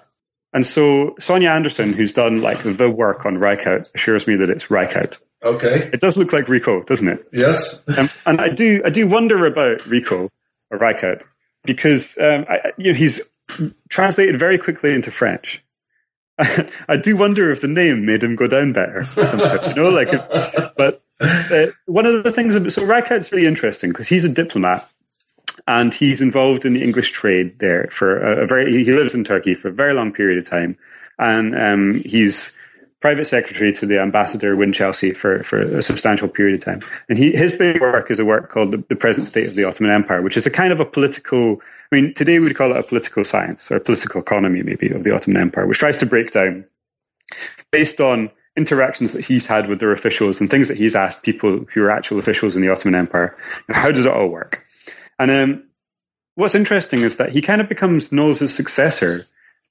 And 0.53 0.65
so 0.65 1.15
Sonia 1.19 1.49
Anderson, 1.49 1.93
who's 1.93 2.13
done 2.13 2.41
like 2.41 2.63
the 2.63 2.89
work 2.89 3.25
on 3.25 3.35
Rycaut, 3.35 3.89
assures 3.93 4.27
me 4.27 4.35
that 4.35 4.49
it's 4.49 4.67
Rycaut. 4.67 5.19
Okay. 5.43 5.89
It 5.93 6.01
does 6.01 6.17
look 6.17 6.33
like 6.33 6.49
Rico, 6.49 6.83
doesn't 6.83 7.07
it? 7.07 7.27
Yes. 7.31 7.83
Um, 7.97 8.09
and 8.25 8.41
I 8.41 8.49
do, 8.49 8.81
I 8.83 8.89
do 8.89 9.07
wonder 9.07 9.45
about 9.45 9.85
Rico 9.85 10.29
or 10.69 10.77
Rycaut 10.77 11.23
because 11.63 12.17
um, 12.17 12.45
I, 12.49 12.71
you 12.77 12.91
know, 12.91 12.97
he's 12.97 13.31
translated 13.89 14.37
very 14.37 14.57
quickly 14.57 14.93
into 14.93 15.11
French. 15.11 15.63
I 16.89 16.97
do 16.97 17.15
wonder 17.15 17.51
if 17.51 17.61
the 17.61 17.67
name 17.67 18.05
made 18.05 18.23
him 18.23 18.35
go 18.35 18.47
down 18.47 18.73
better. 18.73 19.03
you 19.67 19.75
know, 19.75 19.89
like, 19.89 20.11
but 20.77 21.03
uh, 21.21 21.67
one 21.85 22.05
of 22.05 22.23
the 22.23 22.31
things, 22.31 22.55
so 22.73 22.83
Rycaut's 22.83 23.31
really 23.31 23.47
interesting 23.47 23.91
because 23.91 24.07
he's 24.07 24.25
a 24.25 24.29
diplomat 24.29 24.89
and 25.70 25.93
he's 25.93 26.20
involved 26.20 26.65
in 26.65 26.74
the 26.74 26.84
English 26.84 27.11
trade 27.11 27.59
there 27.59 27.88
for 27.91 28.17
a, 28.17 28.43
a 28.43 28.47
very. 28.47 28.84
He 28.84 28.91
lives 28.91 29.13
in 29.13 29.24
Turkey 29.24 29.53
for 29.53 29.67
a 29.67 29.72
very 29.72 29.93
long 29.93 30.11
period 30.11 30.39
of 30.39 30.49
time, 30.49 30.76
and 31.20 31.55
um, 31.55 32.01
he's 32.03 32.57
private 33.01 33.26
secretary 33.26 33.72
to 33.72 33.86
the 33.86 33.99
ambassador 34.01 34.55
Winchilsea 34.55 35.15
for, 35.15 35.41
for 35.43 35.59
a 35.59 35.82
substantial 35.82 36.28
period 36.28 36.55
of 36.55 36.65
time. 36.65 36.82
And 37.07 37.17
he, 37.17 37.32
his 37.32 37.55
big 37.55 37.80
work 37.80 38.11
is 38.11 38.20
a 38.20 38.26
work 38.26 38.49
called 38.49 38.72
the, 38.72 38.84
the, 38.89 38.95
Present 38.95 39.26
State 39.26 39.47
of 39.47 39.55
the 39.55 39.63
Ottoman 39.63 39.91
Empire, 39.91 40.22
which 40.22 40.36
is 40.36 40.45
a 40.45 40.51
kind 40.51 40.74
of 40.74 40.82
a 40.82 40.86
political, 40.86 41.61
I 41.93 41.95
mean, 41.95 42.13
today 42.13 42.39
we'd 42.39 42.57
call 42.57 42.72
it 42.72 42.78
a 42.78 42.84
political 42.84 43.24
science 43.24 43.72
or 43.72 43.78
a 43.78 43.80
political 43.80 44.20
economy 44.20 44.63
maybe 44.63 44.89
of 44.89 45.05
the 45.05 45.15
Ottoman 45.15 45.41
Empire, 45.41 45.65
which 45.65 45.78
tries 45.78 45.97
to 45.99 46.05
break 46.05 46.32
down 46.32 46.65
based 47.72 48.01
on 48.01 48.32
interactions 48.57 49.13
that 49.13 49.24
he's 49.24 49.45
had 49.45 49.70
with 49.70 49.80
their 49.80 49.93
officials 49.93 50.41
and 50.41 50.49
things 50.49 50.67
that 50.67 50.76
he's 50.76 50.95
asked 50.95 51.24
people 51.24 51.65
who 51.74 51.82
are 51.82 51.91
actual 51.91 52.20
officials 52.20 52.57
in 52.57 52.61
the 52.61 52.70
Ottoman 52.70 52.95
Empire. 52.95 53.38
How 53.70 53.93
does 53.93 54.05
it 54.05 54.11
all 54.11 54.28
work? 54.28 54.65
And 55.20 55.30
um, 55.30 55.63
what's 56.36 56.55
interesting 56.55 57.01
is 57.01 57.17
that 57.17 57.30
he 57.30 57.41
kind 57.41 57.61
of 57.61 57.67
becomes 57.67 58.11
Knolles' 58.11 58.53
successor. 58.53 59.28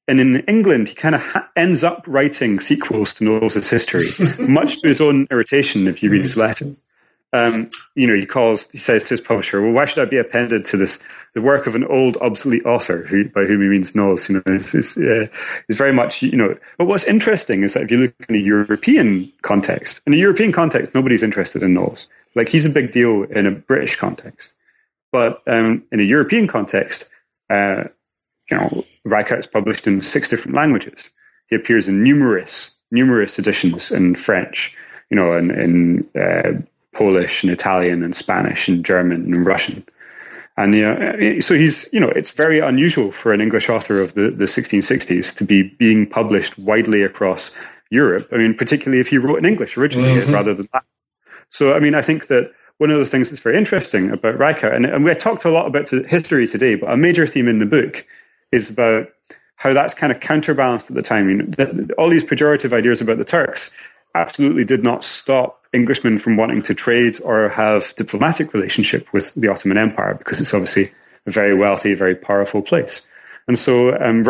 And 0.06 0.20
in 0.20 0.40
England, 0.40 0.88
he 0.88 0.94
kind 0.94 1.14
of 1.14 1.22
ha- 1.22 1.48
ends 1.56 1.82
up 1.82 2.04
writing 2.06 2.60
sequels 2.60 3.14
to 3.14 3.24
Knolles' 3.24 3.68
history, 3.68 4.08
much 4.38 4.80
to 4.80 4.88
his 4.88 5.00
own 5.00 5.26
irritation 5.30 5.86
if 5.86 6.02
you 6.02 6.10
read 6.10 6.22
his 6.22 6.36
letters. 6.36 6.80
Um, 7.30 7.68
you 7.94 8.06
know, 8.06 8.14
he 8.14 8.24
calls, 8.24 8.70
he 8.70 8.78
says 8.78 9.04
to 9.04 9.10
his 9.10 9.20
publisher, 9.20 9.60
well, 9.60 9.72
why 9.72 9.84
should 9.84 10.00
I 10.06 10.08
be 10.08 10.16
appended 10.16 10.64
to 10.66 10.78
this, 10.78 11.04
the 11.34 11.42
work 11.42 11.66
of 11.66 11.74
an 11.74 11.84
old, 11.84 12.16
obsolete 12.22 12.64
author, 12.64 13.04
who, 13.04 13.28
by 13.28 13.44
whom 13.44 13.60
he 13.60 13.68
means 13.68 13.94
Knolles? 13.94 14.30
You 14.30 14.36
know, 14.36 14.42
it's, 14.46 14.74
it's, 14.74 14.96
uh, 14.96 15.26
it's 15.68 15.78
very 15.78 15.92
much, 15.92 16.22
you 16.22 16.36
know, 16.36 16.56
but 16.78 16.86
what's 16.86 17.04
interesting 17.04 17.64
is 17.64 17.74
that 17.74 17.82
if 17.82 17.90
you 17.90 17.98
look 17.98 18.14
in 18.30 18.34
a 18.34 18.38
European 18.38 19.30
context, 19.42 20.00
in 20.06 20.14
a 20.14 20.16
European 20.16 20.52
context, 20.52 20.94
nobody's 20.94 21.22
interested 21.22 21.62
in 21.62 21.74
Knolles. 21.74 22.06
Like, 22.34 22.48
he's 22.48 22.64
a 22.64 22.70
big 22.70 22.92
deal 22.92 23.24
in 23.24 23.46
a 23.46 23.50
British 23.50 23.96
context. 23.96 24.54
But 25.12 25.42
um, 25.46 25.84
in 25.90 26.00
a 26.00 26.04
European 26.04 26.46
context, 26.46 27.08
uh, 27.50 27.84
you 28.50 28.56
know, 28.56 28.84
Rycaut's 29.06 29.46
published 29.46 29.86
in 29.86 30.00
six 30.00 30.28
different 30.28 30.56
languages. 30.56 31.10
He 31.48 31.56
appears 31.56 31.88
in 31.88 32.02
numerous, 32.02 32.74
numerous 32.90 33.38
editions 33.38 33.90
in 33.90 34.14
French, 34.14 34.76
you 35.10 35.16
know, 35.16 35.36
in, 35.36 35.50
in 35.50 36.08
uh, 36.20 36.52
Polish 36.94 37.42
and 37.42 37.52
Italian 37.52 38.02
and 38.02 38.14
Spanish 38.14 38.68
and 38.68 38.84
German 38.84 39.32
and 39.32 39.46
Russian. 39.46 39.84
And 40.56 40.74
you 40.74 40.82
know, 40.82 41.38
so 41.38 41.54
he's, 41.54 41.88
you 41.92 42.00
know, 42.00 42.08
it's 42.08 42.32
very 42.32 42.58
unusual 42.58 43.12
for 43.12 43.32
an 43.32 43.40
English 43.40 43.68
author 43.68 44.00
of 44.00 44.14
the, 44.14 44.30
the 44.30 44.46
1660s 44.46 45.36
to 45.36 45.44
be 45.44 45.62
being 45.62 46.04
published 46.04 46.58
widely 46.58 47.02
across 47.02 47.56
Europe. 47.90 48.28
I 48.32 48.38
mean, 48.38 48.54
particularly 48.54 49.00
if 49.00 49.08
he 49.08 49.18
wrote 49.18 49.38
in 49.38 49.44
English 49.44 49.78
originally 49.78 50.20
mm-hmm. 50.20 50.32
rather 50.32 50.54
than 50.54 50.66
that. 50.72 50.84
So, 51.48 51.74
I 51.74 51.78
mean, 51.78 51.94
I 51.94 52.02
think 52.02 52.26
that 52.26 52.52
one 52.78 52.90
of 52.90 52.98
the 52.98 53.04
things 53.04 53.30
that's 53.30 53.42
very 53.42 53.56
interesting 53.56 54.10
about 54.10 54.38
Rycaut, 54.38 54.74
and, 54.74 54.86
and 54.86 55.04
we 55.04 55.14
talked 55.14 55.44
a 55.44 55.50
lot 55.50 55.66
about 55.66 55.88
history 55.88 56.46
today, 56.46 56.76
but 56.76 56.90
a 56.90 56.96
major 56.96 57.26
theme 57.26 57.48
in 57.48 57.58
the 57.58 57.66
book 57.66 58.06
is 58.52 58.70
about 58.70 59.08
how 59.56 59.72
that's 59.72 59.94
kind 59.94 60.12
of 60.12 60.20
counterbalanced 60.20 60.88
at 60.88 60.96
the 60.96 61.02
time. 61.02 61.38
Know, 61.38 61.88
all 61.98 62.08
these 62.08 62.24
pejorative 62.24 62.72
ideas 62.72 63.00
about 63.00 63.18
the 63.18 63.24
Turks 63.24 63.76
absolutely 64.14 64.64
did 64.64 64.82
not 64.82 65.04
stop 65.04 65.66
Englishmen 65.74 66.18
from 66.18 66.36
wanting 66.36 66.62
to 66.62 66.74
trade 66.74 67.18
or 67.22 67.48
have 67.48 67.94
diplomatic 67.96 68.54
relationship 68.54 69.12
with 69.12 69.34
the 69.34 69.48
Ottoman 69.48 69.76
Empire 69.76 70.14
because 70.14 70.40
it's 70.40 70.54
obviously 70.54 70.90
a 71.26 71.30
very 71.30 71.54
wealthy, 71.54 71.94
very 71.94 72.14
powerful 72.14 72.62
place. 72.62 73.04
And 73.48 73.58
so 73.58 73.94
um, 74.00 74.22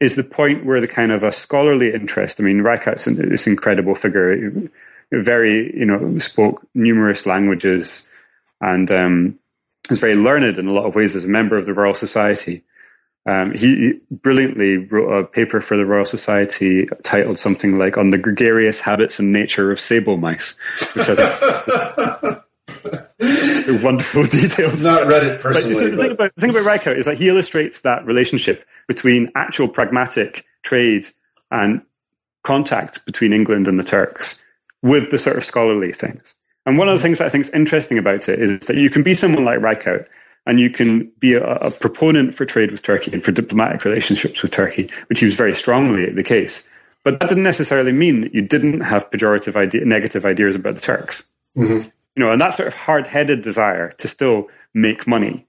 is 0.00 0.16
the 0.16 0.24
point 0.24 0.64
where 0.64 0.80
the 0.80 0.88
kind 0.88 1.12
of 1.12 1.22
a 1.22 1.32
scholarly 1.32 1.92
interest. 1.92 2.40
I 2.40 2.44
mean, 2.44 2.60
Rycaut's 2.60 3.04
this 3.04 3.46
incredible 3.46 3.94
figure, 3.94 4.70
very 5.12 5.76
you 5.76 5.86
know 5.86 6.18
spoke 6.18 6.66
numerous 6.74 7.26
languages 7.26 8.08
and 8.60 8.90
um, 8.90 9.38
is 9.90 10.00
very 10.00 10.14
learned 10.14 10.58
in 10.58 10.66
a 10.66 10.72
lot 10.72 10.86
of 10.86 10.94
ways 10.94 11.16
as 11.16 11.24
a 11.24 11.28
member 11.28 11.56
of 11.56 11.66
the 11.66 11.74
Royal 11.74 11.94
Society. 11.94 12.64
Um, 13.26 13.52
he 13.52 14.00
brilliantly 14.10 14.78
wrote 14.78 15.10
a 15.10 15.26
paper 15.26 15.60
for 15.60 15.76
the 15.76 15.84
Royal 15.84 16.04
Society 16.04 16.86
titled 17.04 17.38
something 17.38 17.78
like 17.78 17.96
"On 17.96 18.10
the 18.10 18.18
Gregarious 18.18 18.80
Habits 18.80 19.18
and 19.18 19.32
Nature 19.32 19.70
of 19.70 19.80
Sable 19.80 20.16
Mice," 20.16 20.56
which 20.94 21.08
I 21.08 21.16
think 21.16 22.42
wonderful 23.82 24.24
details. 24.24 24.82
Not 24.82 25.06
read 25.06 25.24
it 25.24 25.40
personally. 25.40 25.74
But, 25.74 25.90
the, 25.90 25.96
thing 25.96 26.12
about, 26.12 26.34
the 26.34 26.40
thing 26.40 26.50
about 26.50 26.86
is 26.86 27.06
that 27.06 27.18
he 27.18 27.28
illustrates 27.28 27.82
that 27.82 28.06
relationship 28.06 28.64
between 28.86 29.30
actual 29.34 29.68
pragmatic 29.68 30.44
trade 30.62 31.06
and 31.50 31.82
contact 32.44 33.04
between 33.04 33.32
England 33.32 33.68
and 33.68 33.78
the 33.78 33.82
Turks 33.82 34.42
with 34.82 35.10
the 35.10 35.18
sort 35.18 35.36
of 35.36 35.44
scholarly 35.44 35.92
things. 35.92 36.34
And 36.66 36.76
one 36.76 36.88
of 36.88 36.94
the 36.94 37.02
things 37.02 37.18
that 37.18 37.26
I 37.26 37.30
think 37.30 37.44
is 37.44 37.50
interesting 37.50 37.98
about 37.98 38.28
it 38.28 38.38
is 38.38 38.66
that 38.66 38.76
you 38.76 38.90
can 38.90 39.02
be 39.02 39.14
someone 39.14 39.44
like 39.44 39.60
Rycaut 39.60 40.06
and 40.46 40.60
you 40.60 40.70
can 40.70 41.10
be 41.18 41.34
a, 41.34 41.44
a, 41.44 41.70
proponent 41.70 42.34
for 42.34 42.44
trade 42.44 42.70
with 42.70 42.82
Turkey 42.82 43.12
and 43.12 43.22
for 43.22 43.32
diplomatic 43.32 43.84
relationships 43.84 44.42
with 44.42 44.50
Turkey, 44.50 44.88
which 45.08 45.20
he 45.20 45.24
was 45.24 45.34
very 45.34 45.54
strongly 45.54 46.10
the 46.10 46.22
case. 46.22 46.68
But 47.04 47.20
that 47.20 47.28
didn't 47.28 47.44
necessarily 47.44 47.92
mean 47.92 48.22
that 48.22 48.34
you 48.34 48.42
didn't 48.42 48.80
have 48.80 49.10
pejorative 49.10 49.56
idea, 49.56 49.84
negative 49.84 50.24
ideas 50.24 50.56
about 50.56 50.74
the 50.74 50.80
Turks. 50.80 51.24
Mm-hmm. 51.56 51.88
You 52.16 52.24
know, 52.24 52.32
and 52.32 52.40
that 52.40 52.54
sort 52.54 52.66
of 52.66 52.74
hard-headed 52.74 53.42
desire 53.42 53.92
to 53.92 54.08
still 54.08 54.48
make 54.74 55.06
money, 55.06 55.46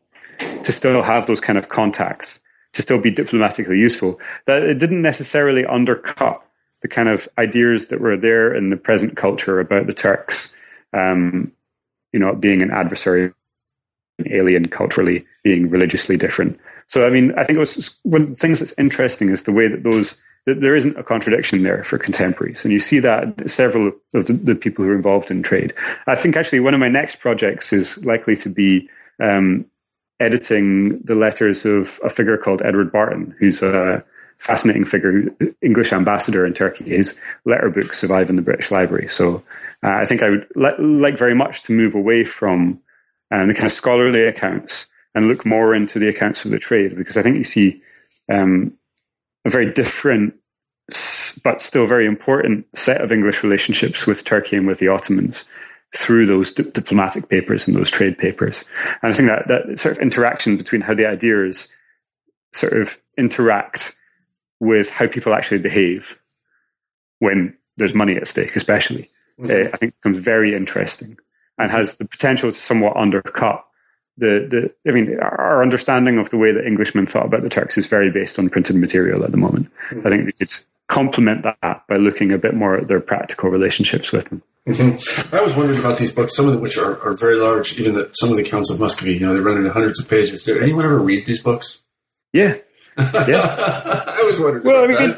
to 0.63 0.71
still 0.71 1.01
have 1.01 1.25
those 1.25 1.41
kind 1.41 1.57
of 1.57 1.69
contacts, 1.69 2.39
to 2.73 2.81
still 2.81 3.01
be 3.01 3.11
diplomatically 3.11 3.79
useful, 3.79 4.19
that 4.45 4.63
it 4.63 4.79
didn't 4.79 5.01
necessarily 5.01 5.65
undercut 5.65 6.43
the 6.81 6.87
kind 6.87 7.09
of 7.09 7.27
ideas 7.37 7.87
that 7.87 8.01
were 8.01 8.17
there 8.17 8.53
in 8.53 8.69
the 8.69 8.77
present 8.77 9.17
culture 9.17 9.59
about 9.59 9.85
the 9.85 9.93
Turks, 9.93 10.55
um, 10.93 11.51
you 12.13 12.19
know, 12.19 12.35
being 12.35 12.61
an 12.61 12.71
adversary 12.71 13.33
an 14.19 14.31
alien 14.31 14.67
culturally, 14.67 15.25
being 15.43 15.69
religiously 15.69 16.17
different. 16.17 16.59
So, 16.87 17.07
I 17.07 17.09
mean, 17.09 17.33
I 17.37 17.43
think 17.43 17.55
it 17.55 17.59
was 17.59 17.97
one 18.03 18.23
of 18.23 18.29
the 18.29 18.35
things 18.35 18.59
that's 18.59 18.77
interesting 18.77 19.29
is 19.29 19.43
the 19.43 19.53
way 19.53 19.67
that 19.67 19.83
those 19.83 20.17
that 20.45 20.61
there 20.61 20.75
isn't 20.75 20.97
a 20.97 21.03
contradiction 21.03 21.63
there 21.63 21.83
for 21.83 21.97
contemporaries, 21.97 22.63
and 22.63 22.71
you 22.71 22.79
see 22.79 22.99
that 22.99 23.49
several 23.49 23.91
of 24.13 24.27
the, 24.27 24.33
the 24.33 24.55
people 24.55 24.83
who 24.85 24.91
are 24.91 24.95
involved 24.95 25.29
in 25.31 25.43
trade. 25.43 25.73
I 26.07 26.15
think 26.15 26.37
actually 26.37 26.61
one 26.61 26.73
of 26.73 26.79
my 26.79 26.87
next 26.87 27.17
projects 27.17 27.73
is 27.73 28.03
likely 28.05 28.35
to 28.37 28.49
be 28.49 28.89
um, 29.19 29.65
editing 30.19 31.01
the 31.01 31.15
letters 31.15 31.65
of 31.65 31.99
a 32.03 32.09
figure 32.09 32.37
called 32.37 32.61
Edward 32.63 32.91
Barton, 32.91 33.35
who's 33.37 33.61
a 33.61 34.03
fascinating 34.39 34.85
figure, 34.85 35.25
English 35.61 35.93
ambassador 35.93 36.45
in 36.45 36.53
Turkey. 36.53 36.85
His 36.85 37.19
letter 37.45 37.69
books 37.69 37.99
survive 37.99 38.29
in 38.29 38.35
the 38.35 38.41
British 38.41 38.71
Library. 38.71 39.07
So 39.07 39.43
uh, 39.83 39.89
I 39.89 40.05
think 40.05 40.23
I 40.23 40.29
would 40.29 40.47
li- 40.55 40.77
like 40.79 41.17
very 41.17 41.35
much 41.35 41.63
to 41.63 41.73
move 41.73 41.93
away 41.93 42.23
from 42.23 42.81
and 43.31 43.49
the 43.49 43.53
kind 43.53 43.65
of 43.65 43.71
scholarly 43.71 44.23
accounts 44.23 44.87
and 45.13 45.27
look 45.27 45.45
more 45.45 45.73
into 45.73 45.99
the 45.99 46.07
accounts 46.07 46.45
of 46.45 46.51
the 46.51 46.59
trade 46.59 46.95
because 46.95 47.17
I 47.17 47.21
think 47.21 47.37
you 47.37 47.43
see 47.43 47.81
um, 48.31 48.73
a 49.45 49.49
very 49.49 49.71
different 49.71 50.35
but 51.43 51.61
still 51.61 51.85
very 51.85 52.07
important 52.07 52.65
set 52.75 53.01
of 53.01 53.11
English 53.11 53.43
relationships 53.43 54.07
with 54.07 54.23
Turkey 54.23 54.57
and 54.57 54.65
with 54.65 54.79
the 54.79 54.87
Ottomans 54.87 55.45
through 55.95 56.25
those 56.25 56.51
di- 56.51 56.63
diplomatic 56.63 57.29
papers 57.29 57.67
and 57.67 57.77
those 57.77 57.91
trade 57.91 58.17
papers. 58.17 58.65
And 59.01 59.13
I 59.13 59.15
think 59.15 59.29
that 59.29 59.47
that 59.47 59.79
sort 59.79 59.97
of 59.97 60.01
interaction 60.01 60.57
between 60.57 60.81
how 60.81 60.95
the 60.95 61.05
ideas 61.05 61.71
sort 62.53 62.73
of 62.73 62.97
interact 63.17 63.95
with 64.59 64.89
how 64.89 65.07
people 65.07 65.33
actually 65.33 65.59
behave 65.59 66.19
when 67.19 67.57
there's 67.77 67.93
money 67.93 68.15
at 68.15 68.27
stake, 68.27 68.55
especially, 68.55 69.09
mm-hmm. 69.39 69.51
uh, 69.51 69.69
I 69.73 69.77
think 69.77 69.95
becomes 70.01 70.19
very 70.19 70.53
interesting 70.53 71.17
and 71.57 71.71
has 71.71 71.97
the 71.97 72.05
potential 72.05 72.51
to 72.51 72.57
somewhat 72.57 72.95
undercut 72.95 73.65
the, 74.19 74.71
the 74.83 74.89
I 74.89 74.93
mean, 74.93 75.17
our 75.21 75.63
understanding 75.63 76.17
of 76.19 76.29
the 76.29 76.37
way 76.37 76.51
that 76.51 76.65
Englishmen 76.65 77.05
thought 77.05 77.25
about 77.25 77.41
the 77.41 77.49
Turks 77.49 77.77
is 77.77 77.87
very 77.87 78.11
based 78.11 78.37
on 78.37 78.49
printed 78.49 78.75
material 78.75 79.23
at 79.23 79.31
the 79.31 79.37
moment. 79.37 79.71
Mm-hmm. 79.89 80.05
I 80.05 80.09
think 80.09 80.25
we 80.25 80.31
could 80.33 80.53
complement 80.87 81.43
that 81.43 81.87
by 81.87 81.95
looking 81.95 82.31
a 82.31 82.37
bit 82.37 82.53
more 82.53 82.75
at 82.75 82.87
their 82.87 82.99
practical 82.99 83.49
relationships 83.49 84.11
with 84.11 84.29
them. 84.29 84.43
Mm-hmm. 84.67 85.35
I 85.35 85.41
was 85.41 85.55
wondering 85.55 85.79
about 85.79 85.97
these 85.97 86.11
books, 86.11 86.35
some 86.35 86.49
of 86.49 86.59
which 86.59 86.77
are, 86.77 87.01
are 87.01 87.15
very 87.15 87.37
large, 87.37 87.79
even 87.79 87.93
the, 87.93 88.11
some 88.13 88.29
of 88.29 88.35
the 88.35 88.43
accounts 88.43 88.69
of 88.69 88.79
Muscovy, 88.79 89.13
you 89.13 89.21
know, 89.21 89.33
they 89.33 89.39
run 89.39 89.57
into 89.57 89.71
hundreds 89.71 89.99
of 89.99 90.09
pages. 90.09 90.43
Did 90.43 90.61
anyone 90.61 90.83
ever 90.83 90.99
read 90.99 91.25
these 91.25 91.41
books? 91.41 91.81
Yeah, 92.33 92.55
yeah, 93.27 94.03
I 94.07 94.23
was 94.23 94.39
wondering. 94.39 94.63
Well, 94.63 94.83
I 94.83 94.87
mean, 94.87 95.15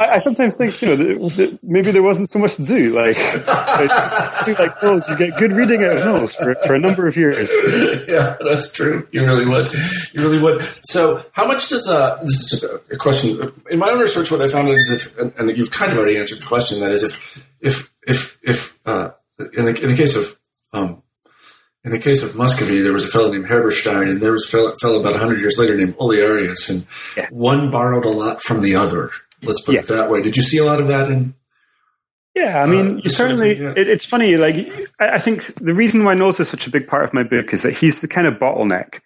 I, 0.00 0.14
I, 0.14 0.18
sometimes 0.18 0.56
think 0.56 0.80
you 0.80 0.88
know 0.88 0.96
that, 0.96 1.36
that 1.36 1.58
maybe 1.62 1.90
there 1.90 2.02
wasn't 2.02 2.28
so 2.28 2.38
much 2.38 2.56
to 2.56 2.64
do. 2.64 2.94
Like, 2.94 3.16
like, 3.46 4.58
like 4.58 4.80
Knolles, 4.80 5.08
you 5.08 5.16
get 5.16 5.36
good 5.38 5.52
reading 5.52 5.82
out 5.84 5.96
of 5.96 6.04
Knolles 6.04 6.34
for, 6.34 6.54
for 6.66 6.74
a 6.74 6.78
number 6.78 7.06
of 7.06 7.16
years. 7.16 7.50
Yeah, 8.12 8.36
that's 8.44 8.72
true. 8.72 9.08
You 9.12 9.24
really 9.24 9.46
would. 9.46 9.72
You 10.12 10.22
really 10.22 10.40
would. 10.40 10.68
So, 10.82 11.24
how 11.32 11.46
much 11.46 11.68
does 11.68 11.88
uh, 11.88 12.16
this 12.22 12.40
is 12.40 12.50
just 12.50 12.64
a, 12.64 12.80
a 12.90 12.96
question. 12.96 13.52
In 13.70 13.78
my 13.78 13.90
own 13.90 14.00
research, 14.00 14.30
what 14.30 14.42
I 14.42 14.48
found 14.48 14.68
is 14.68 14.90
if, 14.90 15.18
and, 15.18 15.32
and, 15.38 15.56
you've 15.56 15.70
kind 15.70 15.92
of 15.92 15.98
already 15.98 16.18
answered 16.18 16.40
the 16.40 16.46
question. 16.46 16.80
That 16.80 16.90
is, 16.90 17.02
if 17.02 17.48
if 17.60 17.92
if 18.06 18.38
if 18.42 18.78
uh, 18.86 19.10
in 19.38 19.64
the 19.64 19.82
in 19.82 19.88
the 19.88 19.96
case 19.96 20.16
of 20.16 20.36
um, 20.72 21.01
in 21.84 21.90
the 21.90 21.98
case 21.98 22.22
of 22.22 22.36
Muscovy, 22.36 22.80
there 22.80 22.92
was 22.92 23.04
a 23.04 23.08
fellow 23.08 23.30
named 23.30 23.46
Herberstein, 23.46 24.08
and 24.08 24.20
there 24.20 24.32
was 24.32 24.46
a 24.46 24.48
fellow, 24.48 24.74
fellow 24.80 25.00
about 25.00 25.12
100 25.12 25.40
years 25.40 25.58
later 25.58 25.76
named 25.76 25.96
Olearius, 25.96 26.70
and 26.70 26.86
yeah. 27.16 27.28
one 27.30 27.70
borrowed 27.70 28.04
a 28.04 28.10
lot 28.10 28.42
from 28.42 28.62
the 28.62 28.76
other. 28.76 29.10
Let's 29.42 29.60
put 29.60 29.74
yeah. 29.74 29.80
it 29.80 29.88
that 29.88 30.10
way. 30.10 30.22
Did 30.22 30.36
you 30.36 30.42
see 30.42 30.58
a 30.58 30.64
lot 30.64 30.80
of 30.80 30.86
that 30.88 31.10
in? 31.10 31.34
Yeah, 32.34 32.62
I 32.62 32.66
mean, 32.66 32.98
uh, 32.98 33.00
you 33.04 33.10
certainly. 33.10 33.58
Sort 33.58 33.70
of, 33.70 33.76
yeah. 33.76 33.82
it, 33.82 33.88
it's 33.88 34.06
funny. 34.06 34.36
Like, 34.36 34.56
I, 35.00 35.14
I, 35.14 35.18
think 35.18 35.54
the 35.56 35.74
reason 35.74 36.04
why 36.04 36.14
Knolles 36.14 36.40
is 36.40 36.48
such 36.48 36.66
a 36.66 36.70
big 36.70 36.86
part 36.86 37.04
of 37.04 37.12
my 37.12 37.24
book 37.24 37.52
is 37.52 37.62
that 37.62 37.76
he's 37.76 38.00
the 38.00 38.08
kind 38.08 38.26
of 38.26 38.34
bottleneck 38.34 39.00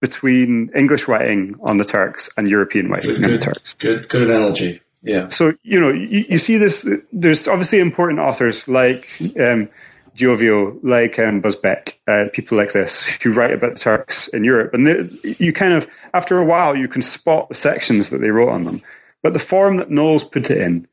between 0.00 0.70
English 0.74 1.08
writing 1.08 1.54
on 1.62 1.78
the 1.78 1.84
Turks 1.84 2.28
and 2.36 2.50
European 2.50 2.90
writing 2.90 3.24
on 3.24 3.30
the 3.30 3.38
Turks. 3.38 3.74
Good, 3.74 4.08
good 4.08 4.28
analogy. 4.28 4.82
Yeah. 5.02 5.28
So 5.28 5.52
you 5.62 5.80
know, 5.80 5.90
you, 5.90 6.24
you 6.28 6.38
see 6.38 6.58
this. 6.58 6.86
There's 7.12 7.48
obviously 7.48 7.80
important 7.80 8.18
authors 8.18 8.66
like 8.68 9.08
um, 9.40 9.70
Giovio, 10.16 10.78
like 10.82 11.18
um, 11.18 11.42
Busbecq, 11.42 11.92
uh, 12.08 12.28
people 12.32 12.56
like 12.56 12.72
this 12.72 13.04
who 13.22 13.32
write 13.32 13.52
about 13.52 13.74
the 13.74 13.78
Turks 13.78 14.28
in 14.28 14.44
Europe. 14.44 14.74
And 14.74 15.18
you 15.22 15.52
kind 15.52 15.74
of, 15.74 15.86
after 16.14 16.38
a 16.38 16.44
while, 16.44 16.74
you 16.74 16.88
can 16.88 17.02
spot 17.02 17.48
the 17.48 17.54
sections 17.54 18.10
that 18.10 18.18
they 18.18 18.30
wrote 18.30 18.48
on 18.48 18.64
them. 18.64 18.82
But 19.22 19.34
the 19.34 19.38
form 19.38 19.76
that 19.76 19.90
Knolles 19.90 20.24
put 20.24 20.50
it 20.50 20.58
in, 20.58 20.88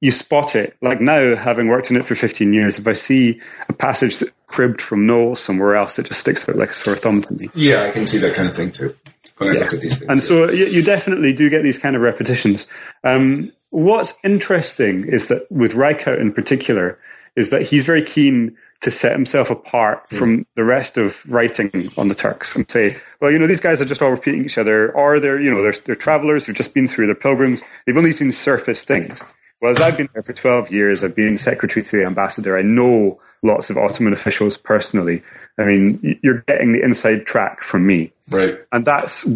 you 0.00 0.10
spot 0.10 0.56
it. 0.56 0.76
Like 0.80 1.00
now, 1.00 1.36
having 1.36 1.68
worked 1.68 1.90
in 1.90 1.96
it 1.96 2.04
for 2.04 2.14
15 2.14 2.52
years, 2.52 2.78
if 2.78 2.88
I 2.88 2.92
see 2.92 3.40
a 3.68 3.72
passage 3.72 4.18
that 4.18 4.32
cribbed 4.46 4.82
from 4.82 5.06
Knolles 5.06 5.38
somewhere 5.38 5.76
else, 5.76 5.98
it 5.98 6.06
just 6.06 6.20
sticks 6.20 6.48
out 6.48 6.56
like 6.56 6.70
a 6.70 6.74
sore 6.74 6.96
thumb 6.96 7.22
to 7.22 7.34
me. 7.34 7.50
Yeah, 7.54 7.84
I 7.84 7.90
can 7.90 8.06
see 8.06 8.18
that 8.18 8.34
kind 8.34 8.48
of 8.48 8.56
thing 8.56 8.72
too. 8.72 8.96
When 9.38 9.50
I 9.50 9.52
yeah. 9.52 9.60
look 9.60 9.74
at 9.74 9.80
these 9.80 9.98
things. 9.98 10.10
And 10.10 10.20
so 10.20 10.50
you, 10.50 10.66
you 10.66 10.82
definitely 10.82 11.32
do 11.32 11.48
get 11.50 11.62
these 11.62 11.78
kind 11.78 11.94
of 11.94 12.02
repetitions. 12.02 12.68
Um, 13.04 13.52
what's 13.70 14.18
interesting 14.24 15.04
is 15.04 15.28
that 15.28 15.50
with 15.50 15.72
Rycaut 15.72 16.20
in 16.20 16.32
particular, 16.32 16.98
is 17.36 17.50
that 17.50 17.62
he's 17.62 17.84
very 17.84 18.02
keen 18.02 18.56
to 18.82 18.90
set 18.90 19.12
himself 19.12 19.50
apart 19.50 20.08
mm. 20.10 20.18
from 20.18 20.46
the 20.54 20.64
rest 20.64 20.98
of 20.98 21.24
writing 21.30 21.90
on 21.96 22.08
the 22.08 22.14
Turks 22.14 22.54
and 22.56 22.68
say, 22.70 22.96
well, 23.20 23.30
you 23.30 23.38
know, 23.38 23.46
these 23.46 23.60
guys 23.60 23.80
are 23.80 23.86
just 23.86 24.02
all 24.02 24.10
repeating 24.10 24.44
each 24.44 24.58
other, 24.58 24.92
or 24.92 25.20
they're, 25.20 25.40
you 25.40 25.50
know, 25.50 25.62
they're, 25.62 25.72
they're 25.84 25.94
travelers 25.94 26.46
who've 26.46 26.56
just 26.56 26.74
been 26.74 26.88
through, 26.88 27.06
their 27.06 27.14
pilgrims, 27.14 27.62
they've 27.86 27.96
only 27.96 28.12
seen 28.12 28.32
surface 28.32 28.84
things. 28.84 29.24
Whereas 29.60 29.80
I've 29.80 29.96
been 29.96 30.08
there 30.12 30.22
for 30.22 30.32
12 30.32 30.72
years, 30.72 31.04
I've 31.04 31.14
been 31.14 31.38
secretary 31.38 31.84
to 31.84 31.96
the 31.98 32.04
ambassador, 32.04 32.58
I 32.58 32.62
know 32.62 33.20
lots 33.44 33.70
of 33.70 33.78
Ottoman 33.78 34.12
officials 34.12 34.56
personally. 34.56 35.22
I 35.58 35.64
mean, 35.64 36.18
you're 36.22 36.40
getting 36.40 36.72
the 36.72 36.82
inside 36.82 37.26
track 37.26 37.62
from 37.62 37.86
me. 37.86 38.12
Right. 38.28 38.58
And 38.72 38.84
that's 38.84 39.28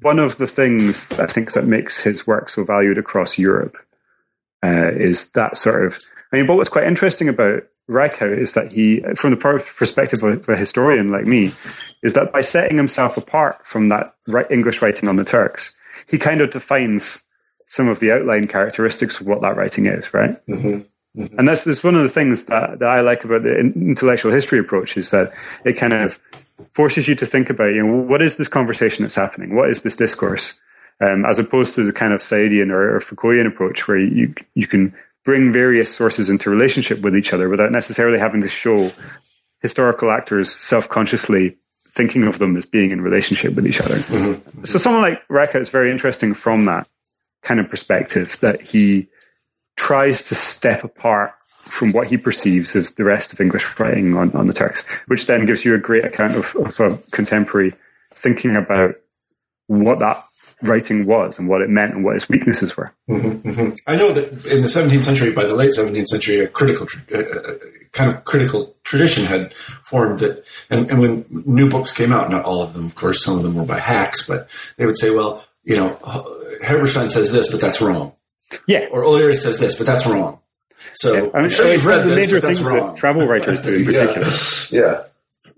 one 0.00 0.18
of 0.18 0.36
the 0.36 0.46
things 0.46 1.12
I 1.12 1.26
think 1.26 1.52
that 1.52 1.64
makes 1.64 2.02
his 2.02 2.26
work 2.26 2.50
so 2.50 2.64
valued 2.64 2.98
across 2.98 3.38
Europe 3.38 3.78
uh, 4.62 4.90
is 4.92 5.32
that 5.32 5.56
sort 5.56 5.86
of. 5.86 5.98
I 6.32 6.36
mean, 6.36 6.46
but 6.46 6.56
what's 6.56 6.68
quite 6.68 6.86
interesting 6.86 7.28
about 7.28 7.62
Rycaut 7.88 8.36
is 8.36 8.54
that 8.54 8.70
he, 8.70 9.00
from 9.16 9.30
the 9.30 9.36
perspective 9.36 10.22
of 10.22 10.48
a 10.48 10.56
historian 10.56 11.10
like 11.10 11.24
me, 11.24 11.52
is 12.02 12.14
that 12.14 12.32
by 12.32 12.42
setting 12.42 12.76
himself 12.76 13.16
apart 13.16 13.66
from 13.66 13.88
that 13.88 14.14
English 14.50 14.82
writing 14.82 15.08
on 15.08 15.16
the 15.16 15.24
Turks, 15.24 15.72
he 16.08 16.18
kind 16.18 16.40
of 16.40 16.50
defines 16.50 17.22
some 17.66 17.88
of 17.88 18.00
the 18.00 18.12
outline 18.12 18.46
characteristics 18.46 19.20
of 19.20 19.26
what 19.26 19.40
that 19.42 19.56
writing 19.56 19.86
is, 19.86 20.12
right? 20.12 20.44
Mm-hmm. 20.46 20.80
Mm-hmm. 21.20 21.38
And 21.38 21.48
that's, 21.48 21.64
that's 21.64 21.82
one 21.82 21.94
of 21.94 22.02
the 22.02 22.08
things 22.08 22.44
that, 22.44 22.78
that 22.78 22.88
I 22.88 23.00
like 23.00 23.24
about 23.24 23.42
the 23.42 23.58
intellectual 23.58 24.32
history 24.32 24.58
approach 24.58 24.96
is 24.96 25.10
that 25.10 25.32
it 25.64 25.74
kind 25.74 25.92
of 25.92 26.20
forces 26.72 27.08
you 27.08 27.14
to 27.16 27.26
think 27.26 27.50
about, 27.50 27.74
you 27.74 27.84
know, 27.84 28.02
what 28.02 28.22
is 28.22 28.36
this 28.36 28.48
conversation 28.48 29.02
that's 29.02 29.14
happening? 29.14 29.54
What 29.54 29.70
is 29.70 29.82
this 29.82 29.96
discourse? 29.96 30.60
Um, 31.00 31.24
as 31.24 31.38
opposed 31.38 31.76
to 31.76 31.84
the 31.84 31.92
kind 31.92 32.12
of 32.12 32.20
Saidian 32.20 32.70
or, 32.70 32.96
or 32.96 33.00
Foucauldian 33.00 33.46
approach 33.46 33.86
where 33.86 33.98
you, 33.98 34.34
you 34.54 34.66
can 34.66 34.92
bring 35.28 35.52
various 35.52 35.94
sources 35.94 36.30
into 36.30 36.48
relationship 36.48 37.02
with 37.02 37.14
each 37.14 37.34
other 37.34 37.50
without 37.50 37.70
necessarily 37.70 38.18
having 38.18 38.40
to 38.40 38.48
show 38.48 38.90
historical 39.60 40.10
actors 40.10 40.50
self-consciously 40.50 41.54
thinking 41.90 42.26
of 42.26 42.38
them 42.38 42.56
as 42.56 42.64
being 42.64 42.92
in 42.92 43.02
relationship 43.02 43.52
with 43.52 43.66
each 43.66 43.78
other. 43.78 43.96
Mm-hmm. 43.96 44.64
So 44.64 44.78
someone 44.78 45.02
like 45.02 45.28
Rycaut 45.28 45.60
is 45.60 45.68
very 45.68 45.90
interesting 45.90 46.32
from 46.32 46.64
that 46.64 46.88
kind 47.42 47.60
of 47.60 47.68
perspective 47.68 48.38
that 48.40 48.62
he 48.62 49.08
tries 49.76 50.22
to 50.22 50.34
step 50.34 50.82
apart 50.82 51.34
from 51.46 51.92
what 51.92 52.06
he 52.06 52.16
perceives 52.16 52.74
as 52.74 52.92
the 52.92 53.04
rest 53.04 53.34
of 53.34 53.40
English 53.42 53.78
writing 53.78 54.16
on, 54.16 54.34
on 54.34 54.46
the 54.46 54.54
Turks, 54.54 54.82
which 55.08 55.26
then 55.26 55.44
gives 55.44 55.62
you 55.62 55.74
a 55.74 55.78
great 55.78 56.06
account 56.06 56.36
of, 56.36 56.56
of 56.56 56.80
a 56.80 56.96
contemporary 57.10 57.74
thinking 58.14 58.56
about 58.56 58.94
what 59.66 59.98
that 59.98 60.24
writing 60.62 61.06
was 61.06 61.38
and 61.38 61.48
what 61.48 61.62
it 61.62 61.68
meant 61.68 61.94
and 61.94 62.04
what 62.04 62.16
its 62.16 62.28
weaknesses 62.28 62.76
were. 62.76 62.92
Mm-hmm, 63.08 63.48
mm-hmm. 63.48 63.74
I 63.86 63.96
know 63.96 64.12
that 64.12 64.46
in 64.46 64.62
the 64.62 64.68
17th 64.68 65.04
century, 65.04 65.32
by 65.32 65.44
the 65.44 65.54
late 65.54 65.70
17th 65.70 66.06
century, 66.06 66.40
a 66.40 66.48
critical, 66.48 66.86
kind 67.92 68.14
of 68.14 68.24
critical 68.24 68.74
tradition 68.84 69.24
had 69.24 69.54
formed 69.54 70.20
that, 70.20 70.44
and, 70.70 70.90
and, 70.90 71.00
when 71.00 71.24
new 71.30 71.70
books 71.70 71.92
came 71.92 72.12
out, 72.12 72.30
not 72.30 72.44
all 72.44 72.62
of 72.62 72.74
them, 72.74 72.86
of 72.86 72.94
course, 72.94 73.24
some 73.24 73.36
of 73.36 73.42
them 73.42 73.54
were 73.54 73.64
by 73.64 73.78
hacks, 73.78 74.26
but 74.26 74.48
they 74.76 74.86
would 74.86 74.98
say, 74.98 75.10
well, 75.10 75.44
you 75.64 75.76
know, 75.76 75.90
Herberstein 76.64 77.10
says 77.10 77.30
this, 77.30 77.50
but 77.50 77.60
that's 77.60 77.80
wrong. 77.80 78.14
Yeah. 78.66 78.86
Or 78.90 79.04
O'Leary 79.04 79.34
says 79.34 79.58
this, 79.58 79.74
but 79.74 79.86
that's 79.86 80.06
wrong. 80.06 80.40
So 80.92 81.12
yeah. 81.12 81.30
I'm 81.34 81.50
sure 81.50 81.72
you've 81.72 81.84
read 81.84 82.06
the 82.06 82.16
major 82.16 82.40
things 82.40 82.62
that 82.62 82.96
travel 82.96 83.26
writers 83.26 83.60
do 83.60 83.76
in 83.76 83.84
particular. 83.86 84.28
yeah. 84.70 84.80
yeah. 84.80 85.04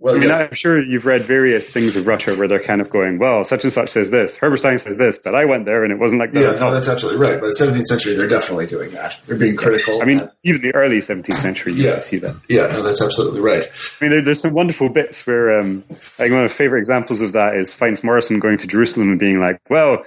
Well, 0.01 0.17
I 0.17 0.19
mean, 0.19 0.31
yeah. 0.31 0.39
I'm 0.39 0.55
sure 0.55 0.83
you've 0.83 1.05
read 1.05 1.27
various 1.27 1.71
things 1.71 1.95
of 1.95 2.07
Russia 2.07 2.35
where 2.35 2.49
they're 2.49 2.59
kind 2.59 2.81
of 2.81 2.89
going, 2.89 3.19
well, 3.19 3.45
such 3.45 3.65
and 3.65 3.73
such 3.73 3.91
says 3.91 4.11
this, 4.11 4.39
Herberstein 4.39 4.81
says 4.81 4.97
this, 4.97 5.19
but 5.19 5.35
I 5.35 5.45
went 5.45 5.67
there 5.67 5.85
and 5.85 5.93
it 5.93 5.99
wasn't 5.99 6.21
like 6.21 6.33
that. 6.33 6.41
Yeah, 6.41 6.59
no, 6.59 6.73
that's 6.73 6.89
absolutely 6.89 7.21
right. 7.21 7.39
But 7.39 7.49
the 7.49 7.65
17th 7.65 7.85
century, 7.85 8.15
they're 8.15 8.27
definitely 8.27 8.67
doing 8.67 8.93
that. 8.93 9.21
They're 9.27 9.37
being 9.37 9.57
critical. 9.57 10.01
I 10.01 10.07
mean, 10.07 10.27
even 10.43 10.63
the 10.63 10.75
early 10.75 11.01
17th 11.01 11.35
century, 11.35 11.75
you 11.75 11.85
yeah. 11.85 12.01
see 12.01 12.17
that. 12.17 12.35
Yeah, 12.49 12.69
no, 12.69 12.83
that's 12.83 13.03
absolutely 13.03 13.41
right. 13.41 13.63
I 13.65 14.05
mean, 14.05 14.11
there, 14.11 14.23
there's 14.23 14.41
some 14.41 14.55
wonderful 14.55 14.89
bits 14.89 15.27
where, 15.27 15.61
um, 15.61 15.85
like 16.19 16.31
one 16.31 16.45
of 16.45 16.45
my 16.45 16.49
favorite 16.49 16.79
examples 16.79 17.21
of 17.21 17.33
that 17.33 17.55
is 17.57 17.75
Fynes 17.75 18.01
Moryson 18.01 18.41
going 18.41 18.57
to 18.57 18.67
Jerusalem 18.67 19.11
and 19.11 19.19
being 19.19 19.39
like, 19.39 19.61
well, 19.69 20.07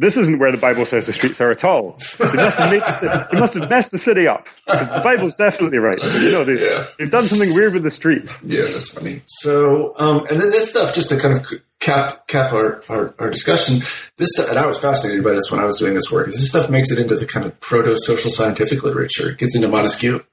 this 0.00 0.16
isn't 0.16 0.38
where 0.38 0.50
the 0.50 0.58
Bible 0.58 0.86
says 0.86 1.04
the 1.04 1.12
streets 1.12 1.40
are 1.42 1.50
at 1.50 1.62
all. 1.62 1.98
They 2.18 2.32
must 2.32 2.56
have 2.56 2.70
made 2.70 2.80
the 2.80 2.90
city, 2.90 3.18
they 3.30 3.38
must 3.38 3.54
have 3.54 3.68
messed 3.68 3.90
the 3.90 3.98
city 3.98 4.26
up 4.26 4.48
because 4.66 4.88
the 4.88 5.02
Bible's 5.04 5.34
definitely 5.34 5.76
right. 5.76 6.00
So 6.02 6.16
you 6.16 6.32
know 6.32 6.44
they, 6.44 6.58
yeah. 6.58 6.86
they've 6.98 7.10
done 7.10 7.24
something 7.24 7.52
weird 7.52 7.74
with 7.74 7.82
the 7.82 7.90
streets. 7.90 8.42
Yeah, 8.42 8.60
that's 8.60 8.94
funny. 8.94 9.20
So, 9.26 9.94
um, 9.98 10.26
and 10.30 10.40
then 10.40 10.50
this 10.50 10.70
stuff, 10.70 10.94
just 10.94 11.10
to 11.10 11.18
kind 11.18 11.38
of 11.38 11.46
cap 11.80 12.26
cap 12.28 12.52
our, 12.52 12.82
our, 12.88 13.14
our, 13.18 13.30
discussion, 13.30 13.80
this 14.16 14.30
stuff, 14.32 14.48
and 14.48 14.58
I 14.58 14.66
was 14.66 14.78
fascinated 14.78 15.22
by 15.22 15.34
this 15.34 15.50
when 15.50 15.60
I 15.60 15.66
was 15.66 15.76
doing 15.76 15.92
this 15.92 16.10
work. 16.10 16.28
Is 16.28 16.36
this 16.36 16.48
stuff 16.48 16.70
makes 16.70 16.90
it 16.90 16.98
into 16.98 17.16
the 17.16 17.26
kind 17.26 17.44
of 17.44 17.60
proto 17.60 17.94
social 17.98 18.30
scientific 18.30 18.82
literature? 18.82 19.30
It 19.30 19.38
gets 19.38 19.54
into 19.54 19.68
Montesquieu. 19.68 20.24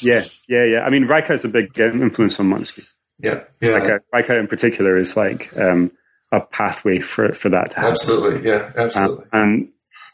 Yeah, 0.00 0.24
yeah, 0.48 0.64
yeah. 0.64 0.80
I 0.80 0.88
mean, 0.88 1.04
is 1.04 1.44
a 1.44 1.48
big 1.48 1.78
influence 1.78 2.40
on 2.40 2.46
Montesquieu. 2.46 2.84
Yeah, 3.18 3.44
yeah. 3.60 3.98
Like, 4.12 4.30
uh, 4.30 4.38
in 4.38 4.46
particular 4.46 4.96
is 4.96 5.14
like. 5.14 5.54
Um, 5.58 5.92
a 6.34 6.40
pathway 6.40 7.00
for 7.00 7.32
for 7.32 7.48
that 7.48 7.70
to 7.70 7.76
happen. 7.76 7.92
Absolutely, 7.92 8.48
yeah, 8.48 8.72
absolutely. 8.76 9.24
Um, 9.32 9.40
and 9.40 9.68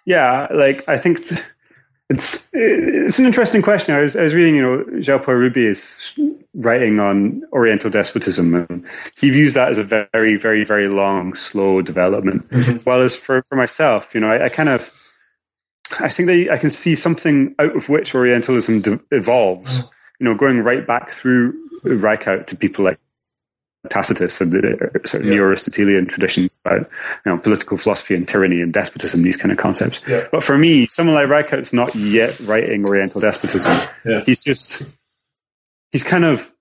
yeah, 0.04 0.46
like 0.52 0.88
I 0.88 0.98
think 0.98 1.26
th- 1.26 1.40
it's 2.08 2.48
it's 2.52 3.18
an 3.18 3.26
interesting 3.26 3.62
question. 3.62 3.94
I 3.94 4.00
was, 4.00 4.16
I 4.16 4.22
was 4.22 4.34
reading, 4.34 4.56
you 4.56 4.62
know, 4.62 5.00
Jean 5.00 5.20
Paul 5.20 5.50
is 5.56 6.12
writing 6.54 6.98
on 6.98 7.42
Oriental 7.52 7.88
despotism, 7.88 8.54
and 8.54 8.84
he 9.16 9.30
views 9.30 9.54
that 9.54 9.70
as 9.70 9.78
a 9.78 9.84
very, 9.84 10.36
very, 10.36 10.64
very 10.64 10.88
long, 10.88 11.34
slow 11.34 11.82
development. 11.82 12.48
Mm-hmm. 12.50 12.78
While 12.78 13.00
as 13.00 13.14
for 13.14 13.42
for 13.42 13.56
myself, 13.56 14.14
you 14.14 14.20
know, 14.20 14.30
I, 14.30 14.46
I 14.46 14.48
kind 14.48 14.68
of 14.68 14.90
I 16.00 16.08
think 16.08 16.26
that 16.26 16.48
I 16.52 16.58
can 16.58 16.70
see 16.70 16.94
something 16.94 17.54
out 17.58 17.76
of 17.76 17.88
which 17.88 18.14
Orientalism 18.14 18.80
de- 18.80 19.00
evolves. 19.12 19.82
Mm. 19.82 19.90
You 20.18 20.24
know, 20.24 20.34
going 20.34 20.60
right 20.60 20.86
back 20.86 21.10
through 21.12 21.54
Rycaut 21.82 22.46
to 22.48 22.56
people 22.56 22.84
like 22.84 22.98
Tacitus 23.88 24.40
and 24.40 24.52
the 24.52 25.00
sort 25.04 25.22
of 25.22 25.28
yeah. 25.28 25.34
neo-Aristotelian 25.36 26.06
traditions 26.06 26.60
about 26.64 26.80
you 27.24 27.32
know 27.32 27.38
political 27.38 27.78
philosophy 27.78 28.14
and 28.14 28.28
tyranny 28.28 28.60
and 28.60 28.72
despotism, 28.72 29.22
these 29.22 29.38
kind 29.38 29.52
of 29.52 29.58
concepts. 29.58 30.02
Yeah. 30.06 30.26
But 30.30 30.42
for 30.42 30.58
me, 30.58 30.86
someone 30.86 31.14
like 31.14 31.28
Rycaut's 31.28 31.72
not 31.72 31.94
yet 31.94 32.38
writing 32.40 32.84
Oriental 32.84 33.20
despotism. 33.20 33.72
Yeah. 34.04 34.22
He's 34.24 34.40
just 34.40 34.82
he's 35.92 36.04
kind 36.04 36.24
of 36.24 36.52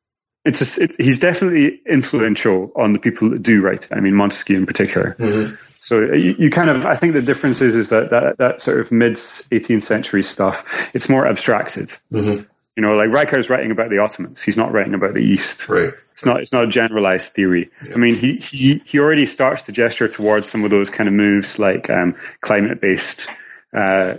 it's 0.46 0.78
a, 0.78 0.84
it, 0.84 0.96
he's 0.98 1.20
definitely 1.20 1.82
influential 1.86 2.72
on 2.76 2.94
the 2.94 3.00
people 3.00 3.30
that 3.32 3.44
do 3.44 3.62
write. 3.62 3.90
I 3.92 4.00
mean 4.00 4.16
Montesquieu 4.16 4.56
in 4.56 4.66
particular. 4.66 5.16
Mm-hmm. 5.20 5.56
So 5.82 6.02
you, 6.14 6.36
you, 6.38 6.50
kind 6.50 6.70
of 6.70 6.86
I 6.86 6.96
think 6.96 7.14
the 7.14 7.22
difference 7.22 7.62
is 7.62 7.76
is 7.76 7.90
that 7.90 8.10
that, 8.10 8.38
that 8.38 8.62
sort 8.62 8.80
of 8.80 8.92
mid 8.92 9.14
18th 9.14 9.84
century 9.84 10.24
stuff 10.24 10.90
it's 10.94 11.10
more 11.10 11.28
abstracted. 11.28 11.90
Mm-hmm. 12.12 12.44
You 12.76 12.82
know, 12.82 12.96
like 12.96 13.34
is 13.34 13.50
writing 13.50 13.72
about 13.72 13.90
the 13.90 13.98
Ottomans. 13.98 14.42
He's 14.42 14.56
not 14.56 14.72
writing 14.72 14.94
about 14.94 15.14
the 15.14 15.22
East. 15.22 15.68
Right. 15.68 15.92
It's 16.14 16.26
not. 16.26 16.40
It's 16.40 16.54
not 16.54 16.64
a 16.64 16.68
generalized 16.68 17.34
theory. 17.34 17.70
Yeah. 17.86 17.96
I 17.96 17.98
mean, 17.98 18.16
he, 18.16 18.38
he 18.38 18.82
he 18.86 19.00
already 19.00 19.26
starts 19.26 19.64
to 19.64 19.72
gesture 19.72 20.08
towards 20.08 20.50
some 20.50 20.64
of 20.64 20.72
those 20.72 20.90
kind 20.90 21.10
of 21.10 21.14
moves, 21.14 21.60
like 21.60 21.90
um, 21.90 22.16
climate 22.42 22.80
based 22.80 23.30
uh, 23.74 24.16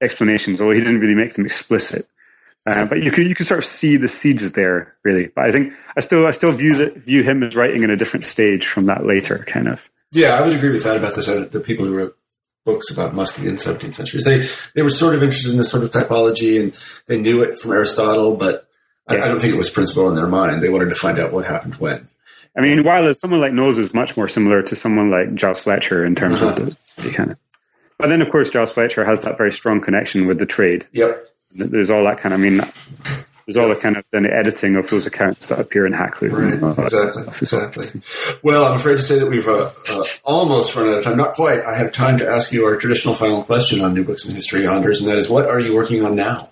explanations. 0.00 0.60
Although 0.60 0.74
he 0.74 0.80
didn't 0.80 1.00
really 1.00 1.16
make 1.16 1.34
them 1.34 1.44
explicit. 1.44 2.06
Uh, 2.66 2.86
but 2.86 3.02
you 3.02 3.10
can 3.10 3.28
you 3.28 3.34
can 3.34 3.44
sort 3.44 3.58
of 3.58 3.64
see 3.64 3.96
the 3.96 4.08
seeds 4.08 4.52
there, 4.52 4.94
really. 5.02 5.26
But 5.26 5.44
I 5.44 5.50
think 5.50 5.74
I 5.96 6.00
still 6.00 6.26
I 6.26 6.30
still 6.30 6.52
view 6.52 6.76
that 6.76 6.96
view 6.96 7.22
him 7.22 7.42
as 7.42 7.54
writing 7.54 7.82
in 7.82 7.90
a 7.90 7.96
different 7.96 8.24
stage 8.24 8.66
from 8.66 8.86
that 8.86 9.04
later 9.04 9.44
kind 9.46 9.68
of. 9.68 9.90
Yeah, 10.12 10.34
I 10.34 10.42
would 10.42 10.54
agree 10.54 10.70
with 10.70 10.84
that 10.84 10.96
about 10.96 11.14
this. 11.14 11.26
The 11.26 11.60
people 11.60 11.84
who 11.84 11.96
wrote 11.96 12.16
books 12.64 12.90
about 12.90 13.14
Muscovy 13.14 13.48
in 13.48 13.56
the 13.56 13.60
17th 13.60 13.94
century. 13.94 14.20
They 14.24 14.46
they 14.74 14.82
were 14.82 14.90
sort 14.90 15.14
of 15.14 15.22
interested 15.22 15.52
in 15.52 15.58
this 15.58 15.70
sort 15.70 15.84
of 15.84 15.90
typology, 15.90 16.60
and 16.60 16.78
they 17.06 17.20
knew 17.20 17.42
it 17.42 17.58
from 17.58 17.72
Aristotle, 17.72 18.36
but 18.36 18.66
I, 19.06 19.16
I, 19.16 19.28
don't 19.28 19.38
think 19.38 19.54
it 19.54 19.58
was 19.58 19.70
principal 19.70 20.08
in 20.08 20.14
their 20.14 20.26
mind. 20.26 20.62
They 20.62 20.70
wanted 20.70 20.88
to 20.88 20.94
find 20.94 21.18
out 21.18 21.32
what 21.32 21.46
happened 21.46 21.76
when. 21.76 22.08
I 22.56 22.62
mean, 22.62 22.84
while 22.84 23.12
someone 23.14 23.40
like 23.40 23.52
Knolles 23.52 23.78
is 23.78 23.92
much 23.92 24.16
more 24.16 24.28
similar 24.28 24.62
to 24.62 24.76
someone 24.76 25.10
like 25.10 25.34
Giles 25.34 25.60
Fletcher 25.60 26.04
in 26.04 26.14
terms 26.14 26.40
uh-huh. 26.40 26.62
of 26.62 26.76
the, 26.96 27.02
the, 27.02 27.10
kind 27.10 27.32
of. 27.32 27.38
But 27.98 28.08
then, 28.08 28.22
of 28.22 28.30
course, 28.30 28.50
Giles 28.50 28.72
Fletcher 28.72 29.04
has 29.04 29.20
that 29.20 29.36
very 29.36 29.52
strong 29.52 29.80
connection 29.80 30.26
with 30.26 30.38
the 30.38 30.46
trade. 30.46 30.86
Yep. 30.92 31.28
There's 31.52 31.90
all 31.90 32.04
that 32.04 32.18
kind 32.18 32.32
of. 32.32 32.40
I 32.40 32.42
mean, 32.42 32.60
there's 33.46 33.56
all 33.56 33.68
the 33.68 33.76
kind 33.76 33.96
of 33.96 34.04
then 34.10 34.22
the 34.22 34.34
editing 34.34 34.76
of 34.76 34.88
those 34.88 35.06
accounts 35.06 35.48
that 35.48 35.60
appear 35.60 35.86
in 35.86 35.92
Hakluyt. 35.92 36.32
Right, 36.32 36.78
exactly. 36.78 37.32
exactly. 37.40 38.02
Well, 38.42 38.64
I'm 38.64 38.76
afraid 38.76 38.96
to 38.96 39.02
say 39.02 39.18
that 39.18 39.26
we've 39.26 39.46
uh, 39.46 39.70
uh, 39.70 40.02
almost 40.24 40.74
run 40.74 40.88
out 40.88 40.98
of 40.98 41.04
time. 41.04 41.16
Not 41.16 41.34
quite. 41.34 41.64
I 41.64 41.76
have 41.76 41.92
time 41.92 42.18
to 42.18 42.28
ask 42.28 42.52
you 42.52 42.64
our 42.64 42.76
traditional 42.76 43.14
final 43.14 43.42
question 43.42 43.80
on 43.80 43.94
New 43.94 44.04
Books 44.04 44.26
in 44.26 44.34
History, 44.34 44.66
Anders, 44.66 45.00
and 45.00 45.10
that 45.10 45.18
is, 45.18 45.28
what 45.28 45.46
are 45.46 45.60
you 45.60 45.74
working 45.74 46.04
on 46.04 46.16
now? 46.16 46.48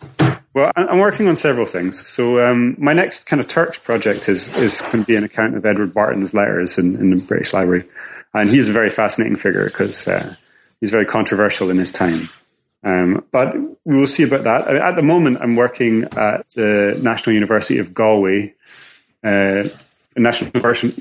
Well, 0.55 0.70
I'm 0.76 0.99
working 0.99 1.28
on 1.28 1.36
several 1.36 1.64
things. 1.64 2.07
So 2.07 2.45
um, 2.47 2.76
my 2.78 2.93
next 2.93 3.24
kind 3.24 3.40
of 3.40 3.49
Turks 3.49 3.78
project 3.78 4.28
is 4.28 4.55
is 4.59 4.82
going 4.82 5.01
to 5.01 5.07
be 5.07 5.16
an 5.16 5.24
account 5.24 5.57
of 5.57 5.64
Edward 5.64 5.95
Barton's 5.95 6.34
letters 6.34 6.78
in, 6.78 6.97
in 6.97 7.11
the 7.11 7.24
British 7.26 7.55
Library, 7.55 7.84
and 8.34 8.51
he's 8.51 8.68
a 8.68 8.72
very 8.72 8.90
fascinating 8.90 9.36
figure 9.36 9.64
because 9.64 10.07
uh, 10.07 10.34
he's 10.80 10.90
very 10.90 11.07
controversial 11.07 11.70
in 11.70 11.78
his 11.78 11.90
time. 11.90 12.28
Um, 12.84 13.24
but 13.30 13.54
we 13.84 13.96
will 13.96 14.06
see 14.06 14.24
about 14.24 14.44
that. 14.44 14.74
At 14.74 14.96
the 14.96 15.02
moment, 15.02 15.38
I'm 15.40 15.56
working 15.56 16.04
at 16.04 16.48
the 16.50 16.98
National 17.00 17.34
University 17.34 17.78
of 17.78 17.94
Galway, 17.94 18.54
uh, 19.22 19.64
National 20.16 20.50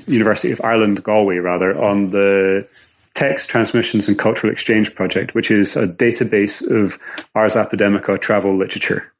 University 0.06 0.52
of 0.52 0.60
Ireland, 0.62 1.02
Galway, 1.02 1.38
rather, 1.38 1.78
on 1.82 2.10
the 2.10 2.68
Text 3.14 3.50
Transmissions 3.50 4.08
and 4.08 4.18
Cultural 4.18 4.52
Exchange 4.52 4.94
Project, 4.94 5.34
which 5.34 5.50
is 5.50 5.76
a 5.76 5.86
database 5.86 6.68
of 6.70 6.98
Ars 7.34 7.54
Apodemica 7.54 8.20
travel 8.20 8.56
literature. 8.56 9.12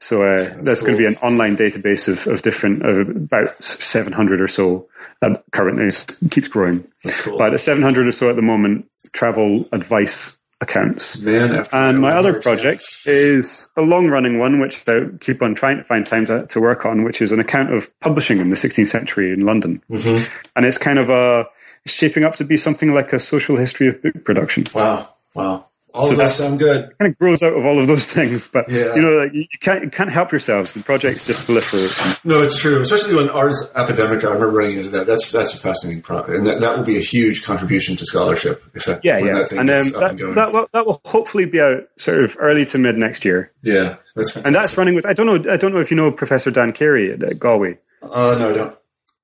So 0.00 0.22
uh, 0.22 0.38
that's, 0.38 0.66
that's 0.66 0.80
cool. 0.80 0.88
going 0.88 0.98
to 0.98 1.10
be 1.10 1.14
an 1.14 1.22
online 1.22 1.56
database 1.56 2.08
of, 2.08 2.26
of 2.32 2.42
different, 2.42 2.84
of 2.84 3.08
about 3.08 3.62
700 3.62 4.40
or 4.40 4.48
so. 4.48 4.88
That 5.20 5.44
currently 5.52 5.88
keeps 6.28 6.48
growing, 6.48 6.86
cool. 7.22 7.38
but 7.38 7.58
700 7.58 8.08
or 8.08 8.12
so 8.12 8.28
at 8.28 8.36
the 8.36 8.42
moment 8.42 8.90
travel 9.14 9.66
advice 9.72 10.36
accounts. 10.60 11.20
Man, 11.20 11.66
and 11.72 12.00
my 12.00 12.12
other 12.12 12.40
project 12.40 12.84
is 13.06 13.70
a 13.76 13.82
long 13.82 14.08
running 14.08 14.38
one, 14.38 14.60
which 14.60 14.88
I 14.88 15.06
keep 15.20 15.42
on 15.42 15.54
trying 15.54 15.78
to 15.78 15.84
find 15.84 16.06
time 16.06 16.24
to, 16.26 16.46
to, 16.46 16.60
work 16.60 16.86
on, 16.86 17.04
which 17.04 17.20
is 17.20 17.32
an 17.32 17.40
account 17.40 17.72
of 17.72 17.90
publishing 18.00 18.38
in 18.38 18.50
the 18.50 18.56
16th 18.56 18.86
century 18.86 19.32
in 19.32 19.44
London. 19.44 19.82
Mm-hmm. 19.90 20.24
And 20.56 20.66
it's 20.66 20.78
kind 20.78 20.98
of 20.98 21.10
a, 21.10 21.46
shaping 21.86 22.24
up 22.24 22.36
to 22.36 22.44
be 22.44 22.56
something 22.56 22.94
like 22.94 23.12
a 23.12 23.18
social 23.18 23.56
history 23.56 23.88
of 23.88 24.02
book 24.02 24.24
production. 24.24 24.66
Wow, 24.74 25.08
wow. 25.34 25.66
All 25.94 26.06
So 26.06 26.12
of 26.12 26.16
those 26.18 26.36
that's- 26.36 26.36
sound 26.48 26.58
good. 26.58 26.92
Kind 26.98 27.12
of 27.12 27.18
grows 27.18 27.42
out 27.42 27.52
of 27.56 27.64
all 27.64 27.78
of 27.78 27.86
those 27.86 28.06
things, 28.12 28.48
but 28.48 28.68
Yeah. 28.68 28.94
you 28.96 29.02
know, 29.02 29.10
like 29.16 29.32
you 29.32 29.42
you 29.42 29.58
can't 29.60 29.84
you 29.84 29.90
can't 29.90 30.10
help 30.10 30.32
yourselves. 30.32 30.72
The 30.74 30.82
projects 30.82 31.24
just 31.24 31.42
proliferate. 31.42 32.18
No, 32.24 32.42
it's 32.42 32.58
true. 32.58 32.80
Especially 32.80 33.14
when 33.14 33.30
ars 33.30 33.70
apodemica. 33.76 34.24
I 34.24 34.34
remember 34.34 34.50
running 34.50 34.78
into 34.78 34.90
that. 34.90 35.06
That's 35.06 35.30
that's 35.30 35.54
a 35.54 35.58
fascinating 35.58 36.02
project, 36.02 36.36
and 36.36 36.46
that, 36.46 36.60
that 36.60 36.76
will 36.76 36.84
be 36.84 36.96
a 36.96 37.00
huge 37.00 37.42
contribution 37.44 37.96
to 37.96 38.04
scholarship. 38.04 38.64
If 38.74 38.86
that, 38.86 39.04
Yeah, 39.04 39.18
yeah, 39.18 39.34
that 39.34 39.50
thing 39.50 39.58
and 39.60 39.70
um, 39.70 39.90
that, 39.90 40.10
and 40.20 40.36
that 40.36 40.52
will 40.52 40.68
that 40.72 40.84
will 40.86 41.00
hopefully 41.04 41.46
be 41.46 41.60
out 41.60 41.84
sort 41.96 42.24
of 42.24 42.36
early 42.40 42.66
to 42.66 42.78
mid 42.78 42.96
next 42.96 43.24
year, 43.24 43.52
yeah, 43.62 43.96
that's 44.16 44.34
and 44.36 44.54
that's 44.54 44.76
running 44.76 44.94
with. 44.96 45.06
I 45.06 45.12
don't 45.12 45.26
know. 45.26 45.52
I 45.52 45.56
don't 45.56 45.72
know 45.72 45.80
if 45.80 45.90
you 45.90 45.96
know 45.96 46.10
Professor 46.10 46.50
Dan 46.50 46.72
Carey 46.72 47.12
at, 47.12 47.22
at 47.22 47.38
Galway. 47.38 47.78
Uh, 48.02 48.36
no, 48.38 48.48
I 48.48 48.52
don't. 48.52 48.78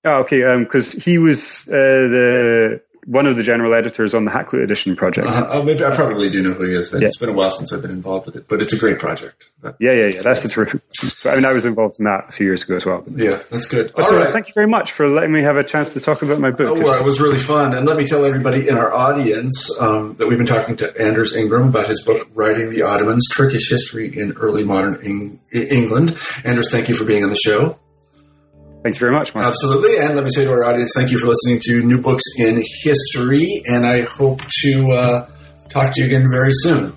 Oh, 0.05 0.19
okay, 0.21 0.43
because 0.65 0.93
he 0.93 1.19
was 1.19 1.67
uh, 1.69 1.73
the 1.73 2.81
one 3.07 3.27
of 3.27 3.37
the 3.37 3.43
general 3.43 3.73
editors 3.75 4.15
on 4.15 4.25
the 4.25 4.31
Hakluyt 4.31 4.63
edition 4.63 4.95
project. 4.95 5.29
Uh, 5.29 5.63
maybe 5.63 5.85
I 5.85 5.95
probably 5.95 6.29
do 6.31 6.43
know 6.43 6.53
who 6.53 6.65
he 6.67 6.75
is. 6.75 6.91
Then 6.91 7.01
Yeah. 7.01 7.09
it's 7.09 7.17
been 7.17 7.29
a 7.31 7.33
while 7.33 7.51
since 7.51 7.73
I've 7.73 7.81
been 7.83 7.91
involved 7.91 8.27
with 8.27 8.37
it, 8.37 8.47
but 8.49 8.61
it's 8.61 8.73
a 8.73 8.79
great 8.79 8.99
project. 8.99 9.51
That- 9.63 9.77
Yeah, 9.79 9.93
yeah, 9.93 10.07
yeah. 10.07 10.23
That's 10.23 10.43
the 10.43 10.49
terrific. 10.49 10.83
So, 10.93 11.31
I 11.31 11.35
mean, 11.37 11.45
I 11.45 11.53
was 11.53 11.65
involved 11.65 11.97
in 11.99 12.05
that 12.05 12.27
a 12.29 12.33
few 12.33 12.47
years 12.47 12.63
ago 12.63 12.77
as 12.77 12.85
well. 12.87 13.03
yeah, 13.17 13.39
that's 13.51 13.67
good. 13.67 13.91
All 13.97 14.05
so, 14.05 14.17
right. 14.19 14.31
thank 14.33 14.49
you 14.49 14.55
very 14.55 14.67
much 14.69 14.93
for 14.93 15.09
letting 15.09 15.33
me 15.33 15.41
have 15.41 15.57
a 15.57 15.65
chance 15.65 15.93
to 15.95 16.01
talk 16.01 16.23
about 16.23 16.41
my 16.41 16.51
book. 16.51 16.77
Oh, 16.79 16.83
well, 16.83 17.01
it 17.01 17.05
was 17.05 17.21
really 17.21 17.39
fun. 17.39 17.75
And 17.75 17.87
let 17.87 17.97
me 17.97 18.07
tell 18.07 18.25
everybody 18.25 18.69
in 18.69 18.77
our 18.77 18.93
audience 18.93 19.71
um, 19.81 20.15
that 20.17 20.27
we've 20.29 20.39
been 20.39 20.47
talking 20.47 20.77
to 20.77 21.01
Anders 21.01 21.35
Ingram 21.35 21.69
about 21.69 21.87
his 21.87 22.03
book, 22.05 22.29
Writing 22.35 22.71
the 22.71 22.83
Ottomans, 22.83 23.27
Turkish 23.35 23.71
History 23.71 24.17
in 24.19 24.33
Early 24.33 24.65
Modern 24.65 24.97
Eng- 25.03 25.41
England. 25.53 26.17
Anders, 26.45 26.71
thank 26.71 26.89
you 26.89 26.95
for 26.97 27.05
being 27.05 27.25
on 27.25 27.31
the 27.31 27.37
show. 27.45 27.79
Thank 28.83 28.95
you 28.95 29.01
very 29.01 29.13
much, 29.13 29.35
Mark. 29.35 29.47
Absolutely. 29.47 29.99
And 29.99 30.15
let 30.15 30.25
me 30.25 30.31
say 30.35 30.45
to 30.45 30.51
our 30.51 30.65
audience, 30.65 30.93
thank 30.95 31.11
you 31.11 31.19
for 31.19 31.27
listening 31.27 31.61
to 31.65 31.83
New 31.83 32.01
Books 32.01 32.25
in 32.39 32.63
History. 32.83 33.63
And 33.67 33.87
I 33.87 34.03
hope 34.03 34.41
to 34.63 34.89
uh, 34.91 35.31
talk 35.69 35.93
to 35.95 36.01
you 36.01 36.07
again 36.07 36.29
very 36.31 36.53
soon. 36.53 36.97